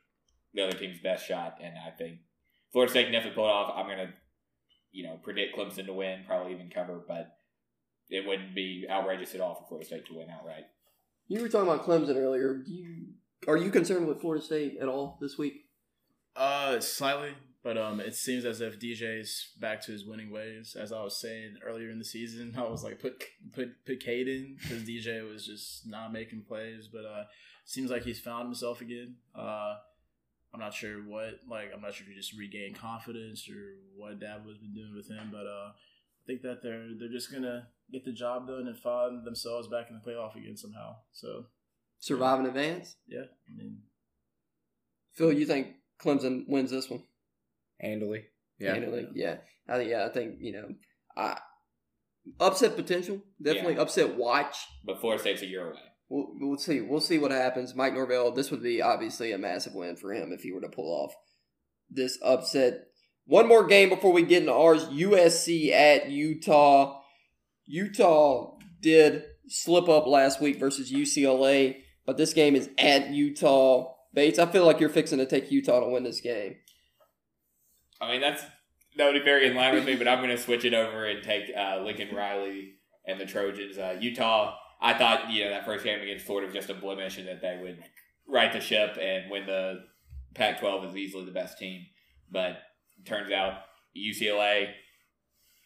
the 0.55 0.63
other 0.63 0.79
team's 0.79 1.01
best 1.01 1.27
shot, 1.27 1.59
and 1.61 1.75
I 1.77 1.91
think 1.91 2.19
Florida 2.73 2.91
State 2.91 3.05
can 3.05 3.13
definitely 3.13 3.35
pull 3.35 3.47
it 3.47 3.51
off. 3.51 3.73
I'm 3.77 3.89
gonna 3.89 4.13
you 4.93 5.05
know, 5.05 5.19
predict 5.23 5.57
Clemson 5.57 5.87
to 5.87 5.93
win, 5.93 6.25
probably 6.27 6.53
even 6.53 6.71
cover, 6.71 7.01
but 7.09 7.39
it 8.11 8.27
wouldn't 8.27 8.55
be 8.55 8.87
outrageous 8.89 9.35
at 9.35 9.41
all 9.41 9.55
for 9.55 9.67
Florida 9.69 9.87
State 9.87 10.07
to 10.07 10.15
win 10.15 10.29
outright. 10.31 10.65
You 11.29 11.41
were 11.41 11.49
talking 11.49 11.69
about 11.69 11.87
Clemson 11.87 12.17
earlier. 12.17 12.59
Do 12.59 12.71
you 12.71 13.07
are 13.49 13.57
you 13.57 13.71
concerned 13.71 14.07
with 14.07 14.21
Florida 14.21 14.45
State 14.45 14.77
at 14.81 14.89
all 14.89 15.19
this 15.21 15.37
week? 15.39 15.62
Uh, 16.35 16.81
slightly, 16.81 17.35
but 17.63 17.77
um, 17.77 18.01
it 18.01 18.15
seems 18.15 18.45
as 18.45 18.61
if 18.61 18.79
DJ's 18.79 19.51
back 19.61 19.83
to 19.83 19.93
his 19.93 20.07
winning 20.07 20.31
ways. 20.31 20.75
As 20.79 20.93
I 20.93 21.03
was 21.03 21.21
saying 21.21 21.57
earlier 21.65 21.91
in 21.91 21.99
the 21.99 22.05
season, 22.05 22.55
I 22.59 22.63
was 22.63 22.83
like 22.83 23.01
put 23.01 23.23
put 23.55 23.85
put 23.87 24.01
Cade 24.01 24.29
in 24.29 24.57
because 24.61 24.83
DJ 24.85 25.29
was 25.31 25.47
just 25.47 25.87
not 25.87 26.13
making 26.13 26.45
plays, 26.49 26.89
but 26.93 27.05
uh, 27.05 27.25
seems 27.65 27.91
like 27.91 28.03
he's 28.05 28.21
found 28.21 28.47
himself 28.47 28.81
again. 28.81 29.17
Uh, 29.35 29.75
I'm 30.55 30.61
not 30.61 30.75
sure 30.75 30.97
what 30.99 31.41
like 31.49 31.71
I'm 31.75 31.81
not 31.83 31.95
sure 31.95 32.05
if 32.07 32.13
he 32.13 32.15
just 32.19 32.37
regained 32.39 32.79
confidence 32.79 33.49
or 33.49 33.75
what 33.97 34.19
Dabo's 34.21 34.59
been 34.59 34.75
doing 34.75 34.95
with 34.95 35.09
him, 35.09 35.29
but 35.31 35.47
uh, 35.47 35.71
I 35.73 36.23
think 36.27 36.43
that 36.43 36.63
they're 36.63 36.89
they're 36.99 37.09
just 37.13 37.33
gonna 37.33 37.69
get 37.91 38.05
the 38.05 38.13
job 38.13 38.47
done 38.47 38.67
and 38.67 38.77
find 38.79 39.25
themselves 39.25 39.69
back 39.69 39.89
in 39.91 40.01
the 40.03 40.11
playoff 40.11 40.35
again 40.35 40.57
somehow. 40.57 40.97
So 41.13 41.47
Survive 41.99 42.41
in 42.41 42.47
advance. 42.47 42.97
yeah, 43.07 43.25
I 43.49 43.57
mean 43.57 43.79
Phil, 45.13 45.33
you 45.33 45.47
think 45.47 45.69
Clemson 46.03 46.45
wins 46.49 46.71
this 46.71 46.91
one? 46.91 47.03
Handily. 47.81 48.25
Yeah. 48.59 48.75
Handily? 48.75 49.09
Yeah. 49.15 49.37
I 49.69 49.77
think. 49.79 49.91
Yeah, 49.91 50.07
I 50.07 50.09
think 50.13 50.37
you 50.41 50.53
know. 50.53 50.69
I, 51.17 51.39
upset 52.41 52.77
potential. 52.77 53.21
Definitely 53.41 53.75
Yeah. 53.75 53.83
upset 53.83 54.17
watch. 54.17 54.57
But 54.85 55.01
Florida 55.01 55.21
State's 55.21 55.43
a 55.43 55.47
year 55.47 55.71
away. 55.71 55.79
We'll, 56.09 56.29
we'll 56.41 56.59
see. 56.59 56.81
We'll 56.81 57.01
see 57.01 57.19
what 57.19 57.31
happens. 57.31 57.75
Mike 57.75 57.95
Norvell. 57.95 58.33
This 58.33 58.51
would 58.51 58.63
be 58.63 58.83
obviously 58.83 59.33
a 59.33 59.39
massive 59.39 59.75
win 59.75 59.97
for 59.97 60.13
him 60.13 60.31
if 60.33 60.43
he 60.43 60.53
were 60.53 60.61
to 60.61 60.69
pull 60.69 60.93
off 61.05 61.15
this 61.91 62.19
upset. 62.23 62.85
One 63.25 63.47
more 63.49 63.67
game 63.67 63.89
before 63.89 64.13
we 64.13 64.23
get 64.23 64.43
into 64.43 64.53
ours. 64.53 64.85
USC 64.87 65.71
at 65.73 66.11
Utah. 66.11 67.01
Utah 67.67 68.57
did 68.81 69.23
slip 69.49 69.89
up 69.89 70.07
last 70.07 70.41
week 70.41 70.59
versus 70.59 70.93
UCLA, 70.93 71.77
but 72.05 72.17
this 72.17 72.33
game 72.35 72.57
is 72.57 72.69
at 72.79 73.11
Utah. 73.11 73.92
Bates, 74.15 74.39
I 74.39 74.47
feel 74.47 74.67
like 74.67 74.81
you're 74.81 74.89
fixing 74.89 75.19
to 75.19 75.27
take 75.27 75.51
Utah 75.51 75.81
to 75.81 75.89
win 75.89 76.03
this 76.03 76.21
game. 76.21 76.57
I 78.01 78.11
mean, 78.11 78.21
that's 78.21 78.43
that 78.97 79.07
would 79.07 79.19
be 79.19 79.25
very 79.25 79.49
in 79.49 79.55
line 79.55 79.75
with 79.75 79.87
me, 79.87 79.95
but 79.95 80.07
I'm 80.07 80.19
going 80.19 80.31
to 80.31 80.39
switch 80.39 80.65
it 80.65 80.75
over 80.75 81.07
and 81.07 81.23
take 81.23 81.51
uh, 81.57 81.81
Lincoln 81.83 82.15
Riley 82.15 82.75
and 83.07 83.19
the 83.19 83.25
Trojans. 83.25 83.79
Uh, 83.79 83.97
Utah, 83.99 84.57
I 84.81 84.95
thought 84.95 85.31
you 85.31 85.45
know 85.45 85.51
that 85.51 85.65
first 85.65 85.85
game 85.85 86.01
against 86.01 86.27
Florida 86.27 86.47
was 86.47 86.55
just 86.55 86.71
a 86.71 86.75
blemish, 86.75 87.19
and 87.19 87.29
that 87.29 87.41
they 87.41 87.59
would 87.63 87.83
right 88.29 88.53
the 88.53 88.61
ship 88.61 88.99
and 89.01 89.31
win 89.31 89.47
the 89.47 89.85
Pac-12 90.35 90.91
is 90.91 90.97
easily 90.97 91.25
the 91.25 91.33
best 91.33 91.59
team. 91.59 91.87
But 92.31 92.59
turns 93.05 93.33
out 93.33 93.61
UCLA 93.97 94.73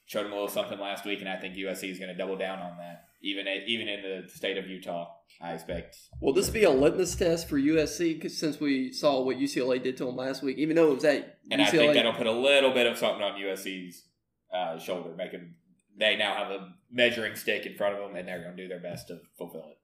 showed 0.07 0.24
them 0.24 0.32
a 0.32 0.34
little 0.34 0.49
something 0.49 0.78
last 0.78 1.05
week, 1.05 1.20
and 1.20 1.28
I 1.28 1.36
think 1.36 1.55
USC 1.55 1.90
is 1.90 1.99
going 1.99 2.11
to 2.11 2.16
double 2.16 2.36
down 2.36 2.61
on 2.61 2.78
that. 2.78 3.07
Even 3.22 3.49
at, 3.49 3.66
even 3.66 3.88
in 3.88 4.03
the 4.03 4.28
state 4.28 4.57
of 4.57 4.68
Utah, 4.68 5.09
I 5.40 5.52
expect. 5.54 5.96
Will 6.20 6.32
this 6.32 6.48
be 6.48 6.64
a 6.64 6.70
litmus 6.70 7.14
test 7.14 7.48
for 7.48 7.58
USC 7.58 8.18
'cause 8.20 8.36
since 8.36 8.58
we 8.58 8.90
saw 8.92 9.22
what 9.22 9.38
UCLA 9.38 9.78
did 9.78 9.96
to 9.98 10.06
them 10.06 10.16
last 10.16 10.42
week? 10.42 10.56
Even 10.58 10.76
though 10.76 10.90
it 10.92 10.94
was 10.94 11.04
at 11.04 11.38
And 11.50 11.60
I 11.60 11.66
UCLA, 11.66 11.70
think 11.78 11.94
that'll 11.94 12.12
put 12.14 12.26
a 12.26 12.32
little 12.32 12.72
bit 12.72 12.86
of 12.86 12.96
something 12.96 13.22
on 13.22 13.38
USC's 13.40 14.08
uh, 14.52 14.78
shoulder, 14.78 15.14
make 15.16 15.34
'em- 15.34 15.56
They 15.98 16.16
now 16.16 16.34
have 16.34 16.50
a 16.50 16.74
measuring 16.90 17.34
stick 17.36 17.66
in 17.66 17.74
front 17.76 17.94
of 17.96 18.00
them, 18.06 18.16
and 18.16 18.28
they're 18.28 18.42
going 18.42 18.56
to 18.56 18.62
do 18.62 18.68
their 18.68 18.80
best 18.80 19.08
to 19.08 19.20
fulfill 19.38 19.70
it. 19.70 19.78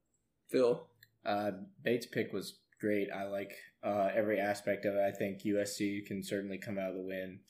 Phil. 0.51 0.87
Uh, 1.25 1.53
Bates' 1.83 2.07
pick 2.07 2.33
was 2.33 2.59
great. 2.81 3.09
I 3.11 3.25
like 3.25 3.53
uh, 3.83 4.11
every 4.15 4.39
aspect 4.39 4.85
of 4.85 4.95
it. 4.95 5.01
I 5.01 5.11
think 5.11 5.43
USC 5.45 6.05
can 6.07 6.23
certainly 6.23 6.59
come 6.59 6.79
out 6.79 6.91
of 6.91 6.97
the 6.97 7.03
win, 7.03 7.41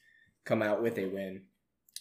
come 0.44 0.62
out 0.62 0.82
with 0.82 0.96
a 0.98 1.06
win. 1.06 1.42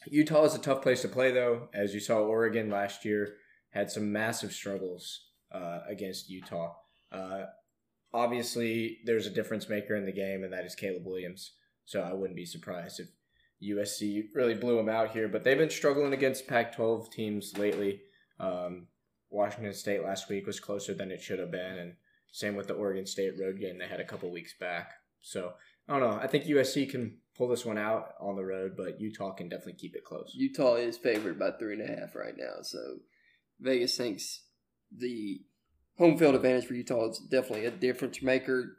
Utah 0.08 0.44
is 0.46 0.56
a 0.56 0.60
tough 0.60 0.82
place 0.82 1.02
to 1.02 1.08
play, 1.08 1.32
though. 1.32 1.70
As 1.74 1.94
you 1.94 2.00
saw, 2.00 2.20
Oregon 2.20 2.70
last 2.70 3.04
year 3.06 3.38
had 3.72 3.90
some 3.92 4.12
massive 4.12 4.52
struggles 4.54 5.28
uh, 5.54 5.80
against 5.88 6.30
Utah. 6.30 6.74
Uh, 7.12 7.44
obviously, 8.14 9.00
there's 9.06 9.28
a 9.28 9.32
difference 9.32 9.70
maker 9.70 9.96
in 9.96 10.06
the 10.06 10.12
game, 10.12 10.44
and 10.44 10.54
that 10.54 10.66
is 10.66 10.76
Caleb 10.76 11.06
Williams. 11.06 11.54
So 11.86 12.02
I 12.02 12.14
wouldn't 12.14 12.38
be 12.38 12.46
surprised 12.46 13.00
if 13.00 13.08
USC 13.62 14.26
really 14.34 14.56
blew 14.56 14.78
them 14.78 14.90
out 14.90 15.12
here. 15.12 15.28
But 15.28 15.44
they've 15.44 15.58
been 15.58 15.70
struggling 15.70 16.14
against 16.14 16.48
Pac-12 16.48 17.12
teams 17.12 17.58
lately. 17.58 18.02
Um, 18.40 18.88
Washington 19.30 19.74
State 19.74 20.04
last 20.04 20.30
week 20.30 20.46
was 20.46 20.60
closer 20.60 20.94
than 20.94 21.12
it 21.12 21.22
should 21.22 21.40
have 21.40 21.52
been, 21.52 21.78
and 21.78 21.94
same 22.32 22.56
with 22.56 22.68
the 22.68 22.74
Oregon 22.74 23.06
State 23.06 23.34
road 23.40 23.60
game 23.60 23.78
they 23.78 23.88
had 23.88 24.00
a 24.00 24.06
couple 24.06 24.32
weeks 24.32 24.54
back. 24.60 24.92
So 25.22 25.54
I 25.88 26.00
don't 26.00 26.10
know. 26.10 26.20
I 26.22 26.28
think 26.28 26.46
USC 26.46 26.90
can 26.90 27.18
pull 27.38 27.48
this 27.48 27.66
one 27.66 27.78
out 27.78 28.14
on 28.20 28.36
the 28.36 28.44
road, 28.44 28.74
but 28.76 29.00
Utah 29.00 29.32
can 29.32 29.48
definitely 29.48 29.74
keep 29.74 29.96
it 29.96 30.04
close. 30.04 30.34
Utah 30.36 30.76
is 30.76 30.98
favored 30.98 31.40
by 31.40 31.52
three 31.52 31.74
and 31.74 31.82
a 31.82 32.00
half 32.00 32.16
right 32.16 32.36
now, 32.38 32.62
so 32.62 32.98
Vegas 33.60 33.96
thinks 33.96 34.42
the 34.96 35.42
home 35.98 36.18
field 36.18 36.36
advantage 36.36 36.66
for 36.66 36.74
Utah 36.74 37.10
is 37.10 37.20
definitely 37.20 37.66
a 37.66 37.72
difference 37.72 38.22
maker. 38.22 38.78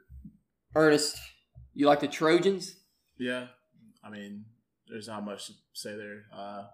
Ernest, 0.75 1.17
you 1.73 1.87
like 1.87 1.99
the 1.99 2.07
Trojans? 2.07 2.75
Yeah, 3.17 3.47
I 4.03 4.09
mean, 4.09 4.45
there's 4.87 5.07
not 5.07 5.23
much 5.23 5.47
to 5.47 5.53
say 5.73 5.95
there. 5.95 6.23
Uh, 6.33 6.65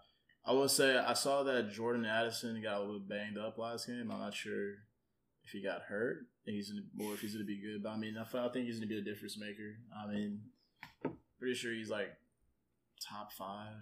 I 0.46 0.54
will 0.54 0.70
say 0.70 0.98
I 0.98 1.14
saw 1.14 1.44
that 1.44 1.72
Jordan 1.72 2.06
Addison 2.06 2.62
got 2.62 2.78
a 2.78 2.84
little 2.84 3.00
banged 3.00 3.38
up 3.38 3.58
last 3.58 3.88
game. 3.88 4.10
I'm 4.12 4.20
not 4.20 4.34
sure 4.34 4.72
if 5.44 5.52
he 5.52 5.62
got 5.62 5.84
hurt. 5.84 6.26
He's 6.46 6.72
gonna, 6.72 7.08
or 7.08 7.14
if 7.14 7.22
he's 7.22 7.34
going 7.34 7.46
to 7.46 7.48
be 7.48 7.62
good. 7.62 7.84
But 7.84 7.92
I 7.92 7.98
mean, 7.98 8.16
I, 8.18 8.24
I 8.24 8.50
think 8.50 8.66
he's 8.66 8.80
going 8.80 8.90
to 8.90 8.96
be 8.96 8.98
a 8.98 9.04
difference 9.04 9.38
maker. 9.38 9.76
I 9.96 10.12
mean, 10.12 10.42
pretty 11.38 11.54
sure 11.54 11.72
he's 11.74 11.90
like 11.90 12.10
top 13.08 13.32
five, 13.34 13.76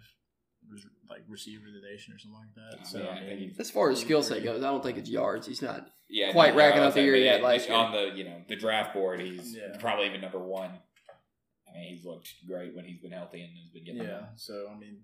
like 1.10 1.22
receiver 1.30 1.68
of 1.68 1.74
the 1.74 1.88
nation 1.90 2.14
or 2.14 2.20
something 2.20 2.40
like 2.40 2.54
that. 2.80 2.88
So 2.88 3.00
Yeah, 3.00 3.08
I 3.10 3.18
I 3.18 3.24
mean, 3.28 3.38
he's- 3.40 3.60
As 3.60 3.72
far 3.72 3.90
as 3.90 4.00
skill 4.02 4.22
set 4.24 4.44
goes, 4.44 4.64
I 4.64 4.70
don't 4.70 4.84
think 4.84 4.98
it's 4.98 5.10
yards. 5.10 5.48
He's 5.48 5.62
not. 5.62 5.90
Yeah, 6.10 6.32
Quite 6.32 6.52
no, 6.54 6.60
racking 6.60 6.82
I 6.82 6.86
up 6.86 6.94
the 6.94 7.02
year 7.02 7.16
yet. 7.16 7.22
he 7.22 7.28
had 7.28 7.42
yeah, 7.42 7.48
last 7.48 7.70
on 7.70 7.92
the 7.92 8.16
you 8.18 8.24
know 8.24 8.42
the 8.48 8.56
draft 8.56 8.94
board. 8.94 9.20
He's 9.22 9.56
Yeah. 9.56 9.76
probably 9.80 10.08
even 10.08 10.22
number 10.22 10.40
one. 10.40 10.72
I 11.70 11.74
mean, 11.80 11.94
he's 11.96 12.06
looked 12.06 12.30
great 12.48 12.74
when 12.76 12.86
he's 12.86 13.00
been 13.02 13.12
healthy 13.12 13.42
and 13.42 13.52
has 13.58 13.70
been 13.74 13.84
getting. 13.84 14.02
yeah. 14.04 14.20
them. 14.22 14.26
So 14.38 14.70
I 14.74 14.78
mean, 14.78 15.04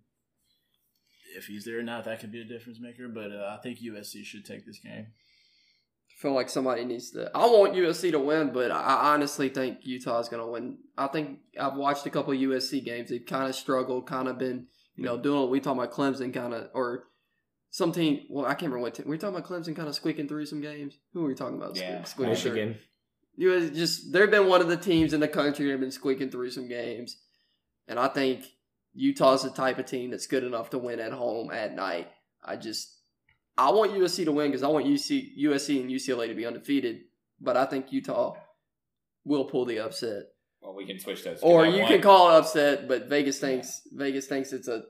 if 1.36 1.46
he's 1.48 1.66
there 1.66 1.80
or 1.80 1.84
not, 1.84 2.06
that 2.06 2.20
could 2.20 2.32
be 2.32 2.42
a 2.42 2.46
difference 2.46 2.80
maker. 2.80 3.08
But 3.08 3.32
uh, 3.32 3.56
I 3.58 3.62
think 3.62 3.80
USC 3.80 4.24
should 4.24 4.46
take 4.46 4.66
this 4.66 4.80
game. 4.80 5.08
feel 6.20 6.34
like 6.34 6.48
somebody 6.50 6.86
needs 6.86 7.12
to. 7.12 7.30
I 7.36 7.46
want 7.48 7.74
USC 7.74 8.12
to 8.12 8.20
win, 8.20 8.54
but 8.54 8.72
I 8.72 9.14
honestly 9.14 9.50
think 9.50 9.80
Utah's 9.82 10.30
going 10.30 10.42
to 10.44 10.48
win. 10.50 10.78
I 10.98 11.08
think 11.08 11.40
I've 11.60 11.76
watched 11.76 12.06
a 12.06 12.10
couple 12.10 12.32
of 12.34 12.40
USC 12.40 12.84
games. 12.84 13.10
They've 13.10 13.26
kind 13.26 13.50
of 13.50 13.56
struggled, 13.56 14.08
kind 14.08 14.28
of 14.30 14.38
been, 14.38 14.68
you 14.96 15.04
know, 15.06 15.18
doing 15.18 15.42
what 15.42 15.50
we 15.50 15.60
talking 15.60 15.82
about 15.82 15.94
Clemson, 15.94 16.34
kind 16.34 16.54
of, 16.54 16.70
or 16.74 17.06
some 17.70 17.92
team. 17.92 18.22
Well, 18.30 18.46
I 18.46 18.50
can't 18.50 18.72
remember 18.72 18.80
what 18.80 18.96
team. 18.96 19.06
We 19.06 19.12
were 19.12 19.18
talking 19.18 19.36
about 19.36 19.50
Clemson 19.50 19.76
kind 19.76 19.88
of 19.88 19.96
squeaking 19.96 20.28
through 20.28 20.46
some 20.46 20.62
games. 20.62 20.98
Who 21.14 21.22
were 21.22 21.30
we 21.30 21.36
talking 21.36 21.58
about? 21.58 21.76
Yeah, 21.76 22.04
squeaking 22.04 22.36
through? 22.36 22.52
Michigan. 22.52 22.78
You 23.36 23.50
was 23.50 23.72
just 23.72 24.14
they've 24.14 24.30
been 24.30 24.48
one 24.48 24.62
of 24.62 24.68
the 24.68 24.78
teams 24.78 25.14
in 25.14 25.20
the 25.20 25.28
country 25.28 25.66
that 25.66 25.72
have 25.72 25.80
been 25.80 25.92
squeaking 25.92 26.30
through 26.30 26.52
some 26.52 26.68
games, 26.68 27.18
and 27.88 28.00
I 28.00 28.08
think 28.08 28.46
Utah's 28.94 29.42
the 29.42 29.50
type 29.50 29.80
of 29.80 29.88
team 29.88 30.12
that's 30.12 30.28
good 30.28 30.44
enough 30.44 30.70
to 30.70 30.78
win 30.78 31.00
at 31.00 31.12
home 31.12 31.50
at 31.52 31.76
night. 31.76 32.10
I 32.44 32.58
just 32.58 33.00
I 33.58 33.72
want 33.72 33.94
USC 33.94 34.26
to 34.26 34.32
win 34.32 34.52
because 34.52 34.64
I 34.64 34.68
want 34.68 34.86
UC, 34.86 35.38
USC 35.40 35.82
and 35.82 35.90
UCLA 35.90 36.28
to 36.28 36.36
be 36.36 36.46
undefeated, 36.46 37.02
but 37.40 37.58
I 37.58 37.66
think 37.66 37.92
Utah 37.92 38.36
will 39.26 39.46
pull 39.46 39.66
the 39.66 39.80
upset, 39.80 40.33
Well, 40.64 40.76
we 40.76 40.86
can 40.86 41.00
switch 41.00 41.24
those. 41.24 41.40
or 41.42 41.66
you 41.66 41.86
can 41.86 42.02
call 42.02 42.32
it 42.32 42.40
upset, 42.40 42.88
but 42.88 43.08
Vegas 43.10 43.40
thinks 43.40 43.82
Vegas 43.92 44.28
thinks 44.28 44.54
it's 44.54 44.68
a 44.68 44.84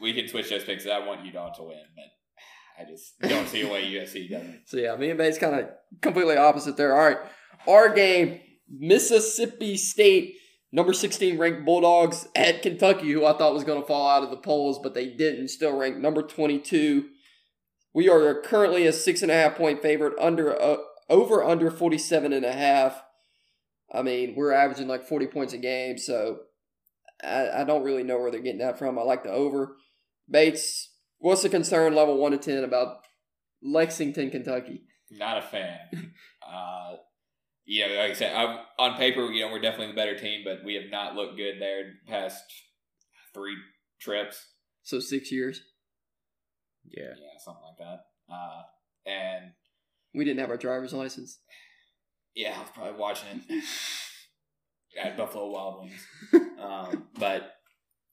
We 0.00 0.12
can 0.12 0.28
switch 0.28 0.50
those 0.50 0.64
picks. 0.64 0.86
I 0.86 0.98
want 1.06 1.24
Utah 1.24 1.52
to 1.54 1.62
win, 1.62 1.82
but 1.96 2.84
I 2.84 2.90
just 2.90 3.18
don't 3.20 3.48
see 3.48 3.62
a 3.62 3.72
way 3.72 3.84
USC 3.84 4.30
doesn't. 4.30 4.62
So 4.66 4.76
yeah, 4.76 4.96
me 4.96 5.10
and 5.10 5.18
Bates 5.18 5.38
kind 5.38 5.58
of 5.58 5.68
completely 6.02 6.36
opposite 6.36 6.76
there. 6.76 6.94
All 6.94 7.08
right, 7.08 7.18
our 7.66 7.92
game, 7.94 8.40
Mississippi 8.68 9.76
State, 9.76 10.34
number 10.70 10.92
sixteen 10.92 11.38
ranked 11.38 11.64
Bulldogs 11.64 12.28
at 12.36 12.60
Kentucky, 12.62 13.10
who 13.10 13.24
I 13.24 13.32
thought 13.36 13.54
was 13.54 13.64
going 13.64 13.80
to 13.80 13.86
fall 13.86 14.08
out 14.08 14.22
of 14.22 14.30
the 14.30 14.36
polls, 14.36 14.78
but 14.82 14.92
they 14.94 15.06
didn't. 15.08 15.48
Still 15.48 15.76
ranked 15.78 15.98
number 16.00 16.22
twenty-two. 16.22 17.08
We 17.94 18.08
are 18.08 18.40
currently 18.42 18.86
a 18.86 18.92
six 18.92 19.22
and 19.22 19.30
a 19.30 19.34
half 19.34 19.56
point 19.56 19.80
favorite, 19.82 20.14
under 20.20 20.60
uh, 20.60 20.76
over 21.08 21.42
under 21.42 21.70
forty 21.70 21.98
seven 21.98 22.32
and 22.34 22.44
a 22.44 22.52
half. 22.52 23.02
I 23.92 24.02
mean, 24.02 24.34
we're 24.36 24.52
averaging 24.52 24.88
like 24.88 25.04
forty 25.04 25.26
points 25.26 25.52
a 25.52 25.58
game, 25.58 25.98
so 25.98 26.40
I, 27.22 27.62
I 27.62 27.64
don't 27.64 27.82
really 27.84 28.02
know 28.04 28.18
where 28.18 28.30
they're 28.30 28.40
getting 28.40 28.60
that 28.60 28.78
from. 28.78 28.98
I 28.98 29.02
like 29.02 29.24
the 29.24 29.30
over. 29.30 29.76
Bates, 30.30 30.92
what's 31.18 31.42
the 31.42 31.48
concern 31.48 31.94
level 31.94 32.18
one 32.18 32.32
to 32.32 32.38
ten 32.38 32.64
about 32.64 32.98
Lexington, 33.62 34.30
Kentucky? 34.30 34.82
Not 35.10 35.38
a 35.38 35.42
fan. 35.42 35.78
uh, 36.48 36.96
you 37.64 37.86
know, 37.86 37.94
like 37.94 38.10
I 38.10 38.14
said, 38.14 38.34
I, 38.34 38.64
on 38.78 38.96
paper, 38.96 39.22
you 39.30 39.44
know, 39.44 39.52
we're 39.52 39.60
definitely 39.60 39.88
the 39.88 39.96
better 39.96 40.18
team, 40.18 40.42
but 40.44 40.64
we 40.64 40.74
have 40.74 40.90
not 40.90 41.14
looked 41.14 41.36
good 41.36 41.60
there 41.60 41.82
the 41.84 42.10
past 42.10 42.42
three 43.34 43.56
trips. 44.00 44.46
So 44.82 44.98
six 44.98 45.30
years. 45.30 45.62
Yeah. 46.84 47.04
Yeah, 47.16 47.38
something 47.44 47.62
like 47.62 47.78
that. 47.78 48.32
Uh, 48.32 48.62
and 49.06 49.52
We 50.14 50.24
didn't 50.24 50.40
have 50.40 50.50
our 50.50 50.56
driver's 50.56 50.92
license. 50.92 51.38
Yeah, 52.34 52.54
I 52.56 52.60
was 52.60 52.70
probably 52.74 52.98
watching 52.98 53.44
it 53.48 53.64
at 55.02 55.16
Buffalo 55.16 55.50
Wild 55.50 55.80
Wings. 55.80 56.06
um, 56.60 57.08
but 57.18 57.52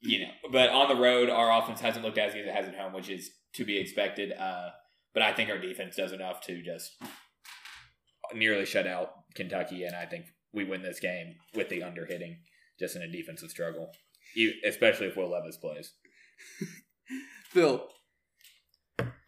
you 0.02 0.20
know, 0.20 0.32
but 0.52 0.70
on 0.70 0.90
the 0.90 1.02
road, 1.02 1.30
our 1.30 1.52
offense 1.62 1.82
hasn't 1.82 2.06
looked 2.06 2.18
as 2.18 2.34
good 2.34 2.42
as 2.42 2.48
it 2.48 2.54
has 2.54 2.68
at 2.68 2.76
home, 2.76 2.94
which 2.94 3.10
is 3.10 3.32
to 3.56 3.66
be 3.66 3.78
expected. 3.78 4.32
Uh, 4.32 4.70
but 5.14 5.24
I 5.24 5.34
think 5.34 5.50
our 5.50 5.58
defense 5.58 5.96
does 5.96 6.12
enough 6.12 6.42
to 6.42 6.62
just 6.62 6.92
nearly 8.34 8.66
shut 8.66 8.88
out 8.88 9.12
Kentucky, 9.36 9.84
and 9.84 9.96
I 9.96 10.06
think 10.06 10.26
we 10.54 10.64
win 10.64 10.82
this 10.82 11.00
game 11.00 11.36
with 11.56 11.70
the 11.70 11.84
under 11.84 12.06
hitting, 12.06 12.40
just 12.80 12.96
in 12.96 13.02
a 13.02 13.12
defensive 13.12 13.50
struggle, 13.50 13.92
especially 14.66 15.08
if 15.08 15.18
Will 15.18 15.32
Levis 15.32 15.58
plays. 15.58 15.94
Phil, 17.50 17.88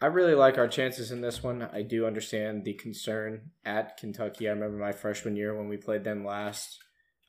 I 0.01 0.05
really 0.05 0.35
like 0.35 0.57
our 0.57 0.67
chances 0.67 1.11
in 1.11 1.19
this 1.19 1.43
one. 1.43 1.61
I 1.73 1.81
do 1.81 2.05
understand 2.05 2.63
the 2.63 2.73
concern 2.73 3.51
at 3.65 3.97
Kentucky. 3.97 4.47
I 4.47 4.51
remember 4.51 4.77
my 4.77 4.93
freshman 4.93 5.35
year 5.35 5.57
when 5.57 5.67
we 5.67 5.75
played 5.75 6.05
them 6.05 6.25
last. 6.25 6.79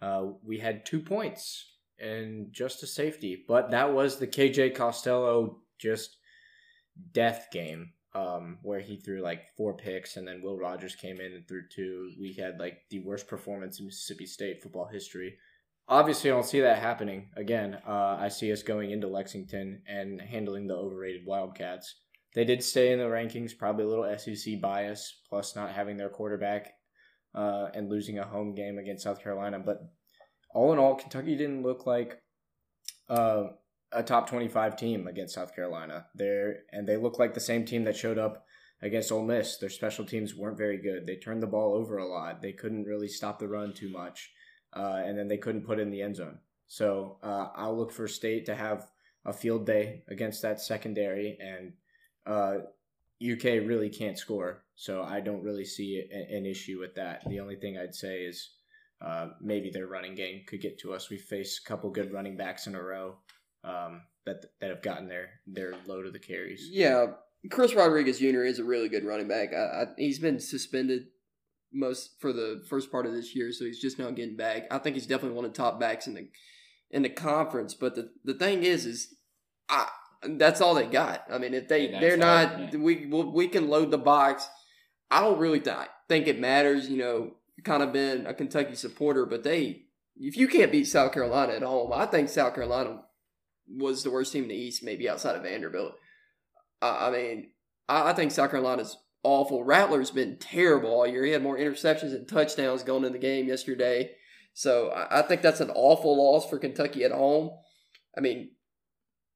Uh, 0.00 0.26
we 0.44 0.58
had 0.58 0.86
two 0.86 1.00
points 1.00 1.66
and 1.98 2.52
just 2.52 2.82
a 2.82 2.86
safety, 2.86 3.44
but 3.46 3.72
that 3.72 3.92
was 3.92 4.18
the 4.18 4.26
KJ 4.26 4.76
Costello 4.76 5.58
just 5.78 6.16
death 7.12 7.48
game 7.52 7.92
um, 8.14 8.58
where 8.62 8.80
he 8.80 8.96
threw 8.96 9.20
like 9.20 9.48
four 9.56 9.76
picks 9.76 10.16
and 10.16 10.26
then 10.26 10.40
Will 10.42 10.56
Rogers 10.56 10.94
came 10.94 11.20
in 11.20 11.32
and 11.32 11.46
threw 11.46 11.62
two. 11.68 12.12
We 12.20 12.34
had 12.34 12.58
like 12.60 12.82
the 12.90 13.00
worst 13.00 13.26
performance 13.26 13.80
in 13.80 13.86
Mississippi 13.86 14.26
State 14.26 14.62
football 14.62 14.86
history. 14.86 15.36
Obviously, 15.88 16.30
I 16.30 16.34
don't 16.34 16.46
see 16.46 16.60
that 16.60 16.78
happening 16.78 17.30
again. 17.36 17.78
Uh, 17.86 18.16
I 18.20 18.28
see 18.28 18.52
us 18.52 18.62
going 18.62 18.92
into 18.92 19.08
Lexington 19.08 19.82
and 19.88 20.20
handling 20.20 20.68
the 20.68 20.76
overrated 20.76 21.26
Wildcats. 21.26 21.96
They 22.34 22.44
did 22.44 22.62
stay 22.62 22.92
in 22.92 22.98
the 22.98 23.06
rankings, 23.06 23.56
probably 23.56 23.84
a 23.84 23.88
little 23.88 24.18
SEC 24.18 24.60
bias, 24.60 25.20
plus 25.28 25.56
not 25.56 25.72
having 25.72 25.96
their 25.96 26.08
quarterback 26.08 26.74
uh, 27.34 27.68
and 27.74 27.90
losing 27.90 28.18
a 28.18 28.24
home 28.24 28.54
game 28.54 28.78
against 28.78 29.04
South 29.04 29.22
Carolina. 29.22 29.58
But 29.58 29.82
all 30.54 30.72
in 30.72 30.78
all, 30.78 30.94
Kentucky 30.94 31.36
didn't 31.36 31.62
look 31.62 31.86
like 31.86 32.22
uh, 33.08 33.44
a 33.92 34.02
top 34.02 34.28
twenty-five 34.28 34.76
team 34.76 35.08
against 35.08 35.34
South 35.34 35.54
Carolina. 35.54 36.06
There 36.14 36.60
and 36.72 36.88
they 36.88 36.96
looked 36.96 37.18
like 37.18 37.34
the 37.34 37.40
same 37.40 37.64
team 37.64 37.84
that 37.84 37.96
showed 37.96 38.18
up 38.18 38.44
against 38.80 39.10
Ole 39.10 39.24
Miss. 39.24 39.58
Their 39.58 39.68
special 39.68 40.04
teams 40.04 40.34
weren't 40.34 40.58
very 40.58 40.78
good. 40.78 41.06
They 41.06 41.16
turned 41.16 41.42
the 41.42 41.48
ball 41.48 41.74
over 41.74 41.98
a 41.98 42.08
lot. 42.08 42.42
They 42.42 42.52
couldn't 42.52 42.84
really 42.84 43.08
stop 43.08 43.38
the 43.38 43.48
run 43.48 43.74
too 43.74 43.90
much, 43.90 44.30
uh, 44.72 45.02
and 45.04 45.18
then 45.18 45.28
they 45.28 45.36
couldn't 45.38 45.66
put 45.66 45.80
in 45.80 45.90
the 45.90 46.02
end 46.02 46.16
zone. 46.16 46.38
So 46.68 47.18
uh, 47.24 47.48
I'll 47.56 47.76
look 47.76 47.90
for 47.90 48.06
State 48.06 48.46
to 48.46 48.54
have 48.54 48.86
a 49.24 49.32
field 49.32 49.66
day 49.66 50.04
against 50.08 50.42
that 50.42 50.60
secondary 50.60 51.36
and 51.40 51.72
uh, 52.26 52.58
UK 53.22 53.44
really 53.66 53.90
can't 53.90 54.18
score, 54.18 54.64
so 54.76 55.02
I 55.02 55.20
don't 55.20 55.42
really 55.42 55.64
see 55.64 56.02
a, 56.10 56.36
an 56.36 56.46
issue 56.46 56.78
with 56.78 56.94
that. 56.94 57.22
The 57.28 57.40
only 57.40 57.56
thing 57.56 57.78
I'd 57.78 57.94
say 57.94 58.22
is 58.22 58.50
uh, 59.04 59.28
maybe 59.40 59.70
their 59.70 59.86
running 59.86 60.14
game 60.14 60.42
could 60.46 60.60
get 60.60 60.78
to 60.80 60.94
us. 60.94 61.10
We 61.10 61.18
faced 61.18 61.60
a 61.64 61.68
couple 61.68 61.90
good 61.90 62.12
running 62.12 62.36
backs 62.36 62.66
in 62.66 62.74
a 62.74 62.82
row 62.82 63.16
um, 63.64 64.02
that 64.26 64.44
that 64.60 64.70
have 64.70 64.82
gotten 64.82 65.08
their 65.08 65.30
their 65.46 65.74
load 65.86 66.06
of 66.06 66.12
the 66.12 66.18
carries. 66.18 66.68
yeah, 66.70 67.06
Chris 67.50 67.74
Rodriguez 67.74 68.18
Jr. 68.18 68.44
is 68.44 68.58
a 68.58 68.64
really 68.64 68.88
good 68.88 69.04
running 69.04 69.28
back. 69.28 69.54
I, 69.54 69.82
I, 69.82 69.84
he's 69.96 70.18
been 70.18 70.38
suspended 70.38 71.06
most 71.72 72.20
for 72.20 72.32
the 72.32 72.62
first 72.68 72.90
part 72.90 73.06
of 73.06 73.12
this 73.12 73.34
year, 73.34 73.52
so 73.52 73.64
he's 73.64 73.80
just 73.80 73.98
now 73.98 74.10
getting 74.10 74.36
back. 74.36 74.66
I 74.70 74.78
think 74.78 74.96
he's 74.96 75.06
definitely 75.06 75.36
one 75.36 75.44
of 75.44 75.52
the 75.52 75.56
top 75.56 75.80
backs 75.80 76.06
in 76.06 76.14
the 76.14 76.28
in 76.90 77.02
the 77.02 77.08
conference. 77.08 77.74
But 77.74 77.94
the 77.94 78.10
the 78.24 78.34
thing 78.34 78.64
is, 78.64 78.84
is 78.84 79.14
I, 79.68 79.88
that's 80.22 80.60
all 80.60 80.74
they 80.74 80.86
got. 80.86 81.24
I 81.30 81.38
mean, 81.38 81.54
if 81.54 81.68
they 81.68 81.86
they're 82.00 82.16
not, 82.16 82.74
we 82.74 83.06
we'll- 83.06 83.32
we 83.32 83.48
can 83.48 83.68
load 83.68 83.90
the 83.90 83.98
box. 83.98 84.48
I 85.10 85.20
don't 85.20 85.38
really 85.38 85.60
th- 85.60 85.76
think 86.08 86.26
it 86.26 86.38
matters. 86.38 86.88
You 86.88 86.98
know, 86.98 87.30
kind 87.64 87.82
of 87.82 87.92
been 87.92 88.26
a 88.26 88.34
Kentucky 88.34 88.74
supporter, 88.74 89.26
but 89.26 89.42
they 89.44 89.84
if 90.16 90.36
you 90.36 90.48
can't 90.48 90.72
beat 90.72 90.84
South 90.84 91.12
Carolina 91.12 91.54
at 91.54 91.62
home, 91.62 91.92
I 91.92 92.06
think 92.06 92.28
South 92.28 92.54
Carolina 92.54 93.02
was 93.68 94.02
the 94.02 94.10
worst 94.10 94.32
team 94.32 94.42
in 94.44 94.48
the 94.50 94.54
East, 94.54 94.82
maybe 94.82 95.08
outside 95.08 95.36
of 95.36 95.42
Vanderbilt. 95.42 95.92
I 96.82 97.08
I 97.08 97.10
mean, 97.10 97.50
I, 97.88 98.10
I 98.10 98.12
think 98.12 98.30
South 98.30 98.50
Carolina's 98.50 98.96
awful. 99.22 99.64
Rattler's 99.64 100.10
been 100.10 100.36
terrible 100.38 100.90
all 100.90 101.06
year. 101.06 101.24
He 101.24 101.32
had 101.32 101.42
more 101.42 101.58
interceptions 101.58 102.14
and 102.14 102.28
touchdowns 102.28 102.82
going 102.82 103.04
in 103.04 103.12
the 103.12 103.18
game 103.18 103.48
yesterday. 103.48 104.12
So 104.52 104.88
I, 104.88 105.20
I 105.20 105.22
think 105.22 105.42
that's 105.42 105.60
an 105.60 105.70
awful 105.70 106.16
loss 106.16 106.48
for 106.48 106.58
Kentucky 106.58 107.04
at 107.04 107.12
home. 107.12 107.50
I 108.16 108.20
mean, 108.20 108.50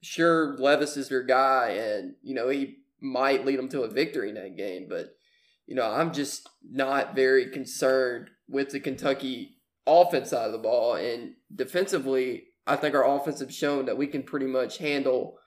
sure, 0.05 0.57
Levis 0.59 0.97
is 0.97 1.09
their 1.09 1.23
guy, 1.23 1.71
and 1.71 2.15
you 2.23 2.35
know 2.35 2.49
he 2.49 2.79
might 3.01 3.45
lead 3.45 3.59
them 3.59 3.69
to 3.71 3.83
a 3.83 3.89
victory 3.89 4.29
in 4.29 4.35
that 4.37 4.57
game, 4.57 4.87
but 4.89 5.17
you 5.67 5.75
know 5.75 5.91
I'm 5.91 6.13
just 6.13 6.49
not 6.63 7.15
very 7.15 7.51
concerned 7.51 8.31
with 8.49 8.71
the 8.71 8.81
Kentucky 8.81 9.57
offense 9.87 10.31
side 10.31 10.47
of 10.47 10.53
the 10.53 10.59
ball, 10.59 10.95
and 10.95 11.35
defensively, 11.55 12.45
I 12.67 12.77
think 12.77 12.95
our 12.95 13.09
offense 13.09 13.41
have 13.41 13.53
shown 13.53 13.87
that 13.87 13.99
we 13.99 14.07
can 14.07 14.23
pretty 14.23 14.47
much 14.47 14.79
handle 14.79 15.39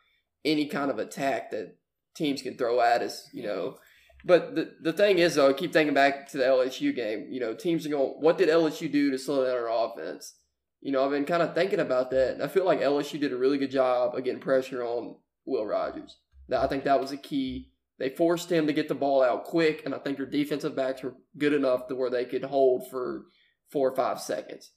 any 0.43 0.67
kind 0.67 0.91
of 0.91 0.99
attack 0.99 1.51
that 1.51 1.77
teams 2.15 2.41
can 2.41 2.57
throw 2.57 2.81
at 2.81 3.01
us. 3.01 3.29
You 3.33 3.43
know. 3.43 3.77
But 4.25 4.55
the, 4.55 4.73
the 4.81 4.93
thing 4.93 5.19
is, 5.19 5.35
though, 5.35 5.49
I 5.49 5.53
keep 5.53 5.71
thinking 5.71 5.93
back 5.93 6.27
to 6.31 6.37
the 6.37 6.43
LSU 6.43 6.93
game. 6.93 7.27
You 7.29 7.39
know, 7.39 7.53
teams 7.53 7.85
are 7.85 7.89
going, 7.89 8.15
what 8.19 8.37
did 8.37 8.49
LSU 8.49 8.91
do 8.91 9.11
to 9.11 9.17
slow 9.17 9.45
down 9.45 9.55
our 9.55 9.69
offense? 9.69 10.33
You 10.81 10.91
know, 10.91 11.03
I've 11.03 11.11
been 11.11 11.25
kind 11.25 11.43
of 11.43 11.55
thinking 11.55 11.79
about 11.79 12.11
that, 12.11 12.33
and 12.33 12.43
I 12.43 12.47
feel 12.47 12.65
like 12.65 12.81
LSU 12.81 13.19
did 13.19 13.33
a 13.33 13.37
really 13.37 13.57
good 13.57 13.71
job 13.71 14.15
of 14.15 14.23
getting 14.23 14.39
pressure 14.39 14.83
on 14.83 15.15
Will 15.45 15.65
Rogers. 15.65 16.17
That 16.49 16.61
I 16.61 16.67
think 16.67 16.83
that 16.83 16.99
was 16.99 17.09
the 17.11 17.17
key. 17.17 17.71
They 17.99 18.09
forced 18.09 18.51
him 18.51 18.67
to 18.67 18.73
get 18.73 18.87
the 18.87 18.95
ball 18.95 19.23
out 19.23 19.43
quick, 19.43 19.83
and 19.85 19.95
I 19.95 19.97
think 19.97 20.17
their 20.17 20.27
defensive 20.27 20.75
backs 20.75 21.01
were 21.01 21.15
good 21.37 21.53
enough 21.53 21.87
to 21.87 21.95
where 21.95 22.11
they 22.11 22.25
could 22.25 22.43
hold 22.43 22.89
for 22.89 23.25
four 23.71 23.89
or 23.89 23.95
five 23.95 24.21
seconds. 24.21 24.71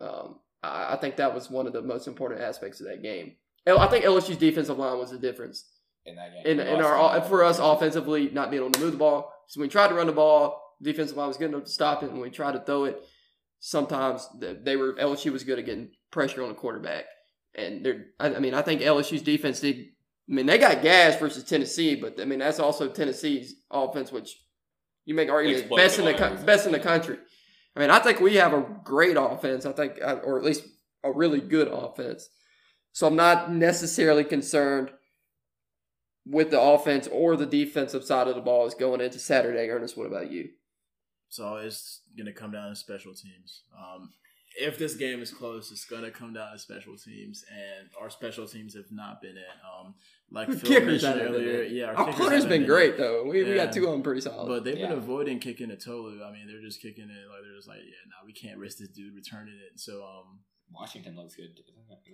Um, 0.00 0.40
I, 0.62 0.94
I 0.94 0.96
think 0.96 1.16
that 1.16 1.34
was 1.34 1.50
one 1.50 1.66
of 1.66 1.72
the 1.72 1.82
most 1.82 2.08
important 2.08 2.40
aspects 2.40 2.80
of 2.80 2.86
that 2.86 3.02
game. 3.02 3.36
I 3.66 3.86
think 3.86 4.04
LSU's 4.04 4.36
defensive 4.36 4.78
line 4.78 4.98
was 4.98 5.10
the 5.10 5.18
difference 5.18 5.66
in 6.04 6.16
that 6.16 6.32
game. 6.32 6.60
in, 6.60 6.66
in 6.66 6.82
our 6.82 7.22
for 7.22 7.44
us 7.44 7.58
offensively 7.58 8.30
not 8.30 8.50
being 8.50 8.62
able 8.62 8.72
to 8.72 8.80
move 8.80 8.92
the 8.92 8.98
ball. 8.98 9.32
So 9.48 9.60
when 9.60 9.68
we 9.68 9.72
tried 9.72 9.88
to 9.88 9.94
run 9.94 10.06
the 10.06 10.12
ball, 10.12 10.74
defensive 10.82 11.16
line 11.16 11.28
was 11.28 11.36
good 11.36 11.50
enough 11.50 11.64
to 11.64 11.70
stop 11.70 12.02
it. 12.02 12.06
And 12.06 12.14
when 12.14 12.22
we 12.22 12.30
tried 12.30 12.52
to 12.52 12.60
throw 12.60 12.84
it, 12.84 13.02
sometimes 13.66 14.28
they 14.38 14.76
were 14.76 14.92
LSU 14.92 15.32
was 15.32 15.42
good 15.42 15.58
at 15.58 15.64
getting 15.64 15.88
pressure 16.10 16.42
on 16.42 16.50
the 16.50 16.54
quarterback. 16.54 17.06
And 17.54 17.84
they're 17.84 18.04
I, 18.20 18.34
I 18.34 18.38
mean 18.38 18.52
I 18.52 18.60
think 18.60 18.82
LSU's 18.82 19.22
defense 19.22 19.60
did. 19.60 19.76
I 19.76 20.34
mean 20.34 20.44
they 20.44 20.58
got 20.58 20.82
gas 20.82 21.18
versus 21.18 21.44
Tennessee, 21.44 21.94
but 21.94 22.20
I 22.20 22.26
mean 22.26 22.40
that's 22.40 22.60
also 22.60 22.88
Tennessee's 22.88 23.54
offense, 23.70 24.12
which 24.12 24.36
you 25.06 25.14
make 25.14 25.30
argument 25.30 25.64
is 25.64 25.70
best 25.70 25.98
in 25.98 26.04
the 26.04 26.12
co- 26.12 26.36
best 26.44 26.66
in 26.66 26.72
the 26.72 26.78
country. 26.78 27.16
I 27.74 27.80
mean 27.80 27.90
I 27.90 28.00
think 28.00 28.20
we 28.20 28.34
have 28.34 28.52
a 28.52 28.66
great 28.84 29.16
offense. 29.18 29.64
I 29.64 29.72
think 29.72 29.94
or 30.02 30.38
at 30.38 30.44
least 30.44 30.64
a 31.02 31.10
really 31.10 31.40
good 31.40 31.68
offense. 31.68 32.28
So 32.92 33.06
I'm 33.06 33.16
not 33.16 33.50
necessarily 33.50 34.24
concerned 34.24 34.90
with 36.26 36.50
the 36.50 36.60
offense 36.60 37.08
or 37.10 37.34
the 37.34 37.46
defensive 37.46 38.04
side 38.04 38.28
of 38.28 38.34
the 38.34 38.42
ball 38.42 38.66
is 38.66 38.74
going 38.74 39.00
into 39.00 39.18
Saturday. 39.18 39.70
Ernest, 39.70 39.96
what 39.96 40.06
about 40.06 40.30
you? 40.30 40.50
It's 41.28 41.38
always 41.38 42.00
going 42.16 42.26
to 42.26 42.32
come 42.32 42.52
down 42.52 42.70
to 42.70 42.76
special 42.76 43.12
teams. 43.14 43.62
Um, 43.76 44.10
if 44.60 44.78
this 44.78 44.94
game 44.94 45.20
is 45.20 45.32
close, 45.32 45.72
it's 45.72 45.84
going 45.84 46.04
to 46.04 46.12
come 46.12 46.32
down 46.32 46.52
to 46.52 46.58
special 46.60 46.96
teams, 46.96 47.44
and 47.50 47.88
our 48.00 48.08
special 48.08 48.46
teams 48.46 48.74
have 48.74 48.90
not 48.92 49.20
been 49.20 49.36
it. 49.36 49.42
Um, 49.66 49.94
like 50.30 50.48
Our 50.48 50.54
Phil 50.54 50.70
kickers 50.70 51.02
mentioned 51.02 51.22
earlier, 51.28 51.62
yeah, 51.64 51.86
Our 51.86 52.04
kickers 52.06 52.14
punter's 52.20 52.32
haven't 52.44 52.48
been 52.50 52.62
it. 52.62 52.66
great 52.66 52.96
though. 52.96 53.24
We, 53.24 53.42
we 53.42 53.54
got 53.56 53.72
two 53.72 53.84
of 53.86 53.90
them 53.92 54.02
pretty 54.04 54.20
solid. 54.20 54.46
But 54.46 54.62
they've 54.62 54.78
Yeah. 54.78 54.90
been 54.90 54.98
avoiding 54.98 55.40
kicking 55.40 55.70
it 55.72 55.82
totally. 55.84 56.22
I 56.22 56.30
mean, 56.30 56.46
they're 56.46 56.60
just 56.62 56.80
kicking 56.80 57.10
it 57.10 57.28
like 57.28 57.42
they're 57.42 57.56
just 57.56 57.66
like, 57.68 57.78
yeah, 57.80 58.06
no, 58.06 58.24
we 58.24 58.32
can't 58.32 58.58
risk 58.58 58.78
this 58.78 58.88
dude 58.88 59.14
returning 59.16 59.54
it. 59.54 59.80
So, 59.80 60.04
um, 60.04 60.38
Washington 60.70 61.16
looks 61.16 61.34
good. 61.34 61.50
Is 61.50 61.64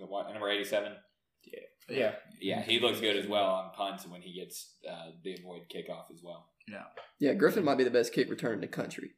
it 0.01 0.33
Number 0.33 0.49
eighty-seven. 0.49 0.93
Yeah. 1.89 2.11
Yeah, 2.39 2.61
he 2.61 2.79
looks 2.79 2.99
good 2.99 3.17
as 3.17 3.27
well 3.27 3.45
on 3.45 3.71
punts 3.73 4.07
when 4.07 4.21
he 4.21 4.33
gets 4.39 4.75
uh, 4.89 5.11
the 5.23 5.35
avoid 5.35 5.63
kickoff 5.73 6.11
as 6.11 6.21
well. 6.23 6.47
Yeah. 6.67 6.83
Yeah, 7.19 7.33
Griffin 7.33 7.63
might 7.63 7.77
be 7.77 7.83
the 7.83 7.91
best 7.91 8.13
kick 8.13 8.29
returner 8.29 8.55
in 8.55 8.61
the 8.61 8.67
country. 8.67 9.11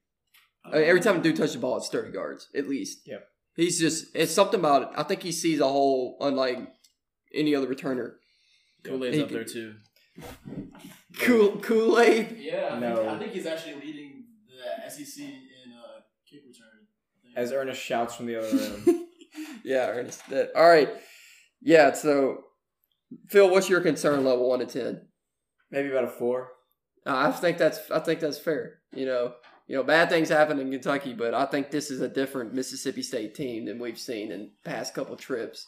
I 0.65 0.77
mean, 0.77 0.83
every 0.83 0.99
um, 0.99 1.03
time 1.03 1.17
a 1.17 1.21
dude 1.21 1.35
touches 1.35 1.53
the 1.53 1.59
ball, 1.59 1.77
it's 1.77 1.89
30 1.89 2.13
yards, 2.13 2.47
at 2.55 2.67
least. 2.67 2.99
Yeah. 3.05 3.17
He's 3.55 3.79
just, 3.79 4.07
it's 4.15 4.31
something 4.31 4.59
about 4.59 4.83
it. 4.83 4.87
I 4.95 5.03
think 5.03 5.21
he 5.21 5.31
sees 5.31 5.59
a 5.59 5.67
hole 5.67 6.17
unlike 6.19 6.57
any 7.33 7.55
other 7.55 7.67
returner. 7.67 8.13
Kool 8.83 9.03
Aid's 9.05 9.19
up 9.23 9.29
there, 9.29 9.43
too. 9.43 9.75
Kool 11.19 11.57
Kool 11.57 11.99
Aid? 11.99 12.37
Yeah, 12.39 12.77
no. 12.79 13.09
I 13.09 13.17
think 13.17 13.33
he's 13.33 13.45
actually 13.45 13.75
leading 13.75 14.25
the 14.47 14.89
SEC 14.89 15.23
in 15.23 15.73
uh, 15.73 16.01
kick 16.29 16.41
return. 16.47 16.87
As 17.35 17.51
Ernest 17.51 17.81
shouts 17.81 18.15
from 18.15 18.27
the 18.27 18.37
other 18.37 18.49
room. 18.49 19.07
yeah, 19.63 19.87
Ernest. 19.87 20.21
All 20.55 20.67
right. 20.67 20.89
Yeah, 21.61 21.93
so, 21.93 22.43
Phil, 23.29 23.49
what's 23.49 23.69
your 23.69 23.81
concern 23.81 24.23
level 24.25 24.49
1 24.49 24.59
to 24.59 24.65
10? 24.65 25.01
Maybe 25.71 25.89
about 25.89 26.03
a 26.03 26.09
4. 26.09 26.49
Uh, 27.05 27.15
I 27.15 27.31
think 27.31 27.57
that's 27.57 27.91
I 27.91 27.99
think 27.99 28.19
that's 28.19 28.39
fair. 28.39 28.79
You 28.93 29.05
know, 29.05 29.33
you 29.67 29.75
know, 29.75 29.83
bad 29.83 30.09
things 30.09 30.29
happen 30.29 30.59
in 30.59 30.71
Kentucky, 30.71 31.13
but 31.13 31.33
I 31.33 31.45
think 31.45 31.71
this 31.71 31.91
is 31.91 32.01
a 32.01 32.07
different 32.07 32.53
Mississippi 32.53 33.01
State 33.01 33.35
team 33.35 33.65
than 33.65 33.79
we've 33.79 33.99
seen 33.99 34.31
in 34.31 34.51
past 34.63 34.93
couple 34.93 35.15
trips 35.15 35.67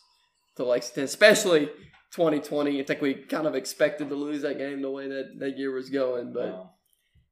to 0.55 0.65
Lexington, 0.65 1.03
especially 1.03 1.67
2020. 2.11 2.79
I 2.79 2.83
think 2.83 3.01
we 3.01 3.13
kind 3.13 3.47
of 3.47 3.55
expected 3.55 4.09
to 4.09 4.15
lose 4.15 4.41
that 4.43 4.57
game 4.57 4.81
the 4.81 4.91
way 4.91 5.07
that 5.07 5.39
that 5.39 5.57
year 5.57 5.73
was 5.73 5.89
going, 5.89 6.33
but. 6.33 6.49
Wow. 6.49 6.71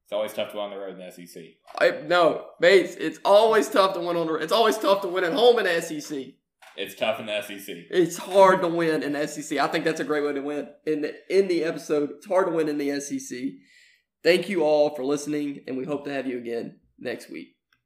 It's 0.05 0.11
always 0.11 0.33
tough 0.33 0.51
to 0.51 0.57
win 0.57 0.65
on 0.65 0.71
the 0.71 0.77
road 0.77 0.99
in 0.99 0.99
the 0.99 1.11
SEC. 1.11 1.43
I, 1.79 2.01
no, 2.05 2.47
Bates, 2.59 2.95
it's 2.95 3.19
always 3.23 3.69
tough 3.69 3.93
to 3.93 4.01
win 4.01 4.17
on 4.17 4.27
the 4.27 4.33
road. 4.33 4.43
It's 4.43 4.51
always 4.51 4.77
tough 4.77 5.01
to 5.03 5.07
win 5.07 5.23
at 5.23 5.31
home 5.31 5.59
in 5.59 5.81
SEC. 5.81 6.33
It's 6.75 6.95
tough 6.95 7.19
in 7.19 7.27
the 7.27 7.41
SEC. 7.41 7.75
It's 7.89 8.17
hard 8.17 8.61
to 8.61 8.67
win 8.67 9.01
in 9.01 9.27
SEC. 9.27 9.57
I 9.59 9.67
think 9.67 9.85
that's 9.85 10.01
a 10.01 10.03
great 10.03 10.23
way 10.23 10.33
to 10.33 10.41
win. 10.41 10.67
In 10.85 11.01
the, 11.01 11.15
in 11.29 11.47
the 11.47 11.63
episode, 11.63 12.11
it's 12.17 12.25
hard 12.25 12.47
to 12.47 12.51
win 12.51 12.67
in 12.67 12.77
the 12.77 12.99
SEC. 12.99 13.37
Thank 14.23 14.49
you 14.49 14.63
all 14.63 14.95
for 14.95 15.03
listening, 15.03 15.61
and 15.67 15.77
we 15.77 15.85
hope 15.85 16.05
to 16.05 16.13
have 16.13 16.27
you 16.27 16.37
again 16.37 16.79
next 16.97 17.29
week. 17.29 17.52